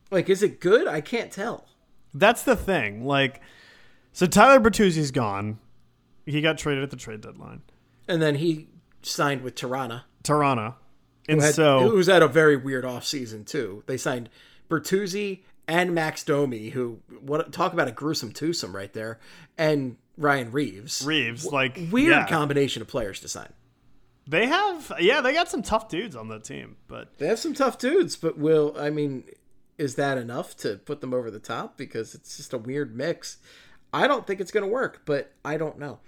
Like, 0.09 0.29
is 0.29 0.41
it 0.41 0.59
good? 0.61 0.87
I 0.87 1.01
can't 1.01 1.31
tell. 1.31 1.67
That's 2.13 2.43
the 2.43 2.55
thing. 2.55 3.05
Like, 3.05 3.41
so 4.13 4.25
Tyler 4.25 4.59
Bertuzzi's 4.59 5.11
gone. 5.11 5.59
He 6.25 6.41
got 6.41 6.57
traded 6.57 6.83
at 6.83 6.89
the 6.89 6.95
trade 6.95 7.21
deadline. 7.21 7.61
And 8.07 8.21
then 8.21 8.35
he 8.35 8.67
signed 9.01 9.41
with 9.41 9.55
Tirana. 9.55 10.05
Tirana. 10.23 10.75
And 11.27 11.41
had, 11.41 11.53
so 11.53 11.85
it 11.85 11.93
was 11.93 12.09
at 12.09 12.21
a 12.21 12.27
very 12.27 12.57
weird 12.57 12.83
offseason 12.83 13.45
too. 13.45 13.83
They 13.85 13.97
signed 13.97 14.29
Bertuzzi 14.69 15.41
and 15.67 15.93
Max 15.93 16.23
Domi, 16.23 16.69
who 16.69 16.99
what 17.21 17.51
talk 17.51 17.73
about 17.73 17.87
a 17.87 17.91
gruesome 17.91 18.31
twosome 18.31 18.75
right 18.75 18.91
there, 18.93 19.19
and 19.57 19.97
Ryan 20.17 20.51
Reeves, 20.51 21.05
Reaves, 21.05 21.45
like 21.45 21.79
Weird 21.91 22.11
yeah. 22.11 22.27
combination 22.27 22.81
of 22.81 22.87
players 22.87 23.19
to 23.21 23.27
sign. 23.27 23.53
They 24.27 24.47
have, 24.47 24.91
yeah, 24.99 25.21
they 25.21 25.33
got 25.33 25.49
some 25.49 25.63
tough 25.63 25.89
dudes 25.89 26.15
on 26.15 26.27
that 26.27 26.43
team, 26.43 26.77
but 26.87 27.17
They 27.17 27.27
have 27.27 27.39
some 27.39 27.53
tough 27.53 27.77
dudes, 27.77 28.15
but 28.15 28.37
will 28.37 28.75
I 28.77 28.89
mean, 28.89 29.23
is 29.77 29.95
that 29.95 30.17
enough 30.17 30.57
to 30.57 30.77
put 30.77 31.01
them 31.01 31.13
over 31.13 31.31
the 31.31 31.39
top? 31.39 31.77
Because 31.77 32.13
it's 32.13 32.37
just 32.37 32.53
a 32.53 32.57
weird 32.57 32.95
mix. 32.95 33.37
I 33.93 34.07
don't 34.07 34.27
think 34.27 34.39
it's 34.39 34.51
going 34.51 34.65
to 34.65 34.71
work, 34.71 35.01
but 35.05 35.31
I 35.43 35.57
don't 35.57 35.79
know. 35.79 35.99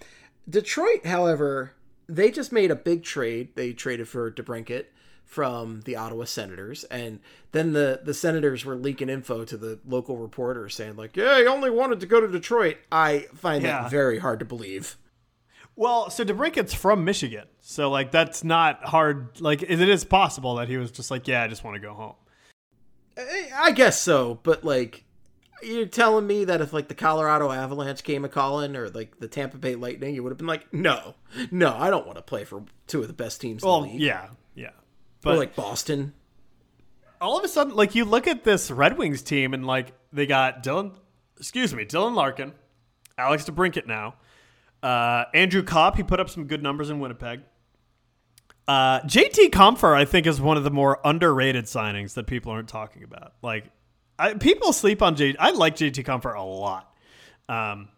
Detroit, 0.49 1.05
however, 1.05 1.73
they 2.13 2.31
just 2.31 2.51
made 2.51 2.71
a 2.71 2.75
big 2.75 3.03
trade. 3.03 3.49
They 3.55 3.73
traded 3.73 4.07
for 4.07 4.31
DeBrincat 4.31 4.85
from 5.25 5.81
the 5.81 5.95
Ottawa 5.95 6.25
Senators, 6.25 6.83
and 6.85 7.19
then 7.53 7.73
the 7.73 8.01
the 8.03 8.13
Senators 8.13 8.65
were 8.65 8.75
leaking 8.75 9.09
info 9.09 9.45
to 9.45 9.57
the 9.57 9.79
local 9.87 10.17
reporters 10.17 10.75
saying 10.75 10.95
like, 10.97 11.15
"Yeah, 11.15 11.39
he 11.39 11.47
only 11.47 11.69
wanted 11.69 11.99
to 12.01 12.05
go 12.05 12.19
to 12.19 12.27
Detroit." 12.27 12.77
I 12.91 13.27
find 13.35 13.63
Yeah. 13.63 13.83
that 13.83 13.91
very 13.91 14.19
hard 14.19 14.39
to 14.39 14.45
believe. 14.45 14.97
well, 15.77 16.09
so 16.09 16.23
DeBrincat's 16.25 16.73
from 16.73 17.05
Michigan, 17.05 17.45
so 17.61 17.89
like 17.89 18.11
that's 18.11 18.43
not 18.43 18.83
hard. 18.83 19.39
Like 19.39 19.61
it 19.63 19.79
is 19.81 20.03
possible 20.03 20.55
that 20.55 20.67
he 20.67 20.77
was 20.77 20.91
just 20.91 21.09
like, 21.09 21.27
yeah, 21.27 21.43
I 21.43 21.47
just 21.47 21.63
want 21.63 21.75
to 21.75 21.79
go 21.81 21.93
home. 21.93 22.15
I 23.17 23.49
I 23.55 23.71
guess 23.71 24.01
so, 24.01 24.39
but 24.43 24.63
like 24.63 25.05
you're 25.63 25.85
telling 25.85 26.25
me 26.27 26.45
that 26.45 26.61
if 26.61 26.73
like 26.73 26.87
the 26.87 26.95
Colorado 26.95 27.51
Avalanche 27.51 28.03
came 28.03 28.25
a 28.25 28.29
calling 28.29 28.75
or 28.75 28.89
like 28.89 29.19
the 29.19 29.27
Tampa 29.27 29.57
Bay 29.57 29.75
Lightning, 29.75 30.15
you 30.15 30.23
would 30.23 30.29
have 30.31 30.37
been 30.37 30.47
like, 30.47 30.71
no, 30.73 31.15
no, 31.51 31.75
I 31.77 31.89
don't 31.89 32.05
want 32.05 32.17
to 32.17 32.21
play 32.21 32.43
for 32.43 32.63
two 32.87 33.01
of 33.01 33.07
the 33.07 33.13
best 33.13 33.41
teams 33.41 33.63
Well, 33.63 33.77
in 33.83 33.83
the 33.83 33.93
league. 33.93 34.01
yeah, 34.01 34.27
yeah, 34.55 34.67
or 34.67 34.73
but 35.23 35.37
like 35.37 35.55
Boston. 35.55 36.13
all 37.19 37.37
of 37.37 37.43
a 37.43 37.47
sudden, 37.47 37.75
like 37.75 37.95
you 37.95 38.05
look 38.05 38.27
at 38.27 38.43
this 38.43 38.69
Red 38.71 38.97
Wings 38.97 39.21
team, 39.21 39.53
and 39.53 39.65
like 39.67 39.93
they 40.13 40.25
got 40.25 40.63
Dylan, 40.63 40.93
excuse 41.37 41.73
me, 41.73 41.85
Dylan 41.85 42.15
Larkin, 42.15 42.53
Alex 43.17 43.45
DeBrincat 43.45 43.87
now, 43.87 44.15
uh, 44.83 45.25
Andrew 45.33 45.63
Copp. 45.63 45.95
He 45.97 46.03
put 46.03 46.19
up 46.19 46.29
some 46.29 46.45
good 46.47 46.63
numbers 46.63 46.89
in 46.89 46.99
Winnipeg. 46.99 47.41
Uh, 48.67 49.01
JT 49.01 49.49
Compher, 49.49 49.93
I 49.95 50.05
think, 50.05 50.25
is 50.27 50.39
one 50.39 50.55
of 50.55 50.63
the 50.63 50.71
more 50.71 50.99
underrated 51.03 51.65
signings 51.65 52.13
that 52.13 52.27
people 52.27 52.51
aren't 52.51 52.69
talking 52.69 53.03
about. 53.03 53.33
Like, 53.41 53.65
I, 54.19 54.33
people 54.35 54.73
sleep 54.73 55.01
on 55.01 55.15
JT. 55.15 55.35
I 55.39 55.51
like 55.51 55.75
JT 55.75 56.03
Compher 56.05 56.35
a 56.35 56.41
lot. 56.43 56.95
Um, 57.49 57.89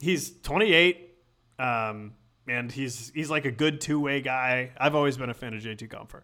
he's 0.00 0.32
28, 0.42 1.14
um, 1.58 2.14
and 2.48 2.72
he's 2.72 3.10
he's 3.14 3.30
like 3.30 3.44
a 3.44 3.50
good 3.50 3.80
two 3.80 4.00
way 4.00 4.20
guy. 4.20 4.70
I've 4.78 4.94
always 4.94 5.16
been 5.16 5.30
a 5.30 5.34
fan 5.34 5.54
of 5.54 5.62
JT 5.62 5.88
Compher. 5.88 6.22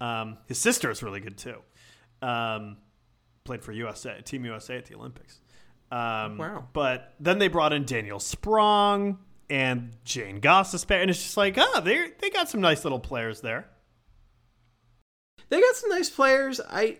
Um, 0.00 0.38
his 0.46 0.58
sister 0.58 0.90
is 0.90 1.02
really 1.02 1.20
good 1.20 1.38
too. 1.38 1.56
Um, 2.20 2.76
played 3.44 3.62
for 3.62 3.72
USA, 3.72 4.20
Team 4.22 4.44
USA 4.44 4.76
at 4.78 4.86
the 4.86 4.94
Olympics. 4.96 5.40
Um, 5.90 6.38
Wow. 6.38 6.68
But 6.72 7.14
then 7.20 7.38
they 7.38 7.48
brought 7.48 7.72
in 7.72 7.84
Daniel 7.84 8.18
Sprong 8.18 9.18
and 9.48 9.92
Shane 10.04 10.40
Gostisbehere, 10.40 11.02
and 11.02 11.10
it's 11.10 11.22
just 11.22 11.36
like, 11.36 11.54
oh, 11.56 11.80
they 11.80 12.10
they 12.18 12.30
got 12.30 12.48
some 12.48 12.60
nice 12.60 12.84
little 12.84 13.00
players 13.00 13.40
there. 13.40 13.66
They 15.50 15.60
got 15.60 15.76
some 15.76 15.90
nice 15.90 16.10
players. 16.10 16.60
I 16.60 16.98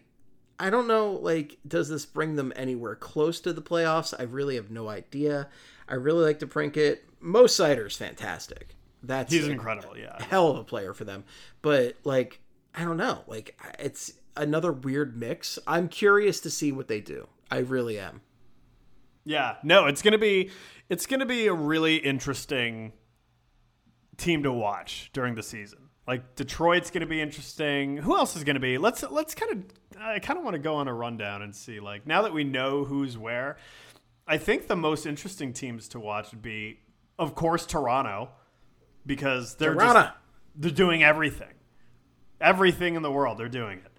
I 0.64 0.70
don't 0.70 0.88
know 0.88 1.12
like 1.12 1.58
does 1.68 1.90
this 1.90 2.06
bring 2.06 2.36
them 2.36 2.50
anywhere 2.56 2.94
close 2.94 3.38
to 3.40 3.52
the 3.52 3.60
playoffs? 3.60 4.14
I 4.18 4.22
really 4.22 4.54
have 4.54 4.70
no 4.70 4.88
idea. 4.88 5.48
I 5.86 5.96
really 5.96 6.24
like 6.24 6.38
to 6.38 6.46
prink 6.46 6.78
it. 6.78 7.04
Mo 7.20 7.44
Seider's 7.44 7.98
fantastic. 7.98 8.74
That's 9.02 9.30
He's 9.30 9.46
a 9.46 9.50
incredible, 9.50 9.98
yeah. 9.98 10.22
hell 10.22 10.48
of 10.48 10.56
a 10.56 10.64
player 10.64 10.94
for 10.94 11.04
them. 11.04 11.24
But 11.60 11.96
like 12.04 12.40
I 12.74 12.82
don't 12.82 12.96
know. 12.96 13.24
Like 13.26 13.60
it's 13.78 14.14
another 14.38 14.72
weird 14.72 15.18
mix. 15.18 15.58
I'm 15.66 15.86
curious 15.86 16.40
to 16.40 16.50
see 16.50 16.72
what 16.72 16.88
they 16.88 17.02
do. 17.02 17.28
I 17.50 17.58
really 17.58 17.98
am. 17.98 18.22
Yeah, 19.22 19.56
no, 19.62 19.84
it's 19.84 20.00
gonna 20.00 20.16
be 20.16 20.50
it's 20.88 21.04
gonna 21.04 21.26
be 21.26 21.46
a 21.46 21.52
really 21.52 21.96
interesting 21.96 22.94
team 24.16 24.42
to 24.44 24.50
watch 24.50 25.10
during 25.12 25.34
the 25.34 25.42
season. 25.42 25.83
Like 26.06 26.34
Detroit's 26.34 26.90
gonna 26.90 27.06
be 27.06 27.20
interesting. 27.20 27.96
Who 27.96 28.16
else 28.16 28.36
is 28.36 28.44
gonna 28.44 28.60
be? 28.60 28.78
Let's 28.78 29.02
let's 29.02 29.34
kind 29.34 29.52
of 29.52 30.00
I 30.00 30.18
kind 30.18 30.38
of 30.38 30.44
want 30.44 30.54
to 30.54 30.58
go 30.58 30.74
on 30.76 30.88
a 30.88 30.94
rundown 30.94 31.42
and 31.42 31.54
see 31.54 31.80
like 31.80 32.06
now 32.06 32.22
that 32.22 32.32
we 32.32 32.44
know 32.44 32.84
who's 32.84 33.16
where. 33.16 33.56
I 34.26 34.38
think 34.38 34.68
the 34.68 34.76
most 34.76 35.04
interesting 35.04 35.52
teams 35.52 35.88
to 35.88 36.00
watch 36.00 36.30
would 36.30 36.40
be, 36.40 36.80
of 37.18 37.34
course, 37.34 37.66
Toronto, 37.66 38.30
because 39.04 39.56
they're 39.56 39.74
Toronto. 39.74 40.00
just 40.00 40.12
they're 40.56 40.70
doing 40.70 41.02
everything, 41.02 41.52
everything 42.40 42.94
in 42.94 43.02
the 43.02 43.12
world. 43.12 43.38
They're 43.38 43.48
doing 43.48 43.80
it. 43.84 43.92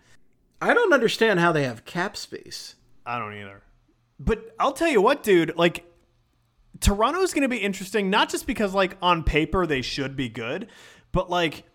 I 0.62 0.74
don't 0.74 0.94
understand 0.94 1.40
how 1.40 1.52
they 1.52 1.64
have 1.64 1.86
cap 1.86 2.18
space. 2.18 2.76
I 3.06 3.20
don't 3.20 3.36
either. 3.36 3.62
But 4.20 4.56
I'll 4.60 4.72
tell 4.72 4.88
you 4.88 5.02
what, 5.02 5.22
dude, 5.22 5.56
like 5.58 5.86
Toronto's 6.80 7.34
going 7.34 7.44
to 7.44 7.50
be 7.50 7.58
interesting 7.58 8.10
not 8.10 8.30
just 8.30 8.48
because 8.48 8.74
like 8.74 8.98
on 9.02 9.24
paper 9.24 9.68
they 9.68 9.82
should 9.82 10.16
be 10.16 10.30
good, 10.30 10.68
but 11.12 11.30
like 11.30 11.66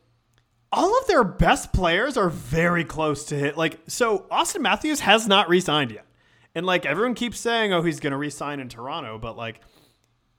all 0.72 0.98
of 0.98 1.06
their 1.06 1.24
best 1.24 1.72
players 1.72 2.16
are 2.16 2.30
very 2.30 2.84
close 2.84 3.24
to 3.26 3.34
hit. 3.36 3.56
Like 3.56 3.80
so 3.86 4.26
Auston 4.30 4.60
Matthews 4.60 5.00
has 5.00 5.26
not 5.26 5.48
re-signed 5.48 5.90
yet. 5.90 6.06
And 6.54 6.66
like 6.66 6.84
everyone 6.86 7.14
keeps 7.14 7.38
saying 7.40 7.72
oh 7.72 7.82
he's 7.82 8.00
going 8.00 8.12
to 8.12 8.16
re-sign 8.16 8.60
in 8.60 8.68
Toronto, 8.68 9.18
but 9.18 9.36
like 9.36 9.60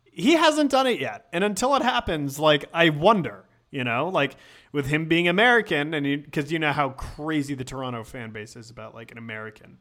he 0.04 0.34
hasn't 0.34 0.72
done 0.72 0.88
it 0.88 1.00
yet. 1.00 1.28
And 1.34 1.44
until 1.44 1.76
it 1.76 1.82
happens, 1.82 2.38
like 2.40 2.66
I 2.74 2.90
wonder, 2.90 3.46
you 3.72 3.84
know, 3.84 4.10
like 4.10 4.36
with 4.74 4.88
him 4.88 5.08
being 5.08 5.28
American 5.28 5.94
and 5.94 6.06
because 6.24 6.52
you 6.52 6.60
know 6.60 6.72
how 6.72 6.90
crazy 6.92 7.54
the 7.56 7.64
Toronto 7.64 8.04
fan 8.04 8.32
base 8.32 8.56
is 8.56 8.70
about 8.70 8.94
like 8.96 9.12
an 9.12 9.18
American 9.18 9.78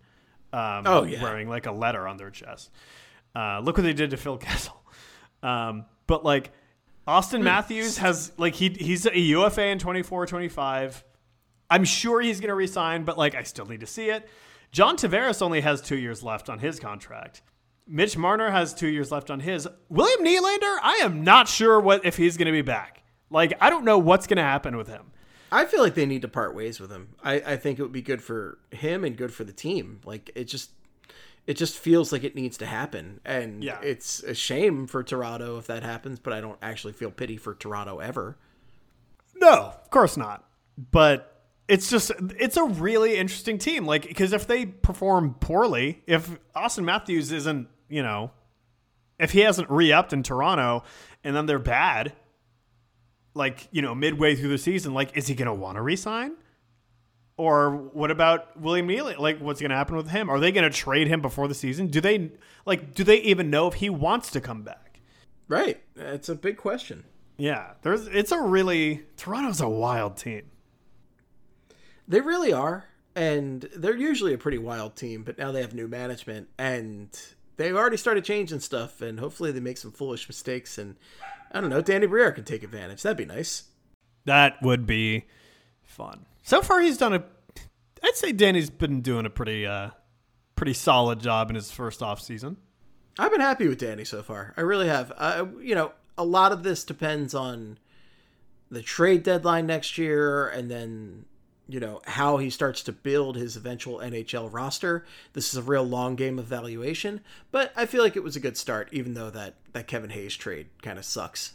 um, 0.53 0.82
Oh, 0.86 1.03
yeah. 1.05 1.22
wearing 1.22 1.48
like 1.48 1.66
a 1.66 1.72
letter 1.72 2.09
on 2.09 2.16
their 2.16 2.30
chest. 2.30 2.70
Uh, 3.36 3.61
look 3.61 3.76
what 3.76 3.84
they 3.84 3.92
did 3.92 4.11
to 4.11 4.16
Phil 4.16 4.36
Kessel. 4.38 4.76
Um, 5.42 5.86
but 6.07 6.22
like 6.22 6.51
Auston 7.11 7.42
Matthews 7.42 7.98
has 7.98 8.30
like 8.36 8.54
he 8.54 8.68
he's 8.68 9.04
a 9.04 9.18
UFA 9.18 9.66
in 9.66 9.80
24 9.80 10.26
25. 10.26 11.04
I'm 11.68 11.84
sure 11.84 12.20
he's 12.20 12.38
going 12.38 12.50
to 12.50 12.54
resign, 12.54 13.02
but 13.02 13.18
like 13.18 13.34
I 13.34 13.42
still 13.42 13.66
need 13.66 13.80
to 13.80 13.86
see 13.86 14.11
it. 14.11 14.28
John 14.70 14.96
Tavares 14.96 15.42
only 15.42 15.61
has 15.61 15.80
2 15.80 15.96
years 15.96 16.22
left 16.22 16.48
on 16.48 16.61
his 16.61 16.78
contract. 16.78 17.42
Mitch 17.88 18.16
Marner 18.16 18.50
has 18.50 18.72
2 18.72 18.86
years 18.86 19.11
left 19.11 19.28
on 19.28 19.40
his. 19.40 19.66
William 19.88 20.24
Nylander, 20.24 20.78
I 20.80 21.00
am 21.02 21.24
not 21.24 21.48
sure 21.48 21.80
what 21.80 22.04
if 22.04 22.16
he's 22.16 22.36
going 22.36 22.46
to 22.46 22.52
be 22.52 22.62
back. 22.62 23.02
Like 23.28 23.54
I 23.61 23.70
don't 23.70 23.84
know 23.84 23.98
what's 23.98 24.28
going 24.28 24.36
to 24.36 24.44
happen 24.44 24.76
with 24.76 24.86
him. 24.86 25.11
I 25.50 25.64
feel 25.64 25.82
like 25.82 25.94
they 25.94 26.06
need 26.06 26.22
to 26.22 26.28
part 26.28 26.54
ways 26.54 26.78
with 26.78 26.92
him. 26.92 27.16
I, 27.24 27.34
I 27.34 27.56
think 27.56 27.80
it 27.80 27.82
would 27.82 27.90
be 27.90 28.02
good 28.02 28.22
for 28.22 28.58
him 28.70 29.02
and 29.02 29.16
good 29.16 29.34
for 29.34 29.42
the 29.42 29.52
team. 29.52 30.00
Like 30.04 30.30
it 30.36 30.44
just 30.44 30.70
it 31.47 31.55
just 31.57 31.76
feels 31.78 32.12
like 32.12 32.22
it 32.24 32.34
needs 32.34 32.57
to 32.59 32.66
happen. 32.66 33.20
And 33.24 33.64
Yeah. 33.64 33.80
it's 33.82 34.22
a 34.22 34.34
shame 34.34 34.86
for 34.86 35.03
Toronto 35.03 35.59
if 35.59 35.66
that 35.66 35.82
happens, 35.82 36.18
but 36.20 36.32
I 36.32 36.41
don't 36.41 36.59
actually 36.62 36.93
feel 36.93 37.11
pity 37.11 37.36
for 37.36 37.55
Toronto 37.55 37.99
ever. 37.99 38.36
No, 39.34 39.72
of 39.82 39.91
course 39.91 40.16
not. 40.16 40.45
But 40.78 41.43
it's 41.68 41.88
just 41.91 42.11
it's 42.38 42.57
a 42.57 42.64
really 42.64 43.16
interesting 43.16 43.59
team. 43.59 43.86
Like 43.86 44.07
because 44.09 44.32
if 44.32 44.47
they 44.47 44.66
perform 44.66 45.34
poorly, 45.41 46.03
if 46.07 46.38
Auston 46.55 46.84
Matthews 46.84 47.32
isn't, 47.32 47.68
you 47.88 48.03
know, 48.03 48.30
if 49.18 49.32
he 49.32 49.41
hasn't 49.41 49.70
re-upped 49.70 50.12
in 50.12 50.22
Toronto 50.22 50.82
and 51.24 51.34
then 51.36 51.47
they're 51.47 51.59
bad, 51.59 52.12
like, 53.34 53.68
you 53.70 53.82
know, 53.82 53.95
midway 53.95 54.34
through 54.34 54.49
the 54.49 54.59
season, 54.59 54.95
like 54.95 55.16
is 55.16 55.26
he 55.26 55.34
going 55.34 55.47
to 55.47 55.55
want 55.55 55.76
to 55.76 55.82
resign? 55.82 56.32
Or 57.41 57.70
what 57.70 58.11
about 58.11 58.61
William 58.61 58.86
Neely? 58.86 59.14
Like, 59.14 59.38
what's 59.38 59.62
going 59.62 59.70
to 59.70 59.76
happen 59.76 59.97
with 59.97 60.11
him? 60.11 60.28
Are 60.28 60.38
they 60.38 60.53
going 60.53 60.70
to 60.70 60.76
trade 60.76 61.07
him 61.09 61.22
before 61.22 61.49
the 61.49 61.55
season? 61.55 61.86
Do 61.86 61.99
they 62.03 62.32
like? 62.66 62.95
Do 62.95 63.03
they 63.03 63.16
even 63.22 63.49
know 63.49 63.66
if 63.66 63.72
he 63.72 63.88
wants 63.88 64.30
to 64.32 64.43
come 64.43 64.61
back? 64.61 65.01
Right. 65.49 65.80
It's 65.97 66.28
a 66.28 66.34
big 66.34 66.59
question. 66.59 67.05
Yeah, 67.38 67.70
there's. 67.80 68.09
It's 68.09 68.30
a 68.30 68.38
really 68.38 69.07
Toronto's 69.16 69.62
a 69.62 69.70
wild 69.70 70.18
team. 70.18 70.51
They 72.07 72.20
really 72.20 72.53
are. 72.53 72.84
And 73.16 73.62
they're 73.74 73.97
usually 73.97 74.34
a 74.34 74.38
pretty 74.38 74.59
wild 74.59 74.95
team, 74.95 75.22
but 75.22 75.38
now 75.38 75.51
they 75.51 75.62
have 75.62 75.72
new 75.72 75.88
management 75.88 76.49
and 76.59 77.09
they've 77.57 77.74
already 77.74 77.97
started 77.97 78.22
changing 78.22 78.61
stuff 78.61 79.01
and 79.01 79.18
hopefully 79.18 79.51
they 79.51 79.61
make 79.61 79.78
some 79.78 79.93
foolish 79.93 80.28
mistakes 80.28 80.76
and 80.76 80.97
I 81.51 81.62
don't 81.62 81.70
know, 81.70 81.80
Danny 81.80 82.07
Briere 82.07 82.32
can 82.32 82.45
take 82.45 82.62
advantage. 82.62 83.03
That'd 83.03 83.16
be 83.16 83.24
nice. 83.24 83.64
That 84.26 84.61
would 84.62 84.86
be 84.86 85.24
fun. 85.82 86.26
So 86.43 86.62
far, 86.62 86.80
he's 86.80 86.99
done 86.99 87.14
a. 87.14 87.24
I'd 88.03 88.16
say 88.16 88.32
Danny's 88.32 88.70
been 88.70 89.03
doing 89.03 89.26
a 89.26 89.30
pretty, 89.30 89.66
uh, 89.66 89.91
pretty 90.57 90.72
solid 90.72 91.20
job 91.20 91.51
in 91.51 91.57
his 91.57 91.70
first 91.70 92.03
off 92.03 92.20
season. 92.20 92.57
I've 93.18 93.30
been 93.30 93.41
happy 93.41 93.68
with 93.68 93.78
Danny 93.78 94.05
so 94.05 94.22
far. 94.22 94.55
I 94.57 94.62
really 94.62 94.88
have. 94.88 95.12
Uh, 95.16 95.47
you 95.61 95.74
know, 95.74 95.93
a 96.16 96.24
lot 96.24 96.53
of 96.53 96.62
this 96.62 96.84
depends 96.84 97.34
on 97.34 97.78
the 98.70 98.82
trade 98.82 99.22
deadline 99.22 99.66
next 99.66 99.99
year 99.99 100.47
and 100.49 100.70
then 100.70 101.24
you 101.68 101.80
know 101.80 102.01
how 102.07 102.36
he 102.36 102.51
starts 102.51 102.82
to 102.84 102.93
build 102.93 103.36
his 103.36 103.57
eventual 103.57 103.99
NHL 103.99 104.53
roster. 104.53 105.05
This 105.32 105.51
is 105.51 105.57
a 105.57 105.62
real 105.62 105.84
long 105.84 106.16
game 106.16 106.38
of 106.38 106.47
valuation, 106.47 107.20
but 107.53 107.72
I 107.76 107.86
feel 107.86 108.03
like 108.03 108.16
it 108.16 108.22
was 108.22 108.36
a 108.36 108.41
good 108.41 108.57
start 108.57 108.88
even 108.93 109.14
though 109.14 109.30
that 109.30 109.55
that 109.72 109.86
Kevin 109.86 110.11
Hayes 110.11 110.36
trade 110.36 110.68
kind 110.82 110.99
of 110.99 111.05
sucks. 111.05 111.55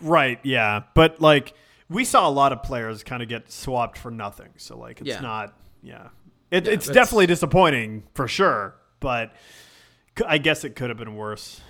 Right, 0.00 0.38
yeah. 0.44 0.82
But 0.94 1.20
like 1.20 1.54
we 1.88 2.04
saw 2.04 2.28
a 2.28 2.30
lot 2.30 2.52
of 2.52 2.62
players 2.62 3.02
kind 3.02 3.22
of 3.22 3.28
get 3.28 3.50
swapped 3.50 3.98
for 3.98 4.10
nothing. 4.10 4.50
So 4.56 4.76
like 4.78 5.00
it's 5.00 5.08
Yeah. 5.08 5.20
not 5.20 5.54
yeah. 5.82 6.08
It, 6.50 6.66
Yeah, 6.66 6.72
it's 6.72 6.88
definitely 6.88 7.26
disappointing 7.26 8.04
for 8.14 8.26
sure, 8.28 8.74
but 9.00 9.34
I 10.26 10.38
guess 10.38 10.64
it 10.64 10.76
could 10.76 10.88
have 10.90 10.98
been 10.98 11.14
worse. 11.16 11.60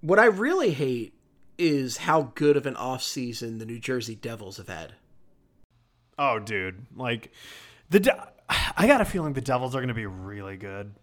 What 0.00 0.18
I 0.18 0.26
really 0.26 0.72
hate 0.72 1.14
is 1.58 1.98
how 1.98 2.32
good 2.34 2.56
of 2.56 2.66
an 2.66 2.74
offseason 2.74 3.58
the 3.58 3.66
New 3.66 3.78
Jersey 3.78 4.14
Devils 4.14 4.56
have 4.56 4.68
had. 4.68 4.94
Oh, 6.18 6.38
dude, 6.38 6.86
like 6.96 7.32
the 7.90 8.00
De- 8.00 8.28
I 8.76 8.86
got 8.86 9.00
a 9.00 9.04
feeling 9.04 9.32
the 9.34 9.40
Devils 9.40 9.74
are 9.74 9.78
going 9.78 9.88
to 9.88 9.94
be 9.94 10.06
really 10.06 10.56
good 10.56 10.94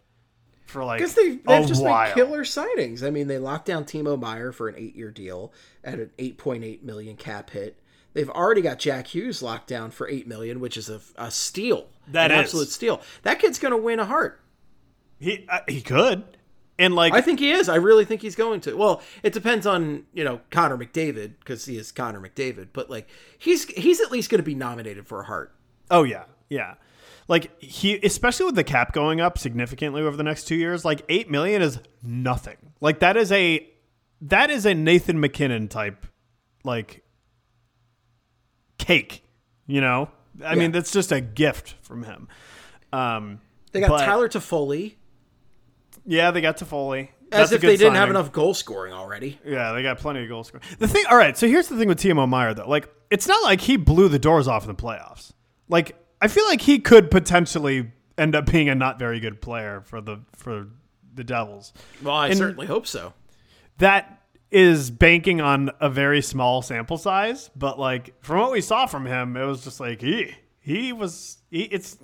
for 0.67 0.83
like 0.83 0.99
Because 0.99 1.15
they, 1.15 1.37
they've 1.37 1.67
just 1.67 1.83
while. 1.83 2.07
made 2.07 2.13
killer 2.13 2.43
signings. 2.43 3.01
I 3.05 3.09
mean, 3.09 3.27
they 3.27 3.37
locked 3.37 3.65
down 3.65 3.85
Timo 3.85 4.19
Meier 4.19 4.51
for 4.51 4.67
an 4.67 4.75
eight-year 4.77 5.11
deal 5.11 5.51
at 5.83 5.99
an 5.99 6.11
8.8 6.17 6.83
million 6.83 7.15
cap 7.15 7.49
hit. 7.49 7.77
They've 8.13 8.29
already 8.29 8.61
got 8.61 8.79
Jack 8.79 9.07
Hughes 9.07 9.43
locked 9.43 9.67
down 9.67 9.91
for 9.91 10.09
eight 10.09 10.27
million, 10.27 10.59
which 10.59 10.75
is 10.75 10.89
a, 10.89 11.01
a 11.17 11.29
steal. 11.29 11.85
That 12.07 12.31
an 12.31 12.39
is. 12.39 12.45
absolute 12.45 12.69
steal. 12.69 13.01
That 13.21 13.37
kid's 13.37 13.59
going 13.59 13.73
to 13.73 13.77
win 13.77 13.99
a 13.99 14.05
Hart. 14.05 14.41
He 15.19 15.45
uh, 15.47 15.59
he 15.67 15.81
could, 15.81 16.23
and 16.79 16.95
like 16.95 17.13
I 17.13 17.21
think 17.21 17.39
he 17.39 17.51
is. 17.51 17.69
I 17.69 17.75
really 17.75 18.05
think 18.05 18.21
he's 18.23 18.35
going 18.35 18.61
to. 18.61 18.75
Well, 18.75 19.03
it 19.21 19.33
depends 19.33 19.67
on 19.67 20.05
you 20.13 20.23
know 20.23 20.41
Connor 20.49 20.77
McDavid 20.77 21.33
because 21.39 21.65
he 21.65 21.77
is 21.77 21.91
Connor 21.91 22.19
McDavid, 22.19 22.69
but 22.73 22.89
like 22.89 23.07
he's 23.37 23.65
he's 23.65 24.01
at 24.01 24.11
least 24.11 24.31
going 24.31 24.39
to 24.39 24.43
be 24.43 24.55
nominated 24.55 25.05
for 25.07 25.21
a 25.21 25.25
Hart. 25.25 25.53
Oh 25.91 26.01
yeah, 26.03 26.23
yeah. 26.49 26.75
Like 27.27 27.61
he, 27.61 27.97
especially 28.03 28.45
with 28.45 28.55
the 28.55 28.63
cap 28.63 28.93
going 28.93 29.19
up 29.19 29.37
significantly 29.37 30.01
over 30.01 30.15
the 30.15 30.23
next 30.23 30.45
two 30.45 30.55
years, 30.55 30.85
like 30.85 31.03
eight 31.09 31.29
million 31.29 31.61
is 31.61 31.79
nothing. 32.01 32.57
Like 32.79 32.99
that 32.99 33.17
is 33.17 33.31
a 33.31 33.67
that 34.21 34.49
is 34.49 34.65
a 34.65 34.73
Nathan 34.73 35.19
MacKinnon 35.19 35.67
type, 35.67 36.05
like 36.63 37.03
cake. 38.77 39.23
You 39.65 39.81
know, 39.81 40.09
I 40.43 40.55
mean, 40.55 40.71
that's 40.71 40.91
just 40.91 41.11
a 41.11 41.19
gift 41.19 41.75
from 41.81 42.03
him. 42.03 42.29
Um, 42.93 43.41
They 43.73 43.81
got 43.81 43.89
but- 43.89 44.05
Tyler 44.05 44.29
Toffoli 44.29 44.95
Yeah, 46.05 46.31
they 46.31 46.39
got 46.39 46.57
Toffoli. 46.57 47.09
as 47.33 47.49
That's 47.49 47.51
a 47.51 47.55
if 47.55 47.61
they 47.61 47.75
didn't 47.75 47.95
have 47.95 48.09
enough 48.09 48.31
goal 48.31 48.53
scoring 48.53 48.93
already. 48.93 49.37
Yeah, 49.45 49.73
they 49.73 49.83
got 49.83 49.97
plenty 49.99 50.23
of 50.23 50.29
goal 50.29 50.45
scoring. 50.45 50.65
The 50.79 50.87
thing, 50.87 51.03
all 51.09 51.17
right. 51.17 51.37
So 51.37 51.47
here's 51.47 51.67
the 51.67 51.77
thing 51.77 51.89
with 51.89 51.99
Timo 51.99 52.29
Meier, 52.29 52.53
though. 52.53 52.69
Like, 52.69 52.87
it's 53.11 53.27
not 53.27 53.43
like 53.43 53.59
he 53.59 53.75
blew 53.75 54.07
the 54.07 54.19
doors 54.19 54.47
off 54.47 54.63
in 54.63 54.69
the 54.69 54.81
playoffs. 54.81 55.33
Like, 55.67 55.97
I 56.21 56.27
feel 56.27 56.45
like 56.45 56.61
he 56.61 56.79
could 56.79 57.11
potentially 57.11 57.91
end 58.17 58.35
up 58.35 58.51
being 58.51 58.69
a 58.69 58.75
not 58.75 58.97
very 58.99 59.19
good 59.19 59.41
player 59.41 59.81
for 59.81 60.01
the 60.01 60.19
for 60.35 60.67
the 61.13 61.23
Devils. 61.23 61.73
Well, 62.01 62.15
I 62.15 62.27
And- 62.29 62.37
certainly 62.37 62.67
hope 62.67 62.87
so. 62.87 63.13
That 63.79 64.21
is 64.49 64.89
banking 64.89 65.41
on 65.41 65.69
a 65.79 65.89
very 65.89 66.21
small 66.21 66.61
sample 66.61 66.97
size, 66.97 67.49
but 67.55 67.77
like 67.79 68.13
from 68.23 68.39
what 68.39 68.51
we 68.51 68.61
saw 68.61 68.85
from 68.85 69.05
him, 69.05 69.35
it 69.37 69.45
was 69.45 69.63
just 69.63 69.79
like 69.79 70.01
he 70.01 70.33
he 70.59 70.93
was 70.93 71.37
he, 71.51 71.63
it's 71.63 71.97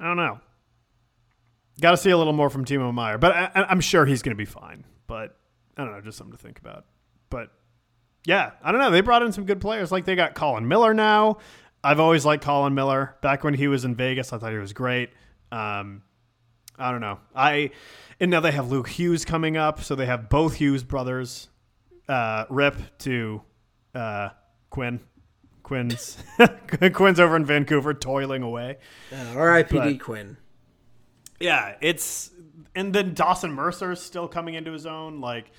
I 0.00 0.06
don't 0.06 0.16
know. 0.16 0.40
Got 1.80 1.92
to 1.92 1.96
see 1.96 2.10
a 2.10 2.16
little 2.18 2.32
more 2.32 2.50
from 2.50 2.64
Timo 2.64 2.92
Meier, 2.92 3.18
but 3.18 3.32
I, 3.36 3.50
I'm 3.68 3.80
sure 3.80 4.04
he's 4.04 4.22
going 4.22 4.34
to 4.34 4.38
be 4.38 4.44
fine. 4.44 4.84
But 5.06 5.36
I 5.76 5.84
don't 5.84 5.92
know, 5.92 6.00
just 6.00 6.18
something 6.18 6.36
to 6.36 6.42
think 6.42 6.58
about. 6.58 6.86
But 7.30 7.50
yeah, 8.24 8.52
I 8.62 8.72
don't 8.72 8.80
know. 8.80 8.90
They 8.90 9.00
brought 9.00 9.22
in 9.22 9.30
some 9.32 9.44
good 9.44 9.60
players. 9.60 9.92
Like 9.92 10.04
they 10.04 10.16
got 10.16 10.34
Colin 10.34 10.66
Miller 10.66 10.92
now. 10.92 11.38
I've 11.82 12.00
always 12.00 12.24
liked 12.24 12.44
Colin 12.44 12.74
Miller. 12.74 13.16
Back 13.22 13.44
when 13.44 13.54
he 13.54 13.68
was 13.68 13.84
in 13.84 13.94
Vegas, 13.94 14.32
I 14.32 14.38
thought 14.38 14.52
he 14.52 14.58
was 14.58 14.72
great. 14.72 15.10
Um, 15.52 16.02
I 16.78 16.90
don't 16.90 17.00
know. 17.00 17.18
I 17.34 17.70
and 18.20 18.30
now 18.30 18.40
they 18.40 18.52
have 18.52 18.70
Luke 18.70 18.88
Hughes 18.88 19.24
coming 19.24 19.56
up, 19.56 19.82
so 19.82 19.94
they 19.94 20.06
have 20.06 20.28
both 20.28 20.54
Hughes 20.54 20.82
brothers. 20.82 21.48
Uh, 22.08 22.46
rip 22.48 22.76
to 22.98 23.42
uh, 23.94 24.30
Quinn. 24.70 25.00
Quinn's 25.62 26.16
Quinn's 26.94 27.20
over 27.20 27.36
in 27.36 27.44
Vancouver 27.44 27.92
toiling 27.92 28.42
away. 28.42 28.78
Uh, 29.12 29.34
R.I.P.D. 29.36 29.98
Quinn. 29.98 30.38
Yeah, 31.38 31.74
it's 31.82 32.30
and 32.74 32.94
then 32.94 33.12
Dawson 33.12 33.52
Mercer's 33.52 34.00
still 34.00 34.28
coming 34.28 34.54
into 34.54 34.72
his 34.72 34.86
own. 34.86 35.20
Like 35.20 35.50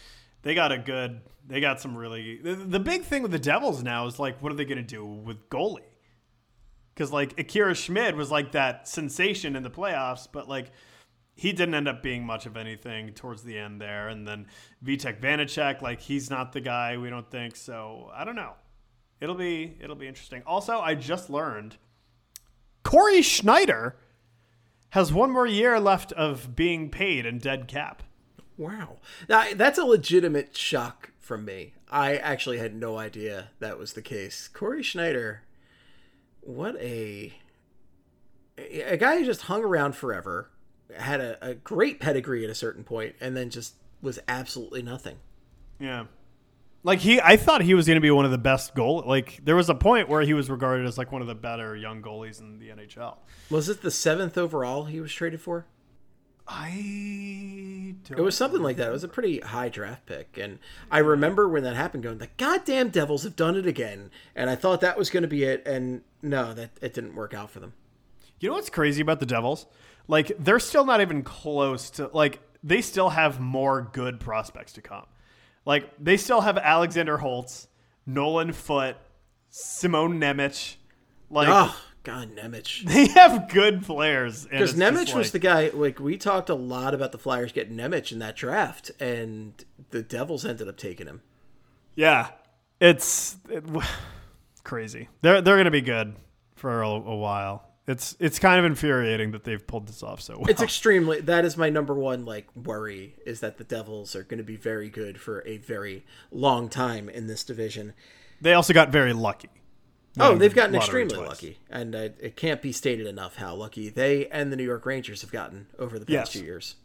they 0.41 0.55
got 0.55 0.71
a 0.71 0.79
good, 0.79 1.21
they 1.47 1.61
got 1.61 1.79
some 1.79 1.95
really. 1.95 2.37
The, 2.37 2.55
the 2.55 2.79
big 2.79 3.03
thing 3.03 3.21
with 3.21 3.31
the 3.31 3.39
Devils 3.39 3.83
now 3.83 4.07
is 4.07 4.17
like, 4.17 4.41
what 4.41 4.51
are 4.51 4.55
they 4.55 4.65
going 4.65 4.79
to 4.79 4.83
do 4.83 5.05
with 5.05 5.47
goalie? 5.49 5.83
Because 6.99 7.13
like 7.13 7.39
Akira 7.39 7.73
Schmid 7.73 8.15
was 8.15 8.29
like 8.29 8.51
that 8.51 8.85
sensation 8.85 9.55
in 9.55 9.63
the 9.63 9.69
playoffs, 9.69 10.27
but 10.29 10.49
like 10.49 10.69
he 11.33 11.53
didn't 11.53 11.73
end 11.73 11.87
up 11.87 12.03
being 12.03 12.25
much 12.25 12.45
of 12.45 12.57
anything 12.57 13.13
towards 13.13 13.41
the 13.41 13.57
end 13.57 13.79
there. 13.79 14.09
And 14.09 14.27
then 14.27 14.47
Vitek 14.83 15.21
Vanacek, 15.21 15.81
like 15.81 16.01
he's 16.01 16.29
not 16.29 16.51
the 16.51 16.59
guy. 16.59 16.97
We 16.97 17.09
don't 17.09 17.31
think 17.31 17.55
so. 17.55 18.11
I 18.13 18.25
don't 18.25 18.35
know. 18.35 18.51
It'll 19.21 19.35
be 19.35 19.77
it'll 19.79 19.95
be 19.95 20.09
interesting. 20.09 20.43
Also, 20.45 20.79
I 20.79 20.93
just 20.93 21.29
learned 21.29 21.77
Cory 22.83 23.21
Schneider 23.21 23.95
has 24.89 25.13
one 25.13 25.31
more 25.31 25.47
year 25.47 25.79
left 25.79 26.11
of 26.11 26.53
being 26.53 26.89
paid 26.89 27.25
in 27.25 27.37
dead 27.37 27.69
cap. 27.69 28.03
Wow. 28.57 28.97
Now, 29.29 29.45
that's 29.55 29.79
a 29.79 29.85
legitimate 29.85 30.53
shock 30.57 31.11
from 31.17 31.45
me. 31.45 31.75
I 31.89 32.17
actually 32.17 32.57
had 32.57 32.75
no 32.75 32.97
idea 32.97 33.51
that 33.59 33.79
was 33.79 33.93
the 33.93 34.01
case. 34.01 34.49
Cory 34.49 34.83
Schneider, 34.83 35.43
what 36.41 36.75
a 36.77 37.33
a 38.57 38.97
guy 38.97 39.17
who 39.19 39.25
just 39.25 39.43
hung 39.43 39.63
around 39.63 39.95
forever, 39.95 40.49
had 40.95 41.21
a, 41.21 41.49
a 41.49 41.53
great 41.53 41.99
pedigree 41.99 42.43
at 42.43 42.49
a 42.49 42.55
certain 42.55 42.83
point, 42.83 43.15
and 43.21 43.35
then 43.35 43.49
just 43.49 43.75
was 44.01 44.19
absolutely 44.27 44.81
nothing. 44.81 45.17
Yeah. 45.79 46.05
Like 46.83 46.99
he 46.99 47.19
I 47.19 47.35
thought 47.35 47.61
he 47.61 47.73
was 47.73 47.87
going 47.87 47.95
to 47.95 48.01
be 48.01 48.11
one 48.11 48.23
of 48.23 48.31
the 48.31 48.37
best 48.37 48.73
goal 48.73 49.03
like 49.05 49.41
there 49.43 49.55
was 49.55 49.69
a 49.69 49.75
point 49.75 50.07
where 50.07 50.21
he 50.21 50.33
was 50.33 50.49
regarded 50.49 50.87
as 50.87 50.97
like 50.97 51.11
one 51.11 51.21
of 51.21 51.27
the 51.27 51.35
better 51.35 51.75
young 51.75 52.01
goalies 52.01 52.39
in 52.39 52.57
the 52.59 52.69
NHL. 52.69 53.17
Was 53.49 53.67
it 53.67 53.81
the 53.81 53.91
seventh 53.91 54.37
overall 54.37 54.85
he 54.85 55.01
was 55.01 55.11
traded 55.11 55.41
for? 55.41 55.65
I 56.51 57.93
don't 58.05 58.19
It 58.19 58.23
was 58.23 58.35
something 58.35 58.63
like 58.63 58.77
that. 58.77 58.89
It 58.89 58.91
was 58.91 59.03
a 59.03 59.07
pretty 59.07 59.39
high 59.39 59.69
draft 59.69 60.07
pick, 60.07 60.37
and 60.37 60.57
I 60.89 60.97
remember 60.97 61.47
when 61.47 61.63
that 61.63 61.75
happened, 61.75 62.03
going, 62.03 62.17
"The 62.17 62.29
goddamn 62.37 62.89
Devils 62.89 63.23
have 63.23 63.35
done 63.35 63.55
it 63.55 63.67
again." 63.67 64.09
And 64.35 64.49
I 64.49 64.55
thought 64.55 64.81
that 64.81 64.97
was 64.97 65.11
going 65.11 65.21
to 65.21 65.27
be 65.29 65.43
it, 65.43 65.65
and 65.67 66.01
no, 66.23 66.55
that 66.55 66.71
it 66.81 66.93
didn't 66.95 67.13
work 67.15 67.35
out 67.35 67.51
for 67.51 67.59
them. 67.59 67.73
You 68.39 68.49
know 68.49 68.55
what's 68.55 68.71
crazy 68.71 69.01
about 69.01 69.19
the 69.19 69.27
Devils? 69.27 69.67
Like 70.07 70.31
they're 70.39 70.59
still 70.59 70.85
not 70.85 71.01
even 71.01 71.21
close 71.21 71.91
to 71.91 72.09
like 72.13 72.39
they 72.63 72.81
still 72.81 73.09
have 73.09 73.39
more 73.39 73.87
good 73.93 74.19
prospects 74.19 74.73
to 74.73 74.81
come. 74.81 75.05
Like 75.65 75.91
they 75.99 76.17
still 76.17 76.41
have 76.41 76.57
Alexander 76.57 77.17
Holtz, 77.17 77.67
Nolan 78.07 78.53
Foote, 78.53 78.95
Simon 79.49 80.19
Nemec. 80.19 80.77
Like 81.29 81.47
Oh 81.49 81.79
God, 82.09 82.35
Nemec. 82.35 82.83
they 82.85 83.07
have 83.07 83.49
good 83.49 83.83
players. 83.83 84.45
Because 84.45 84.73
just 84.73 84.81
Nemec 84.81 85.13
was 85.13 85.27
like- 85.27 85.31
the 85.31 85.39
guy. 85.39 85.69
Like 85.71 85.99
we 85.99 86.17
talked 86.17 86.49
a 86.49 86.55
lot 86.55 86.95
about 86.95 87.11
the 87.11 87.19
Flyers 87.19 87.51
getting 87.51 87.77
Nemec 87.77 88.11
in 88.11 88.17
that 88.19 88.35
draft, 88.35 88.89
and 88.99 89.53
the 89.91 90.01
Devils 90.01 90.43
ended 90.43 90.67
up 90.67 90.77
taking 90.77 91.05
him. 91.05 91.21
Yeah, 91.93 92.29
it's 92.79 93.37
it, 93.47 93.63
crazy. 94.63 95.07
They're 95.21 95.41
they're 95.41 95.57
gonna 95.57 95.69
be 95.69 95.81
good 95.81 96.15
for 96.55 96.81
a, 96.81 96.89
a 96.89 97.15
while. 97.15 97.65
It's 97.85 98.15
it's 98.19 98.39
kind 98.39 98.57
of 98.57 98.65
infuriating 98.65 99.31
that 99.31 99.43
they've 99.43 99.65
pulled 99.65 99.87
this 99.87 100.01
off 100.01 100.19
so 100.19 100.39
well. 100.39 100.49
It's 100.49 100.61
extremely. 100.61 101.21
That 101.21 101.45
is 101.45 101.57
my 101.57 101.69
number 101.69 101.93
one 101.93 102.25
like 102.25 102.47
worry 102.55 103.17
is 103.23 103.39
that 103.41 103.59
the 103.59 103.63
Devils 103.63 104.15
are 104.15 104.23
going 104.23 104.39
to 104.39 104.43
be 104.43 104.55
very 104.55 104.89
good 104.89 105.19
for 105.21 105.45
a 105.47 105.57
very 105.57 106.05
long 106.31 106.69
time 106.69 107.07
in 107.07 107.27
this 107.27 107.43
division. 107.43 107.93
they 108.41 108.53
also 108.53 108.73
got 108.73 108.89
very 108.89 109.13
lucky. 109.13 109.49
Oh, 110.17 110.35
they've 110.35 110.53
gotten 110.55 110.75
extremely 110.75 111.15
twice. 111.15 111.27
lucky, 111.29 111.57
and 111.69 111.93
it 111.95 112.35
can't 112.35 112.61
be 112.61 112.71
stated 112.71 113.05
enough 113.07 113.35
how 113.37 113.53
lucky 113.55 113.89
they 113.89 114.27
and 114.27 114.51
the 114.51 114.55
New 114.55 114.63
York 114.63 114.85
Rangers 114.85 115.21
have 115.21 115.31
gotten 115.31 115.67
over 115.77 115.97
the 115.99 116.05
past 116.05 116.11
Yes. 116.11 116.31
few 116.31 116.43
years. 116.43 116.75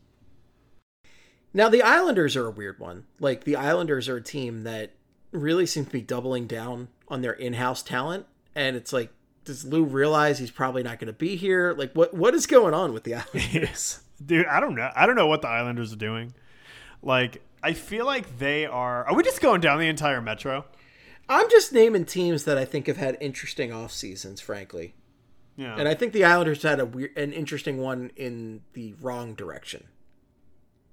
Now, 1.53 1.69
the 1.69 1.83
Islanders 1.83 2.37
are 2.37 2.47
a 2.47 2.51
weird 2.51 2.79
one. 2.81 3.05
Like 3.21 3.45
the 3.45 3.57
Islanders 3.57 4.09
are 4.09 4.17
a 4.17 4.23
team 4.23 4.65
that 4.65 4.93
really 5.31 5.67
seems 5.67 5.87
to 5.87 5.93
be 5.93 6.01
doubling 6.01 6.47
down 6.47 6.89
on 7.09 7.23
their 7.23 7.33
in-house 7.33 7.83
talent, 7.83 8.27
and 8.55 8.77
it's 8.77 8.93
like, 8.93 9.11
does 9.45 9.65
Lou 9.65 9.85
realize 9.85 10.39
he's 10.39 10.51
probably 10.51 10.83
not 10.83 10.99
going 10.99 11.07
to 11.07 11.13
be 11.13 11.37
here? 11.37 11.75
Like, 11.77 11.93
what 11.93 12.15
what 12.15 12.35
is 12.35 12.47
going 12.47 12.75
on 12.75 12.93
with 12.93 13.05
the 13.05 13.15
Islanders? 13.35 14.01
Dude, 14.25 14.47
I 14.47 14.61
don't 14.61 14.75
know. 14.75 14.91
I 14.95 15.07
don't 15.07 15.17
know 15.17 15.27
what 15.27 15.43
the 15.43 15.49
Islanders 15.49 15.93
are 15.93 15.97
doing. 15.97 16.35
Like, 17.03 17.43
I 17.63 17.73
feel 17.73 18.07
like 18.07 18.39
they 18.39 18.67
are. 18.67 19.05
Are 19.07 19.15
we 19.15 19.23
just 19.23 19.41
going 19.41 19.61
down 19.61 19.79
the 19.79 19.89
entire 19.89 20.21
Metro? 20.21 20.65
I'm 21.29 21.49
just 21.51 21.73
naming 21.73 22.05
teams 22.05 22.45
that 22.45 22.59
I 22.59 22.65
think 22.65 22.87
have 22.87 22.97
had 22.97 23.17
interesting 23.21 23.73
off 23.73 23.93
seasons, 23.93 24.41
frankly. 24.41 24.95
Yeah. 25.57 25.77
And 25.79 25.89
I 25.89 25.95
think 25.95 26.13
the 26.13 26.25
Islanders 26.25 26.63
had 26.63 26.81
a 26.81 26.87
weird, 26.87 27.17
an 27.17 27.33
interesting 27.33 27.79
one 27.79 28.11
in 28.17 28.63
the 28.73 28.95
wrong 29.01 29.35
direction. 29.35 29.85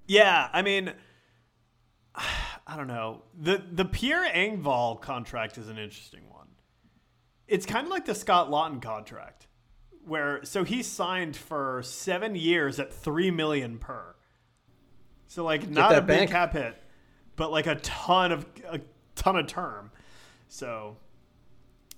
Yeah, 0.07 0.49
I 0.53 0.61
mean, 0.61 0.93
I 2.15 2.77
don't 2.77 2.87
know. 2.87 3.23
The 3.39 3.63
the 3.71 3.85
Pierre 3.85 4.29
Engvall 4.29 5.01
contract 5.01 5.57
is 5.57 5.67
an 5.67 5.77
interesting 5.77 6.29
one. 6.29 6.47
It's 7.47 7.65
kind 7.65 7.85
of 7.85 7.91
like 7.91 8.05
the 8.05 8.15
Scott 8.15 8.49
Laughton 8.49 8.81
contract, 8.81 9.47
where 10.05 10.43
so 10.43 10.63
he 10.63 10.83
signed 10.83 11.35
for 11.35 11.81
seven 11.83 12.35
years 12.35 12.79
at 12.79 12.93
three 12.93 13.31
million 13.31 13.77
per. 13.77 14.15
So 15.27 15.43
like 15.43 15.69
not 15.69 15.95
a 15.95 16.01
big 16.01 16.29
cap 16.29 16.53
hit, 16.53 16.75
but 17.35 17.51
like 17.51 17.67
a 17.67 17.75
ton 17.75 18.31
of 18.31 18.45
a 18.69 18.81
ton 19.15 19.37
of 19.37 19.47
term. 19.47 19.91
So 20.51 20.97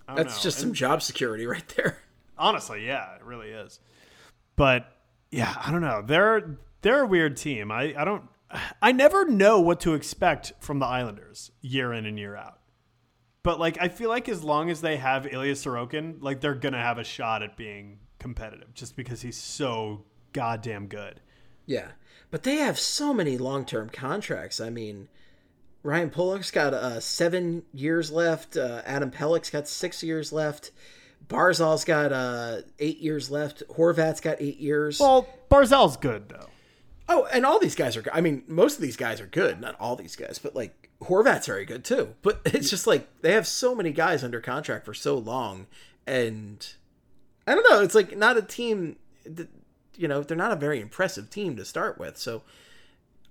that's 0.08 0.38
know. 0.38 0.44
just 0.44 0.58
and, 0.58 0.68
some 0.68 0.74
job 0.74 1.02
security 1.02 1.46
right 1.48 1.68
there. 1.76 1.98
Honestly, 2.38 2.86
yeah, 2.86 3.16
it 3.16 3.24
really 3.24 3.50
is. 3.50 3.80
But 4.56 4.96
yeah, 5.32 5.56
I 5.60 5.72
don't 5.72 5.82
know. 5.82 6.04
They're 6.06 6.60
they're 6.84 7.02
a 7.02 7.08
weird 7.08 7.36
team. 7.36 7.72
I, 7.72 7.96
I 7.98 8.06
don't 8.06 8.24
I 8.82 8.92
never 8.92 9.26
know 9.26 9.60
what 9.60 9.80
to 9.82 9.96
expect 9.96 10.54
from 10.60 10.78
the 10.78 10.86
Islanders 10.86 11.52
year 11.62 11.92
in 11.92 12.06
and 12.06 12.20
year 12.20 12.36
out. 12.36 12.60
But 13.42 13.60
like 13.60 13.80
I 13.82 13.88
feel 13.88 14.10
like 14.10 14.30
as 14.30 14.44
long 14.44 14.70
as 14.70 14.82
they 14.82 14.98
have 14.98 15.26
Ilya 15.26 15.54
Sorokin, 15.54 16.22
like 16.22 16.40
they're 16.40 16.54
gonna 16.54 16.80
have 16.80 17.00
a 17.00 17.04
shot 17.04 17.42
at 17.42 17.58
being 17.58 17.98
competitive 18.20 18.72
just 18.76 18.96
because 18.96 19.24
he's 19.24 19.38
so 19.38 20.06
goddamn 20.32 20.86
good. 20.86 21.22
Yeah. 21.66 21.88
But 22.30 22.44
they 22.44 22.58
have 22.58 22.78
so 22.78 23.16
many 23.16 23.40
long 23.40 23.66
term 23.66 23.90
contracts. 23.90 24.62
I 24.62 24.70
mean, 24.70 25.10
Ryan 25.84 26.10
Pulock's 26.10 26.50
got 26.50 26.74
uh, 26.74 27.00
seven 27.00 27.64
years 27.74 28.10
left. 28.12 28.56
Uh, 28.56 28.82
Adam 28.86 29.12
Pelech's 29.12 29.50
got 29.50 29.68
six 29.68 30.02
years 30.02 30.32
left. 30.32 30.72
Barzal's 31.28 31.86
got 31.86 32.12
uh, 32.12 32.62
eight 32.80 33.00
years 33.00 33.30
left. 33.30 33.64
Horvat's 33.70 34.22
got 34.22 34.38
eight 34.42 34.60
years. 34.60 35.00
Well, 35.00 35.28
Barzal's 35.50 35.98
good 35.98 36.30
though. 36.30 36.48
Oh, 37.10 37.28
and 37.34 37.46
all 37.46 37.60
these 37.60 37.76
guys 37.76 37.98
are. 37.98 38.04
I 38.14 38.22
mean, 38.22 38.44
most 38.48 38.76
of 38.76 38.82
these 38.82 38.98
guys 38.98 39.20
are 39.20 39.28
good. 39.28 39.60
Not 39.60 39.76
all 39.80 39.96
these 39.96 40.16
guys, 40.16 40.40
but 40.40 40.56
like 40.56 40.90
Horvat's 41.02 41.48
very 41.48 41.66
good 41.66 41.84
too. 41.84 42.16
But 42.22 42.42
it's 42.46 42.70
just 42.70 42.88
like 42.88 43.08
they 43.22 43.34
have 43.34 43.48
so 43.48 43.76
many 43.76 43.92
guys 43.92 44.24
under 44.24 44.40
contract 44.40 44.86
for 44.86 44.94
so 44.94 45.18
long, 45.18 45.68
and 46.08 46.66
I 47.46 47.56
don't 47.56 47.70
know. 47.70 47.82
It's 47.82 47.96
like 47.96 48.18
not 48.18 48.38
a 48.38 48.42
team. 48.42 48.98
That, 49.26 49.50
you 49.96 50.08
know, 50.08 50.24
they're 50.24 50.36
not 50.38 50.52
a 50.52 50.58
very 50.58 50.80
impressive 50.82 51.30
team 51.30 51.56
to 51.58 51.66
start 51.66 52.00
with. 52.00 52.18
So, 52.18 52.42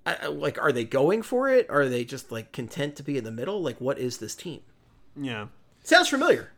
I, 0.05 0.26
like, 0.26 0.61
are 0.61 0.72
they 0.72 0.84
going 0.84 1.22
for 1.22 1.48
it? 1.48 1.68
Are 1.70 1.88
they 1.88 2.05
just 2.05 2.32
like 2.32 2.53
content 2.53 2.96
to 2.96 3.03
be 3.03 3.16
in 3.16 3.24
the 3.24 3.30
middle? 3.30 3.62
Like, 3.62 3.80
what 3.80 3.98
is 3.98 4.18
this 4.18 4.34
team? 4.34 4.61
Yeah, 5.16 5.48
sounds 5.84 6.09
familiar. 6.09 6.53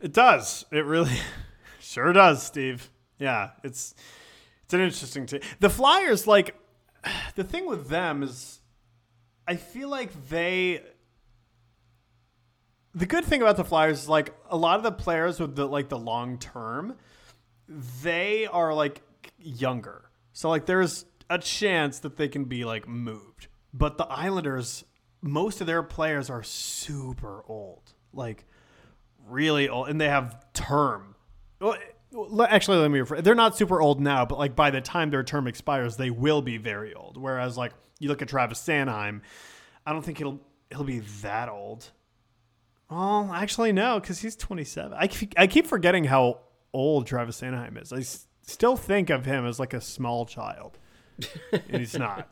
It 0.00 0.12
does. 0.12 0.64
It 0.70 0.84
really 0.84 1.18
sure 1.80 2.12
does, 2.12 2.42
Steve. 2.42 2.90
Yeah, 3.18 3.50
it's 3.62 3.94
it's 4.64 4.74
an 4.74 4.80
interesting 4.80 5.26
team. 5.26 5.40
The 5.60 5.70
Flyers, 5.70 6.26
like 6.26 6.56
the 7.34 7.44
thing 7.44 7.66
with 7.66 7.88
them 7.88 8.22
is, 8.22 8.60
I 9.46 9.56
feel 9.56 9.88
like 9.88 10.28
they. 10.28 10.82
The 12.96 13.06
good 13.06 13.24
thing 13.24 13.42
about 13.42 13.56
the 13.56 13.64
Flyers 13.64 14.02
is 14.02 14.08
like 14.08 14.32
a 14.48 14.56
lot 14.56 14.76
of 14.76 14.84
the 14.84 14.92
players 14.92 15.40
with 15.40 15.56
the 15.56 15.66
like 15.66 15.88
the 15.88 15.98
long 15.98 16.38
term, 16.38 16.94
they 18.02 18.46
are 18.46 18.72
like 18.72 19.02
younger. 19.36 20.10
So 20.32 20.48
like 20.48 20.66
there's 20.66 21.04
a 21.30 21.38
chance 21.38 21.98
that 22.00 22.16
they 22.16 22.28
can 22.28 22.44
be 22.44 22.64
like 22.64 22.86
moved. 22.88 23.48
But 23.72 23.98
the 23.98 24.04
Islanders, 24.06 24.84
most 25.22 25.60
of 25.60 25.66
their 25.66 25.82
players 25.82 26.30
are 26.30 26.42
super 26.42 27.42
old. 27.48 27.92
Like 28.12 28.44
really 29.26 29.68
old 29.68 29.88
and 29.88 30.00
they 30.00 30.08
have 30.08 30.44
term. 30.52 31.14
Well, 31.60 31.76
actually 32.48 32.78
let 32.78 32.90
me 32.90 33.00
rephrase. 33.00 33.24
they're 33.24 33.34
not 33.34 33.56
super 33.56 33.80
old 33.80 34.00
now 34.00 34.24
but 34.24 34.38
like 34.38 34.54
by 34.54 34.70
the 34.70 34.80
time 34.80 35.10
their 35.10 35.24
term 35.24 35.48
expires 35.48 35.96
they 35.96 36.10
will 36.10 36.42
be 36.42 36.58
very 36.58 36.94
old 36.94 37.16
whereas 37.16 37.56
like 37.56 37.72
you 37.98 38.08
look 38.08 38.22
at 38.22 38.28
travis 38.28 38.60
sanheim 38.62 39.20
i 39.84 39.92
don't 39.92 40.02
think 40.04 40.18
he'll 40.18 40.38
he'll 40.70 40.84
be 40.84 41.00
that 41.22 41.48
old 41.48 41.90
well 42.88 43.30
actually 43.34 43.72
no 43.72 43.98
because 43.98 44.20
he's 44.20 44.36
27 44.36 44.96
I 44.96 45.08
keep, 45.08 45.34
I 45.36 45.48
keep 45.48 45.66
forgetting 45.66 46.04
how 46.04 46.40
old 46.72 47.08
travis 47.08 47.40
sanheim 47.40 47.82
is 47.82 47.92
i 47.92 47.98
s- 47.98 48.28
still 48.42 48.76
think 48.76 49.10
of 49.10 49.24
him 49.24 49.44
as 49.44 49.58
like 49.58 49.72
a 49.74 49.80
small 49.80 50.24
child 50.24 50.78
and 51.52 51.80
he's 51.80 51.98
not. 51.98 52.28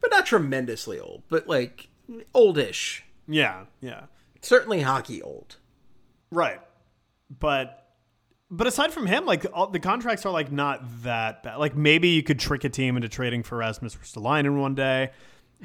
But 0.00 0.10
not 0.10 0.26
tremendously 0.26 0.98
old 0.98 1.22
but 1.28 1.46
like 1.48 1.88
oldish. 2.34 3.04
Yeah 3.28 3.64
yeah. 3.80 4.04
Certainly 4.40 4.82
hockey 4.82 5.22
old. 5.22 5.56
Right. 6.30 6.60
But 7.38 7.76
but 8.50 8.66
aside 8.66 8.92
from 8.92 9.06
him, 9.06 9.26
like 9.26 9.46
all, 9.52 9.68
the 9.68 9.78
contracts 9.78 10.26
are 10.26 10.32
like 10.32 10.50
not 10.50 10.82
that 11.02 11.42
bad. 11.42 11.56
Like 11.58 11.76
maybe 11.76 12.08
you 12.08 12.22
could 12.22 12.38
trick 12.38 12.64
a 12.64 12.68
team 12.68 12.96
into 12.96 13.08
trading 13.08 13.42
for 13.42 13.56
Rasmus 13.56 13.94
Ristolainen 13.96 14.58
one 14.60 14.74
day. 14.74 15.10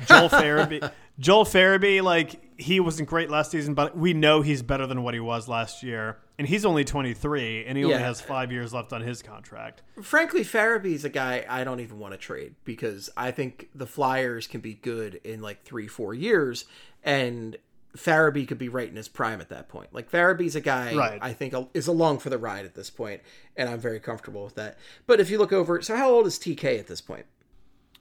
Joel 0.07 0.29
Farabee, 0.29 0.91
Joel 1.17 1.45
Farabee, 1.45 2.03
like 2.03 2.39
he 2.57 2.79
wasn't 2.79 3.09
great 3.09 3.29
last 3.29 3.51
season, 3.51 3.73
but 3.73 3.97
we 3.97 4.13
know 4.13 4.41
he's 4.41 4.61
better 4.61 4.85
than 4.85 5.03
what 5.03 5.13
he 5.13 5.19
was 5.19 5.47
last 5.47 5.83
year, 5.83 6.19
and 6.37 6.47
he's 6.47 6.65
only 6.65 6.83
23, 6.83 7.65
and 7.65 7.77
he 7.77 7.83
yeah. 7.83 7.91
only 7.91 8.03
has 8.03 8.21
five 8.21 8.51
years 8.51 8.73
left 8.73 8.91
on 8.91 9.01
his 9.01 9.21
contract. 9.21 9.81
Frankly, 10.01 10.43
Farabee's 10.43 11.05
a 11.05 11.09
guy 11.09 11.45
I 11.47 11.63
don't 11.63 11.79
even 11.79 11.99
want 11.99 12.13
to 12.13 12.17
trade 12.17 12.55
because 12.63 13.09
I 13.15 13.31
think 13.31 13.69
the 13.73 13.87
Flyers 13.87 14.47
can 14.47 14.61
be 14.61 14.73
good 14.73 15.21
in 15.23 15.41
like 15.41 15.63
three, 15.63 15.87
four 15.87 16.13
years, 16.13 16.65
and 17.03 17.57
Farabee 17.95 18.47
could 18.47 18.57
be 18.57 18.69
right 18.69 18.89
in 18.89 18.95
his 18.95 19.07
prime 19.07 19.39
at 19.39 19.49
that 19.49 19.69
point. 19.69 19.93
Like 19.93 20.11
Farabee's 20.11 20.55
a 20.55 20.61
guy 20.61 20.93
right. 20.95 21.19
I 21.21 21.33
think 21.33 21.53
is 21.73 21.87
along 21.87 22.19
for 22.19 22.29
the 22.29 22.37
ride 22.37 22.65
at 22.65 22.75
this 22.75 22.89
point, 22.89 23.21
and 23.55 23.69
I'm 23.69 23.79
very 23.79 23.99
comfortable 23.99 24.43
with 24.43 24.55
that. 24.55 24.77
But 25.07 25.19
if 25.19 25.29
you 25.29 25.37
look 25.37 25.53
over, 25.53 25.81
so 25.81 25.95
how 25.95 26.11
old 26.11 26.27
is 26.27 26.37
TK 26.37 26.79
at 26.79 26.87
this 26.87 27.01
point? 27.01 27.25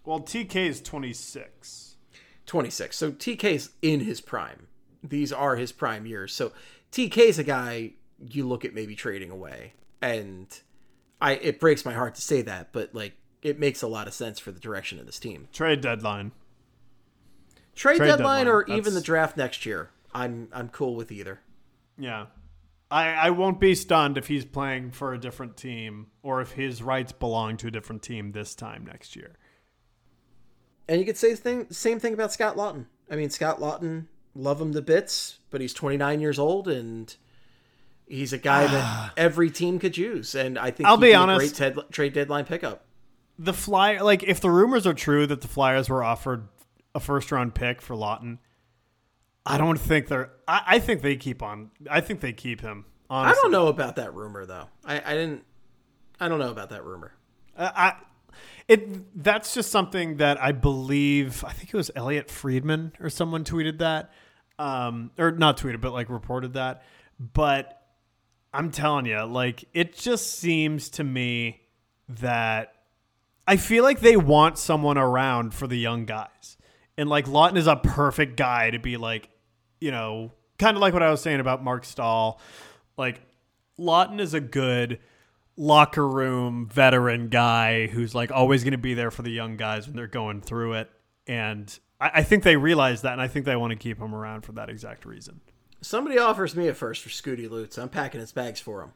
Well, 0.04 0.20
TK 0.20 0.56
is 0.56 0.80
26. 0.80 1.96
26. 2.46 2.96
So 2.96 3.12
TK's 3.12 3.70
in 3.80 4.00
his 4.00 4.20
prime. 4.20 4.66
These 5.02 5.32
are 5.32 5.56
his 5.56 5.72
prime 5.72 6.06
years. 6.06 6.32
So 6.34 6.52
TK's 6.92 7.38
a 7.38 7.44
guy 7.44 7.92
you 8.18 8.46
look 8.46 8.64
at 8.64 8.74
maybe 8.74 8.94
trading 8.94 9.30
away, 9.30 9.74
and 10.00 10.46
I 11.20 11.32
it 11.32 11.60
breaks 11.60 11.84
my 11.84 11.92
heart 11.92 12.14
to 12.16 12.22
say 12.22 12.42
that, 12.42 12.72
but 12.72 12.94
like 12.94 13.14
it 13.42 13.58
makes 13.58 13.82
a 13.82 13.86
lot 13.86 14.06
of 14.06 14.14
sense 14.14 14.38
for 14.38 14.52
the 14.52 14.60
direction 14.60 14.98
of 14.98 15.06
this 15.06 15.18
team. 15.18 15.48
Trade 15.52 15.80
deadline. 15.80 16.32
Trade, 17.74 17.98
Trade 17.98 18.06
deadline, 18.06 18.46
deadline, 18.46 18.48
or 18.48 18.64
That's... 18.66 18.78
even 18.78 18.94
the 18.94 19.00
draft 19.00 19.36
next 19.36 19.66
year. 19.66 19.90
I'm 20.14 20.48
I'm 20.52 20.68
cool 20.68 20.94
with 20.94 21.12
either. 21.12 21.40
Yeah. 21.98 22.26
I, 22.90 23.12
I 23.12 23.30
won't 23.30 23.58
be 23.58 23.74
stunned 23.74 24.18
if 24.18 24.28
he's 24.28 24.44
playing 24.44 24.92
for 24.92 25.14
a 25.14 25.18
different 25.18 25.56
team 25.56 26.08
or 26.22 26.40
if 26.40 26.52
his 26.52 26.82
rights 26.82 27.12
belong 27.12 27.56
to 27.58 27.68
a 27.68 27.70
different 27.70 28.02
team 28.02 28.32
this 28.32 28.54
time 28.54 28.86
next 28.86 29.16
year. 29.16 29.36
And 30.86 31.00
you 31.00 31.06
could 31.06 31.16
say 31.16 31.30
the 31.30 31.36
thing, 31.36 31.66
same 31.70 31.98
thing 31.98 32.14
about 32.14 32.32
Scott 32.32 32.56
Laughton. 32.56 32.86
I 33.10 33.16
mean, 33.16 33.30
Scott 33.30 33.58
Laughton, 33.58 34.06
love 34.34 34.60
him 34.60 34.72
to 34.74 34.82
bits, 34.82 35.38
but 35.50 35.60
he's 35.60 35.74
29 35.74 36.20
years 36.20 36.38
old 36.38 36.68
and 36.68 37.16
he's 38.06 38.32
a 38.32 38.38
guy 38.38 38.66
that 38.66 39.12
every 39.16 39.50
team 39.50 39.78
could 39.78 39.96
use. 39.96 40.34
And 40.34 40.58
I 40.58 40.70
think 40.70 40.88
I'll 40.88 40.96
be 40.96 41.14
honest, 41.14 41.56
great 41.56 41.90
trade 41.90 42.12
deadline 42.12 42.44
pickup. 42.44 42.84
The 43.38 43.52
flyer, 43.52 44.02
like 44.02 44.22
if 44.22 44.40
the 44.40 44.50
rumors 44.50 44.86
are 44.86 44.94
true 44.94 45.26
that 45.26 45.40
the 45.40 45.48
Flyers 45.48 45.88
were 45.88 46.04
offered 46.04 46.48
a 46.94 47.00
first 47.00 47.32
round 47.32 47.54
pick 47.54 47.82
for 47.82 47.96
Laughton, 47.96 48.38
I 49.46 49.58
don't 49.58 49.78
think 49.78 50.08
they're. 50.08 50.30
I, 50.46 50.62
I, 50.66 50.78
think 50.78 51.02
they 51.02 51.16
keep 51.16 51.42
on. 51.42 51.70
I 51.90 52.00
think 52.00 52.20
they 52.20 52.32
keep 52.32 52.60
him. 52.60 52.86
Honestly. 53.10 53.38
I 53.38 53.42
don't 53.42 53.52
know 53.52 53.66
about 53.66 53.96
that 53.96 54.14
rumor 54.14 54.46
though. 54.46 54.68
I, 54.84 55.00
I 55.04 55.14
didn't. 55.14 55.44
I 56.20 56.28
don't 56.28 56.38
know 56.38 56.50
about 56.50 56.70
that 56.70 56.84
rumor. 56.84 57.12
Uh, 57.56 57.70
I. 57.74 57.94
It 58.66 59.22
that's 59.22 59.52
just 59.52 59.70
something 59.70 60.16
that 60.16 60.40
I 60.42 60.52
believe. 60.52 61.44
I 61.44 61.52
think 61.52 61.68
it 61.74 61.76
was 61.76 61.90
Elliotte 61.94 62.30
Friedman 62.30 62.92
or 62.98 63.10
someone 63.10 63.44
tweeted 63.44 63.78
that, 63.78 64.12
um, 64.58 65.10
or 65.18 65.32
not 65.32 65.58
tweeted, 65.58 65.82
but 65.82 65.92
like 65.92 66.08
reported 66.08 66.54
that. 66.54 66.82
But 67.20 67.83
I'm 68.54 68.70
telling 68.70 69.06
you, 69.06 69.22
like 69.24 69.64
it 69.74 69.94
just 69.94 70.38
seems 70.38 70.88
to 70.90 71.04
me 71.04 71.60
that 72.08 72.72
I 73.46 73.56
feel 73.56 73.82
like 73.82 74.00
they 74.00 74.16
want 74.16 74.58
someone 74.58 74.96
around 74.96 75.54
for 75.54 75.66
the 75.66 75.76
young 75.76 76.06
guys. 76.06 76.56
And 76.96 77.08
like 77.08 77.26
Laughton 77.26 77.56
is 77.56 77.66
a 77.66 77.76
perfect 77.76 78.36
guy 78.36 78.70
to 78.70 78.78
be 78.78 78.96
like, 78.96 79.28
you 79.80 79.90
know, 79.90 80.32
kind 80.58 80.76
of 80.76 80.80
like 80.80 80.94
what 80.94 81.02
I 81.02 81.10
was 81.10 81.20
saying 81.20 81.40
about 81.40 81.62
Mark 81.64 81.84
Staal. 81.84 82.40
Like 82.96 83.20
Laughton 83.78 84.20
is 84.20 84.34
a 84.34 84.40
good 84.40 85.00
locker 85.56 86.06
room 86.06 86.68
veteran 86.72 87.28
guy 87.28 87.88
who's 87.88 88.14
like 88.14 88.30
always 88.30 88.62
going 88.64 88.72
to 88.72 88.78
be 88.78 88.94
there 88.94 89.10
for 89.10 89.22
the 89.22 89.30
young 89.30 89.56
guys 89.56 89.86
when 89.86 89.96
they're 89.96 90.06
going 90.06 90.40
through 90.40 90.74
it. 90.74 90.90
And 91.26 91.76
I, 92.00 92.10
I 92.14 92.22
think 92.22 92.44
they 92.44 92.56
realize 92.56 93.02
that, 93.02 93.12
and 93.12 93.20
I 93.20 93.28
think 93.28 93.46
they 93.46 93.56
want 93.56 93.72
to 93.72 93.76
keep 93.76 93.98
him 93.98 94.14
around 94.14 94.42
for 94.42 94.52
that 94.52 94.68
exact 94.68 95.04
reason. 95.04 95.40
Somebody 95.84 96.18
offers 96.18 96.56
me 96.56 96.68
a 96.68 96.74
first 96.74 97.02
for 97.02 97.10
Scooty 97.10 97.48
Lutz. 97.48 97.76
I'm 97.76 97.88
packing 97.88 98.20
his 98.20 98.32
bags 98.32 98.58
for 98.58 98.82
him. 98.82 98.92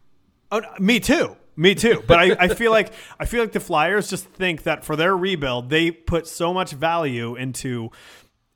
Oh, 0.51 0.63
me 0.79 1.01
too. 1.01 1.37
Me 1.55 1.75
too. 1.75 2.03
But 2.07 2.19
I, 2.19 2.37
I 2.39 2.49
feel 2.49 2.71
like 2.71 2.93
I 3.21 3.27
feel 3.27 3.43
like 3.43 3.53
the 3.53 3.61
Flyers 3.61 4.09
just 4.09 4.25
think 4.25 4.63
that 4.63 4.85
for 4.85 4.97
their 4.97 5.17
rebuild, 5.17 5.69
they 5.69 5.91
put 5.91 6.27
so 6.27 6.55
much 6.55 6.73
value 6.73 7.37
into 7.37 7.91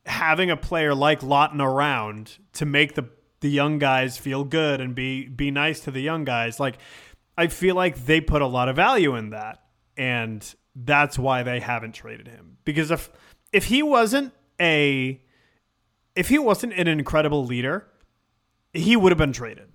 having 0.07 0.51
a 0.51 0.57
player 0.57 0.95
like 0.95 1.21
Laughton 1.21 1.61
around 1.61 2.39
to 2.55 2.65
make 2.65 2.95
the 2.95 3.09
the 3.41 3.51
young 3.51 3.79
guys 3.79 4.17
feel 4.17 4.45
good 4.45 4.81
and 4.81 4.95
be 4.95 5.27
be 5.27 5.51
nice 5.51 5.81
to 5.81 5.91
the 5.91 6.01
young 6.01 6.25
guys. 6.25 6.59
Like 6.59 6.79
I 7.37 7.49
feel 7.49 7.75
like 7.75 8.07
they 8.07 8.21
put 8.21 8.41
a 8.41 8.47
lot 8.47 8.69
of 8.69 8.77
value 8.77 9.15
in 9.17 9.31
that. 9.31 9.63
And 9.97 10.43
that's 10.75 11.19
why 11.19 11.43
they 11.43 11.61
haven't 11.61 11.93
traded 11.93 12.29
him. 12.29 12.57
Because 12.65 12.91
if 12.91 13.11
if 13.53 13.67
he 13.67 13.83
wasn't 13.83 14.33
a 14.59 15.21
if 16.17 16.29
he 16.29 16.39
wasn't 16.39 16.73
an 16.75 16.89
incredible 16.89 17.45
leader, 17.45 17.89
he 18.73 18.97
would 18.97 19.13
have 19.13 19.19
been 19.19 19.33
traded. 19.33 19.69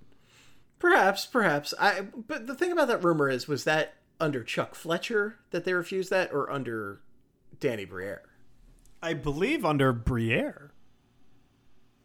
Perhaps, 0.79 1.25
perhaps. 1.25 1.73
I 1.79 2.01
but 2.01 2.47
the 2.47 2.55
thing 2.55 2.71
about 2.71 2.87
that 2.87 3.03
rumor 3.03 3.29
is 3.29 3.47
was 3.47 3.63
that 3.63 3.95
under 4.19 4.43
Chuck 4.43 4.75
Fletcher 4.75 5.37
that 5.51 5.65
they 5.65 5.73
refused 5.73 6.09
that 6.11 6.31
or 6.31 6.51
under 6.51 7.01
Danny 7.59 7.85
Briere? 7.85 8.23
I 9.01 9.13
believe 9.13 9.65
under 9.65 9.93
Briere. 9.93 10.71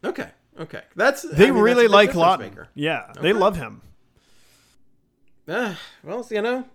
Okay. 0.03 0.29
Okay. 0.59 0.81
That's 0.95 1.23
They 1.23 1.49
I 1.49 1.51
mean, 1.51 1.61
really 1.61 1.87
that's 1.87 2.15
like 2.15 2.39
Laughton. 2.39 2.67
Yeah, 2.75 3.07
okay. 3.11 3.21
they 3.21 3.33
love 3.33 3.57
him. 3.57 3.81
Uh, 5.47 5.75
well, 6.03 6.25
you 6.29 6.41
know, 6.41 6.65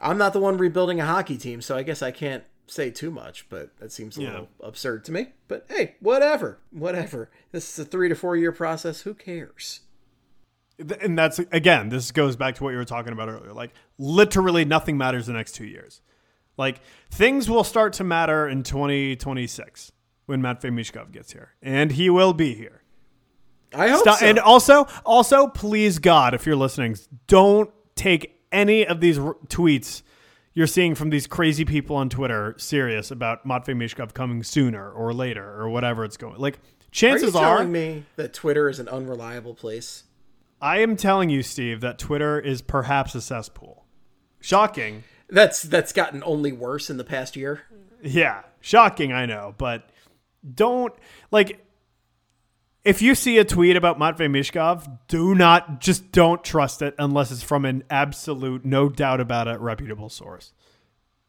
I'm 0.00 0.18
not 0.18 0.32
the 0.32 0.40
one 0.40 0.56
rebuilding 0.56 1.00
a 1.00 1.06
hockey 1.06 1.36
team, 1.36 1.60
so 1.60 1.76
I 1.76 1.82
guess 1.82 2.02
I 2.02 2.10
can't 2.10 2.44
say 2.66 2.90
too 2.90 3.10
much, 3.10 3.48
but 3.48 3.76
that 3.78 3.92
seems 3.92 4.16
a 4.16 4.22
yeah. 4.22 4.30
little 4.30 4.48
absurd 4.60 5.04
to 5.06 5.12
me. 5.12 5.28
But 5.48 5.66
hey, 5.68 5.96
whatever. 6.00 6.58
Whatever. 6.70 7.30
This 7.52 7.72
is 7.72 7.86
a 7.86 7.88
3 7.88 8.08
to 8.08 8.14
4 8.14 8.36
year 8.36 8.52
process. 8.52 9.02
Who 9.02 9.14
cares? 9.14 9.80
and 11.00 11.16
that's 11.16 11.38
again 11.52 11.88
this 11.88 12.10
goes 12.10 12.36
back 12.36 12.56
to 12.56 12.64
what 12.64 12.70
you 12.70 12.76
were 12.76 12.84
talking 12.84 13.12
about 13.12 13.28
earlier 13.28 13.52
like 13.52 13.72
literally 13.98 14.64
nothing 14.64 14.96
matters 14.96 15.26
the 15.26 15.32
next 15.32 15.52
two 15.52 15.66
years 15.66 16.00
like 16.56 16.80
things 17.10 17.48
will 17.48 17.64
start 17.64 17.92
to 17.92 18.04
matter 18.04 18.48
in 18.48 18.62
2026 18.62 19.92
when 20.26 20.42
matvey 20.42 20.70
michkov 20.70 21.12
gets 21.12 21.32
here 21.32 21.54
and 21.62 21.92
he 21.92 22.10
will 22.10 22.32
be 22.32 22.54
here 22.54 22.82
i 23.72 23.88
hope 23.88 24.00
Stop, 24.00 24.18
so. 24.18 24.26
and 24.26 24.38
also 24.40 24.88
also 25.06 25.46
please 25.46 25.98
god 25.98 26.34
if 26.34 26.44
you're 26.44 26.56
listening 26.56 26.96
don't 27.28 27.70
take 27.94 28.40
any 28.50 28.84
of 28.84 29.00
these 29.00 29.18
r- 29.18 29.36
tweets 29.46 30.02
you're 30.54 30.66
seeing 30.66 30.94
from 30.94 31.10
these 31.10 31.26
crazy 31.26 31.64
people 31.64 31.96
on 31.96 32.08
twitter 32.08 32.54
serious 32.56 33.10
about 33.10 33.44
matvey 33.44 33.74
Michkov 33.74 34.14
coming 34.14 34.42
sooner 34.42 34.90
or 34.90 35.12
later 35.12 35.44
or 35.44 35.68
whatever 35.68 36.04
it's 36.04 36.16
going 36.16 36.38
like 36.38 36.58
chances 36.90 37.34
are, 37.34 37.40
you 37.40 37.44
telling 37.44 37.68
are 37.68 37.70
me 37.70 38.04
that 38.16 38.32
twitter 38.32 38.68
is 38.68 38.78
an 38.78 38.88
unreliable 38.88 39.54
place 39.54 40.04
I 40.64 40.78
am 40.78 40.96
telling 40.96 41.28
you, 41.28 41.42
Steve, 41.42 41.82
that 41.82 41.98
Twitter 41.98 42.40
is 42.40 42.62
perhaps 42.62 43.14
a 43.14 43.20
cesspool. 43.20 43.84
Shocking. 44.40 45.04
That's 45.28 45.62
that's 45.62 45.92
gotten 45.92 46.22
only 46.24 46.52
worse 46.52 46.88
in 46.88 46.96
the 46.96 47.04
past 47.04 47.36
year. 47.36 47.64
Yeah, 48.02 48.42
shocking. 48.60 49.12
I 49.12 49.26
know, 49.26 49.54
but 49.58 49.90
don't 50.54 50.94
like. 51.30 51.63
If 52.84 53.00
you 53.00 53.14
see 53.14 53.38
a 53.38 53.44
tweet 53.44 53.76
about 53.76 53.98
Matvey 53.98 54.28
Michkov, 54.28 54.86
do 55.08 55.34
not 55.34 55.80
just 55.80 56.12
don't 56.12 56.44
trust 56.44 56.82
it 56.82 56.94
unless 56.98 57.30
it's 57.30 57.42
from 57.42 57.64
an 57.64 57.82
absolute, 57.88 58.64
no 58.64 58.90
doubt 58.90 59.20
about 59.20 59.48
it, 59.48 59.58
reputable 59.58 60.10
source. 60.10 60.52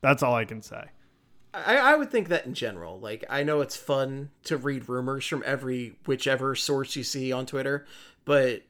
That's 0.02 0.22
all 0.22 0.36
I 0.36 0.44
can 0.44 0.62
say. 0.62 0.84
I, 1.54 1.78
I 1.78 1.96
would 1.96 2.12
think 2.12 2.28
that 2.28 2.46
in 2.46 2.54
general. 2.54 3.00
Like, 3.00 3.24
I 3.30 3.44
know 3.44 3.62
it's 3.62 3.78
fun 3.78 4.32
to 4.44 4.58
read 4.58 4.90
rumors 4.90 5.26
from 5.26 5.44
every 5.46 5.98
whichever 6.06 6.56
source 6.56 6.98
you 6.98 7.04
see 7.04 7.32
on 7.32 7.46
Twitter, 7.46 7.86
but 8.26 8.64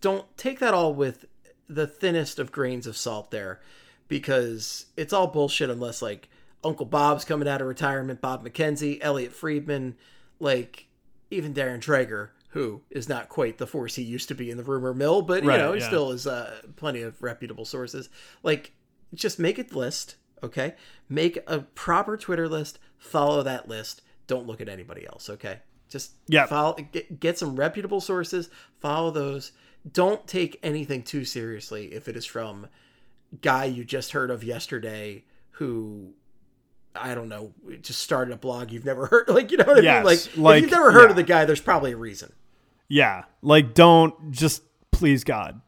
don't 0.00 0.34
take 0.38 0.58
that 0.60 0.72
all 0.72 0.94
with 0.94 1.26
the 1.68 1.86
thinnest 1.86 2.38
of 2.38 2.50
grains 2.50 2.86
of 2.86 2.96
salt 2.96 3.30
there 3.30 3.60
because 4.08 4.86
it's 4.96 5.12
all 5.12 5.26
bullshit 5.26 5.68
unless 5.68 6.00
like 6.00 6.28
Uncle 6.64 6.86
Bob's 6.86 7.26
coming 7.26 7.46
out 7.46 7.60
of 7.60 7.66
retirement, 7.66 8.22
Bob 8.22 8.42
McKenzie, 8.42 8.98
Elliotte 9.02 9.32
Friedman, 9.32 9.96
like 10.40 10.85
even 11.30 11.54
Darren 11.54 11.80
Dreger, 11.80 12.30
who 12.50 12.82
is 12.90 13.08
not 13.08 13.28
quite 13.28 13.58
the 13.58 13.66
force 13.66 13.96
he 13.96 14.02
used 14.02 14.28
to 14.28 14.34
be 14.34 14.50
in 14.50 14.56
the 14.56 14.64
rumor 14.64 14.94
mill, 14.94 15.22
but 15.22 15.42
you 15.42 15.48
right, 15.48 15.58
know, 15.58 15.72
he 15.72 15.80
yeah. 15.80 15.86
still 15.86 16.10
is 16.12 16.26
uh, 16.26 16.60
plenty 16.76 17.02
of 17.02 17.22
reputable 17.22 17.64
sources. 17.64 18.08
Like, 18.42 18.72
just 19.14 19.38
make 19.38 19.58
a 19.58 19.74
list, 19.76 20.16
okay? 20.42 20.74
Make 21.08 21.38
a 21.46 21.60
proper 21.60 22.16
Twitter 22.16 22.48
list, 22.48 22.78
follow 22.98 23.42
that 23.42 23.68
list. 23.68 24.02
Don't 24.26 24.46
look 24.46 24.60
at 24.60 24.68
anybody 24.68 25.06
else, 25.06 25.30
okay? 25.30 25.60
Just 25.88 26.12
yeah. 26.26 26.46
follow 26.46 26.74
get, 26.74 27.20
get 27.20 27.38
some 27.38 27.56
reputable 27.56 28.00
sources, 28.00 28.50
follow 28.80 29.10
those 29.10 29.52
don't 29.90 30.26
take 30.26 30.58
anything 30.62 31.02
too 31.02 31.24
seriously 31.24 31.92
if 31.92 32.08
it 32.08 32.16
is 32.16 32.26
from 32.26 32.66
guy 33.40 33.64
you 33.64 33.84
just 33.84 34.12
heard 34.12 34.30
of 34.30 34.42
yesterday 34.42 35.24
who 35.52 36.12
I 36.96 37.14
don't 37.14 37.28
know, 37.28 37.52
just 37.80 38.00
started 38.00 38.32
a 38.32 38.36
blog 38.36 38.70
you've 38.70 38.84
never 38.84 39.06
heard. 39.10 39.28
Like, 39.28 39.50
you 39.50 39.58
know 39.58 39.64
what 39.64 39.78
I 39.78 39.82
yes, 39.82 39.96
mean? 39.96 40.04
Like, 40.04 40.36
like, 40.36 40.56
if 40.56 40.62
you've 40.62 40.78
never 40.78 40.92
heard 40.92 41.04
yeah. 41.04 41.10
of 41.10 41.16
the 41.16 41.22
guy, 41.22 41.44
there's 41.44 41.60
probably 41.60 41.92
a 41.92 41.96
reason. 41.96 42.32
Yeah. 42.88 43.24
Like, 43.42 43.74
don't 43.74 44.30
just, 44.30 44.62
please 44.92 45.24
God, 45.24 45.60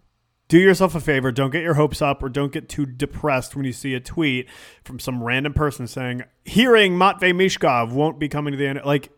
do 0.48 0.58
yourself 0.58 0.94
a 0.94 1.00
favor. 1.00 1.32
Don't 1.32 1.50
get 1.50 1.62
your 1.62 1.74
hopes 1.74 2.00
up 2.00 2.22
or 2.22 2.28
don't 2.28 2.52
get 2.52 2.68
too 2.68 2.86
depressed 2.86 3.56
when 3.56 3.64
you 3.64 3.72
see 3.72 3.94
a 3.94 4.00
tweet 4.00 4.48
from 4.84 4.98
some 4.98 5.22
random 5.22 5.52
person 5.52 5.86
saying, 5.86 6.24
hearing 6.44 6.96
Matvey 6.96 7.32
Michkov 7.32 7.92
won't 7.92 8.18
be 8.18 8.28
coming 8.28 8.52
to 8.52 8.58
the 8.58 8.66
end. 8.66 8.80
Like, 8.84 9.10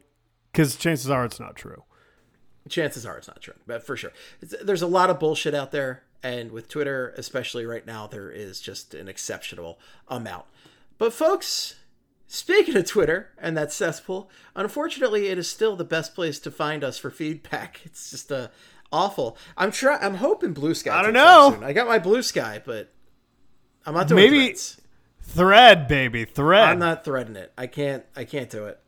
because 0.52 0.76
chances 0.76 1.11
are 1.11 1.24
it's 1.24 1.38
not 1.38 1.56
true 1.56 1.84
chances 2.68 3.04
are 3.04 3.18
it's 3.18 3.28
not 3.28 3.40
true, 3.40 3.54
but 3.66 3.84
for 3.84 3.96
sure, 3.96 4.12
it's, 4.40 4.54
there's 4.62 4.82
a 4.82 4.86
lot 4.86 5.11
of 5.11 5.18
bullshit 5.18 5.54
out 5.54 5.72
there, 5.72 6.04
and 6.22 6.52
with 6.52 6.68
Twitter, 6.68 7.14
especially 7.16 7.66
right 7.66 7.86
now, 7.86 8.06
there 8.06 8.30
is 8.30 8.61
just 8.61 8.94
an 8.94 9.08
exceptional 9.08 9.78
amount. 10.08 10.44
But 10.98 11.12
folks, 11.12 11.76
speaking 12.30 12.76
of 12.76 12.86
Twitter 12.86 13.30
and 13.38 13.56
that 13.56 13.72
cesspool, 13.72 14.30
unfortunately, 14.54 15.26
it 15.26 15.36
is 15.36 15.50
still 15.50 15.74
the 15.76 15.84
best 15.84 16.14
place 16.14 16.38
to 16.40 16.50
find 16.50 16.84
us 16.84 16.96
for 16.96 17.10
feedback. 17.10 17.80
It's 17.84 18.10
just 18.10 18.30
uh, 18.30 18.48
awful. 18.92 19.36
I'm 19.56 19.72
trying. 19.72 20.02
I'm 20.02 20.14
hoping 20.14 20.52
Blue 20.52 20.74
Sky. 20.74 20.96
I 20.96 21.02
don't 21.02 21.12
know. 21.12 21.58
I 21.62 21.72
got 21.72 21.88
my 21.88 21.98
Blue 21.98 22.22
Sky, 22.22 22.62
but 22.64 22.92
I'm 23.84 23.94
not 23.94 24.08
doing 24.08 24.22
maybe 24.22 24.46
threads. 24.46 24.80
thread, 25.22 25.88
baby, 25.88 26.24
thread. 26.24 26.68
I'm 26.68 26.78
not 26.78 27.04
threading 27.04 27.36
it. 27.36 27.52
I 27.58 27.66
can't. 27.66 28.04
I 28.14 28.24
can't 28.24 28.48
do 28.48 28.66
it. 28.66 28.78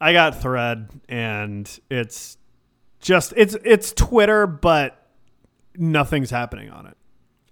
I 0.00 0.12
got 0.12 0.40
thread, 0.40 0.90
and 1.08 1.80
it's 1.90 2.36
just 3.00 3.32
it's 3.36 3.56
it's 3.64 3.92
Twitter, 3.92 4.46
but 4.46 5.08
nothing's 5.76 6.30
happening 6.30 6.70
on 6.70 6.86
it. 6.86 6.96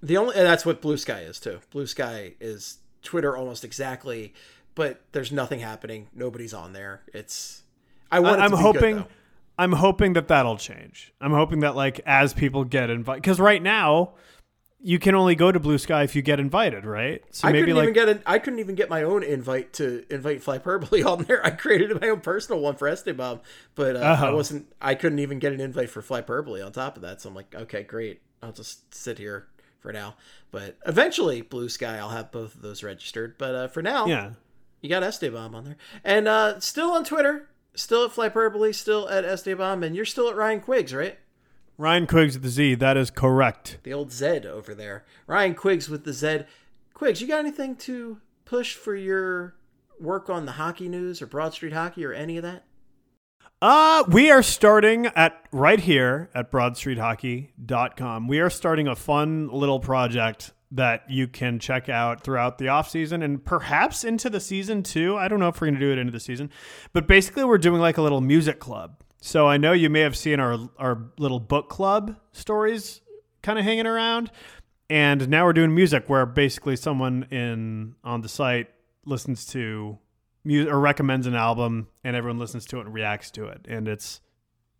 The 0.03 0.19
only 0.19 0.35
that's 0.35 0.67
what 0.67 0.83
Blue 0.83 0.99
Sky 0.99 1.21
is 1.21 1.41
too. 1.41 1.61
Blue 1.71 1.87
Sky 1.87 2.35
is 2.41 2.79
Twitter 3.03 3.37
almost 3.37 3.65
exactly, 3.65 4.35
but 4.75 5.01
there's 5.13 5.33
nothing 5.33 5.61
happening. 5.61 6.09
Nobody's 6.15 6.55
on 6.55 6.73
there. 6.73 7.03
It's 7.13 7.63
I 8.11 8.21
want. 8.21 8.41
I'm 8.41 8.53
hoping. 8.53 8.97
Good, 8.97 9.07
I'm 9.59 9.73
hoping 9.73 10.15
that 10.15 10.29
that'll 10.29 10.57
change. 10.57 11.13
I'm 11.21 11.33
hoping 11.33 11.61
that 11.61 11.77
like 11.77 12.01
as 12.07 12.33
people 12.33 12.65
get 12.65 12.91
invited, 12.91 13.23
because 13.23 13.39
right 13.39 13.63
now 13.63 14.15
you 14.85 14.99
can 14.99 15.15
only 15.15 15.37
go 15.37 15.53
to 15.53 15.61
Blue 15.61 15.79
Sky 15.79 16.03
if 16.03 16.17
you 16.17 16.23
get 16.23 16.41
invited, 16.41 16.85
right? 16.85 17.23
So 17.31 17.47
I 17.47 17.53
couldn't 17.53 17.77
like 17.77 17.83
even 17.85 17.95
get 17.95 18.09
an, 18.09 18.23
I 18.27 18.39
couldn't 18.39 18.59
even 18.59 18.75
get 18.75 18.91
my 18.91 19.05
own 19.05 19.23
invite 19.23 19.75
to 19.75 20.05
invite 20.11 20.43
Flyperbole 20.43 21.07
on 21.11 21.25
there. 21.25 21.45
I 21.45 21.51
created 21.51 22.01
my 22.01 22.09
own 22.09 22.21
personal 22.21 22.61
one 22.61 22.75
for 22.75 22.89
Esteban, 22.89 23.41
but 23.75 23.97
uh, 23.97 24.01
uh-huh. 24.01 24.27
I 24.27 24.31
wasn't. 24.31 24.73
I 24.81 24.95
couldn't 24.95 25.21
even 25.21 25.39
get 25.39 25.53
an 25.53 25.61
invite 25.61 25.91
for 25.91 26.03
Flyperbole 26.03 26.65
on 26.65 26.73
top 26.73 26.97
of 26.97 27.03
that. 27.03 27.21
So 27.21 27.29
I'm 27.29 27.35
like, 27.35 27.55
okay, 27.55 27.85
great. 27.85 28.21
I'll 28.43 28.53
just 28.53 28.93
sit 28.93 29.19
here 29.19 29.47
for 29.79 29.93
now. 29.93 30.17
But 30.51 30.77
eventually, 30.85 31.43
Blue 31.43 31.69
Sky, 31.69 31.99
I'll 31.99 32.11
have 32.11 32.33
both 32.33 32.57
of 32.57 32.63
those 32.63 32.83
registered. 32.83 33.39
But 33.39 33.55
uh, 33.55 33.69
for 33.69 33.83
now, 33.83 34.07
yeah, 34.07 34.31
you 34.83 34.89
got 34.89 35.03
Esteban 35.03 35.55
on 35.55 35.65
there, 35.65 35.77
and 36.05 36.29
uh, 36.29 36.61
still 36.61 36.91
on 36.91 37.05
Twitter, 37.05 37.49
still 37.75 38.05
at 38.05 38.11
Flyperbole, 38.11 38.75
still 38.75 39.09
at 39.09 39.25
Esteban, 39.25 39.83
and 39.83 39.97
you're 39.97 40.05
still 40.05 40.29
at 40.29 40.37
Ryan 40.37 40.61
Quigz, 40.61 40.95
right? 40.97 41.19
Ryan 41.79 42.07
Quigz 42.07 42.35
with 42.35 42.43
the 42.43 42.49
Z. 42.51 42.75
That 42.75 42.97
is 42.97 43.11
correct. 43.11 43.79
The 43.83 43.95
old 43.95 44.13
Z 44.13 44.47
over 44.47 44.75
there. 44.75 45.05
Ryan 45.27 45.55
Quigz 45.55 45.89
with 45.89 46.05
the 46.05 46.13
Z. 46.13 46.41
Quigz, 46.95 47.21
you 47.21 47.27
got 47.27 47.39
anything 47.39 47.77
to 47.77 48.21
push 48.45 48.75
for 48.75 48.95
your 48.95 49.55
work 49.99 50.29
on 50.29 50.45
the 50.47 50.53
hockey 50.53 50.89
news 50.89 51.23
or 51.23 51.27
Broad 51.27 51.55
Street 51.55 51.73
Hockey 51.73 52.05
or 52.05 52.13
any 52.13 52.37
of 52.37 52.43
that? 52.43 52.65
Uh, 53.61 54.03
we 54.09 54.31
are 54.31 54.43
starting 54.43 55.07
at 55.07 55.41
right 55.53 55.79
here 55.79 56.29
at 56.35 56.51
broadstreethockey.com. 56.51 58.27
We 58.27 58.41
are 58.41 58.51
starting 58.51 58.89
a 58.89 58.97
fun 58.97 59.49
little 59.49 59.79
project 59.79 60.53
that 60.73 61.05
you 61.09 61.29
can 61.29 61.59
check 61.59 61.89
out 61.91 62.25
throughout 62.25 62.57
the 62.57 62.69
off 62.69 62.89
season 62.89 63.23
and 63.23 63.45
perhaps 63.45 64.05
into 64.05 64.31
the 64.31 64.41
season 64.41 64.83
too. 64.83 65.17
I 65.17 65.29
don't 65.29 65.39
know 65.39 65.49
if 65.49 65.61
we're 65.61 65.67
going 65.67 65.75
to 65.75 65.81
do 65.81 65.93
it 65.93 65.99
into 65.99 66.13
the 66.13 66.21
season, 66.21 66.51
but 66.95 67.07
basically 67.07 67.45
we're 67.45 67.59
doing 67.59 67.81
like 67.81 67.99
a 67.99 68.03
little 68.03 68.23
music 68.23 68.59
club. 68.59 69.03
So 69.21 69.47
I 69.47 69.59
know 69.59 69.73
you 69.73 69.91
may 69.91 70.01
have 70.01 70.17
seen 70.17 70.41
our 70.41 70.59
our 70.79 71.11
little 71.19 71.39
book 71.39 71.69
club 71.69 72.17
stories 72.33 73.03
kind 73.43 73.59
of 73.59 73.65
hanging 73.65 73.87
around, 73.87 74.33
and 74.91 75.29
now 75.29 75.45
we're 75.45 75.53
doing 75.53 75.75
music 75.75 76.09
where 76.09 76.27
basically 76.27 76.75
someone 76.75 77.27
in 77.31 77.95
on 78.03 78.23
the 78.23 78.29
site 78.29 78.69
listens 79.05 79.47
to 79.47 79.99
music 80.43 80.73
or 80.73 80.81
recommends 80.81 81.27
an 81.27 81.35
album, 81.35 81.89
and 82.03 82.17
everyone 82.17 82.39
listens 82.41 82.65
to 82.67 82.79
it 82.79 82.87
and 82.87 82.95
reacts 82.95 83.31
to 83.33 83.47
it, 83.47 83.67
and 83.69 83.87
it's 83.87 84.21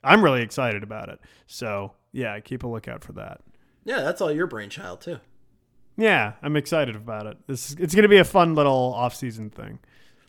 I'm 0.03 0.25
really 0.25 0.43
excited 0.43 0.83
about 0.83 1.09
it. 1.11 1.21
So 1.47 1.93
yeah, 2.13 2.41
keep 2.41 2.65
a 2.65 2.67
lookout 2.67 3.05
for 3.05 3.13
that. 3.13 3.43
Yeah, 3.85 4.01
that's 4.01 4.21
all 4.21 4.33
your 4.33 4.47
brainchild 4.47 5.03
too. 5.03 5.21
Yeah, 6.03 6.33
I'm 6.43 6.57
excited 6.57 6.97
about 6.97 7.27
it. 7.27 7.37
This 7.47 7.77
it's 7.79 7.95
going 7.95 8.03
to 8.03 8.09
be 8.09 8.17
a 8.17 8.25
fun 8.25 8.57
little 8.57 8.93
off-season 8.93 9.51
thing. 9.51 9.79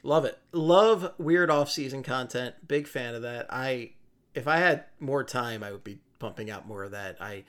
Love 0.04 0.24
it. 0.24 0.38
Love 0.52 1.14
weird 1.18 1.50
off-season 1.50 2.04
content. 2.04 2.54
Big 2.68 2.88
fan 2.88 3.16
of 3.16 3.24
that. 3.24 3.48
I 3.50 3.94
if 4.36 4.48
I 4.48 4.58
had 4.58 4.84
more 5.00 5.24
time, 5.24 5.64
I 5.64 5.72
would 5.72 5.84
be 5.84 5.98
pumping 6.20 6.52
out 6.52 6.68
more 6.68 6.84
of 6.84 6.92
that. 6.92 7.18
I 7.20 7.46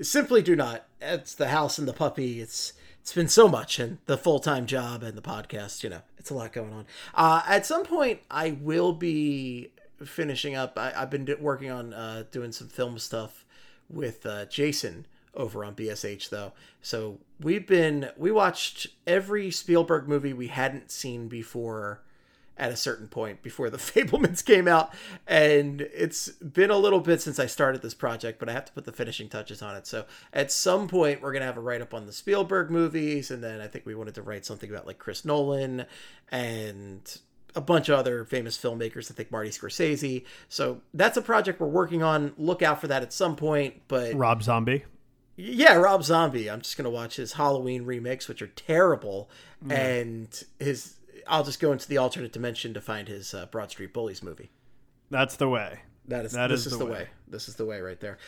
simply 0.00 0.40
do 0.40 0.56
not. 0.56 0.86
It's 1.02 1.34
the 1.34 1.48
house 1.48 1.76
and 1.76 1.86
the 1.86 1.92
puppy. 1.92 2.40
It's 2.40 2.72
it's 3.02 3.12
been 3.12 3.28
so 3.28 3.46
much, 3.48 3.78
and 3.78 3.98
the 4.06 4.16
full 4.16 4.38
time 4.38 4.64
job 4.64 5.02
and 5.02 5.14
the 5.14 5.20
podcast. 5.20 5.84
You 5.84 5.90
know, 5.90 6.02
it's 6.16 6.30
a 6.30 6.34
lot 6.34 6.54
going 6.54 6.72
on. 6.72 6.86
Uh, 7.14 7.42
at 7.46 7.66
some 7.66 7.84
point, 7.84 8.20
I 8.30 8.52
will 8.52 8.94
be 8.94 9.72
finishing 10.02 10.56
up. 10.56 10.78
I, 10.78 10.92
have 10.92 11.10
been 11.10 11.28
working 11.38 11.70
on 11.70 11.92
uh, 11.92 12.24
doing 12.30 12.50
some 12.50 12.68
film 12.68 12.98
stuff 12.98 13.44
with 13.90 14.24
uh, 14.24 14.46
Jason 14.46 15.04
over 15.38 15.64
on 15.64 15.74
BSH 15.74 16.28
though. 16.28 16.52
So 16.82 17.18
we've 17.40 17.66
been 17.66 18.10
we 18.16 18.30
watched 18.30 18.88
every 19.06 19.50
Spielberg 19.50 20.08
movie 20.08 20.32
we 20.32 20.48
hadn't 20.48 20.90
seen 20.90 21.28
before 21.28 22.02
at 22.58 22.72
a 22.72 22.76
certain 22.76 23.06
point 23.06 23.40
before 23.40 23.70
the 23.70 23.78
Fabelmans 23.78 24.44
came 24.44 24.66
out 24.66 24.92
and 25.28 25.80
it's 25.80 26.28
been 26.30 26.70
a 26.70 26.76
little 26.76 26.98
bit 27.00 27.22
since 27.22 27.38
I 27.38 27.46
started 27.46 27.80
this 27.80 27.94
project 27.94 28.40
but 28.40 28.48
I 28.48 28.52
have 28.52 28.64
to 28.66 28.72
put 28.72 28.84
the 28.84 28.92
finishing 28.92 29.28
touches 29.28 29.62
on 29.62 29.76
it. 29.76 29.86
So 29.86 30.04
at 30.32 30.50
some 30.50 30.88
point 30.88 31.22
we're 31.22 31.32
going 31.32 31.42
to 31.42 31.46
have 31.46 31.56
a 31.56 31.60
write 31.60 31.80
up 31.80 31.94
on 31.94 32.06
the 32.06 32.12
Spielberg 32.12 32.70
movies 32.70 33.30
and 33.30 33.42
then 33.42 33.60
I 33.60 33.68
think 33.68 33.86
we 33.86 33.94
wanted 33.94 34.16
to 34.16 34.22
write 34.22 34.44
something 34.44 34.68
about 34.68 34.86
like 34.86 34.98
Chris 34.98 35.24
Nolan 35.24 35.86
and 36.30 37.18
a 37.54 37.60
bunch 37.60 37.88
of 37.88 37.98
other 37.98 38.24
famous 38.24 38.58
filmmakers. 38.58 39.10
I 39.10 39.14
think 39.14 39.30
Marty 39.30 39.50
Scorsese. 39.50 40.24
So 40.48 40.80
that's 40.94 41.16
a 41.16 41.22
project 41.22 41.60
we're 41.60 41.66
working 41.66 42.02
on. 42.02 42.32
Look 42.36 42.62
out 42.62 42.80
for 42.80 42.88
that 42.88 43.02
at 43.02 43.12
some 43.12 43.36
point. 43.36 43.82
But 43.88 44.14
Rob 44.14 44.42
Zombie. 44.42 44.84
Yeah, 45.40 45.74
Rob 45.74 46.02
Zombie. 46.02 46.50
I'm 46.50 46.60
just 46.60 46.76
gonna 46.76 46.90
watch 46.90 47.14
his 47.14 47.34
Halloween 47.34 47.84
remakes, 47.84 48.26
which 48.26 48.42
are 48.42 48.48
terrible, 48.48 49.30
mm. 49.64 49.72
and 49.72 50.44
his. 50.58 50.96
I'll 51.28 51.44
just 51.44 51.60
go 51.60 51.70
into 51.70 51.86
the 51.86 51.96
alternate 51.96 52.32
dimension 52.32 52.74
to 52.74 52.80
find 52.80 53.06
his 53.06 53.32
uh, 53.32 53.46
Broad 53.46 53.70
Street 53.70 53.92
Bullies 53.92 54.20
movie. 54.20 54.50
That's 55.10 55.36
the 55.36 55.48
way. 55.48 55.82
That 56.08 56.24
is. 56.24 56.32
That 56.32 56.48
this 56.48 56.66
is, 56.66 56.72
is 56.72 56.78
the, 56.78 56.86
way. 56.86 56.90
way. 56.90 57.08
This 57.28 57.48
is 57.48 57.54
the 57.54 57.64
way 57.64 57.80
right 57.80 58.00
there. 58.00 58.18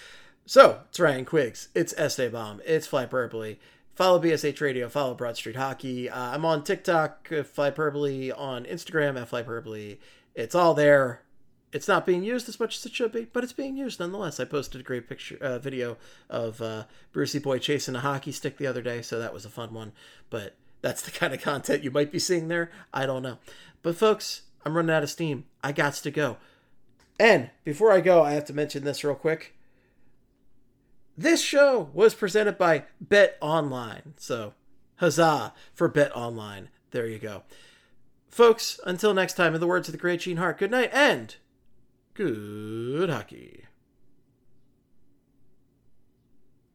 So 0.47 0.83
it's 0.89 1.01
Ryan 1.01 1.25
Quigz. 1.25 1.67
It's 1.75 1.93
Esteban. 1.95 2.61
It's 2.65 2.87
Flyperbole. 2.87 3.57
Follow 3.97 4.23
BSH 4.23 4.61
Radio. 4.61 4.89
Follow 4.89 5.15
Broad 5.15 5.37
Street 5.37 5.57
Hockey. 5.57 6.09
Uh, 6.09 6.17
I'm 6.17 6.45
on 6.45 6.63
TikTok, 6.63 7.29
uh, 7.33 7.43
Flyperbole, 7.43 8.33
on 8.39 8.67
Instagram 8.67 9.21
at 9.21 9.29
Flyperbole. 9.29 9.99
It's 10.37 10.55
all 10.55 10.75
there 10.75 11.23
it's 11.73 11.89
not 11.89 12.07
being 12.07 12.25
used 12.25 12.49
as 12.49 12.59
much 12.59 12.77
as 12.77 12.87
it 12.87 12.95
should 12.95 13.13
be, 13.13 13.27
but 13.33 13.45
it's 13.45 13.53
being 13.53 13.77
used 13.77 14.01
nonetheless. 14.01 14.41
I 14.41 14.45
posted 14.45 14.81
a 14.81 14.85
great 14.85 15.09
picture, 15.09 15.39
uh, 15.41 15.59
video 15.59 15.97
of 16.29 16.61
uh, 16.61 16.85
Brucey 17.13 17.39
Boy 17.39 17.59
chasing 17.59 17.95
a 17.95 18.01
hockey 18.01 18.33
stick 18.33 18.57
the 18.57 18.67
other 18.67 18.83
day, 18.83 19.03
so 19.03 19.19
that 19.19 19.33
was 19.33 19.45
a 19.45 19.51
fun 19.51 19.73
one. 19.73 19.93
But 20.31 20.57
that's 20.83 21.03
the 21.03 21.11
kind 21.19 21.33
of 21.33 21.41
content 21.41 21.85
you 21.85 21.91
might 21.91 22.11
be 22.11 22.19
seeing 22.19 22.49
there. 22.49 22.71
I 22.93 23.07
don't 23.07 23.23
know. 23.23 23.39
But 23.83 23.97
folks, 23.97 24.43
I'm 24.65 24.77
running 24.77 24.95
out 24.95 25.03
of 25.03 25.11
steam. 25.11 25.45
I 25.63 25.73
got 25.73 25.95
to 25.95 26.11
go. 26.11 26.39
And 27.19 27.51
before 27.65 27.93
I 27.93 28.01
go, 28.01 28.23
I 28.23 28.33
have 28.33 28.47
to 28.47 28.55
mention 28.55 28.83
this 28.83 29.05
real 29.05 29.15
quick. 29.15 29.55
This 31.17 31.43
show 31.43 31.91
was 31.93 32.15
presented 32.15 32.57
by 32.57 32.85
Bet 33.01 33.37
Online. 33.41 34.15
So, 34.17 34.55
huzzah 34.97 35.53
for 35.75 35.87
Bet 35.89 36.15
Online. 36.17 36.71
There 36.93 37.07
you 37.07 37.19
go. 37.19 37.43
Folks, 38.29 38.81
until 38.87 39.13
next 39.13 39.35
time, 39.35 39.55
in 39.55 39.61
the 39.61 39.67
words 39.67 39.87
of 39.89 39.93
the 39.93 39.99
great 39.99 40.21
Gene 40.21 40.39
Hart, 40.39 40.59
good 40.59 40.71
night 40.71 40.91
and 40.93 41.37
good 42.15 43.09
hockey. 43.11 43.65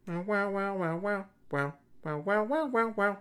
Wow, 0.07 0.21
wow, 0.23 0.49
wow, 0.49 0.75
wow, 0.75 1.25
wow, 1.51 1.73
wow, 2.03 2.17
wow, 2.19 2.43
wow, 2.43 2.65
wow, 2.65 2.93
wow. 2.95 3.17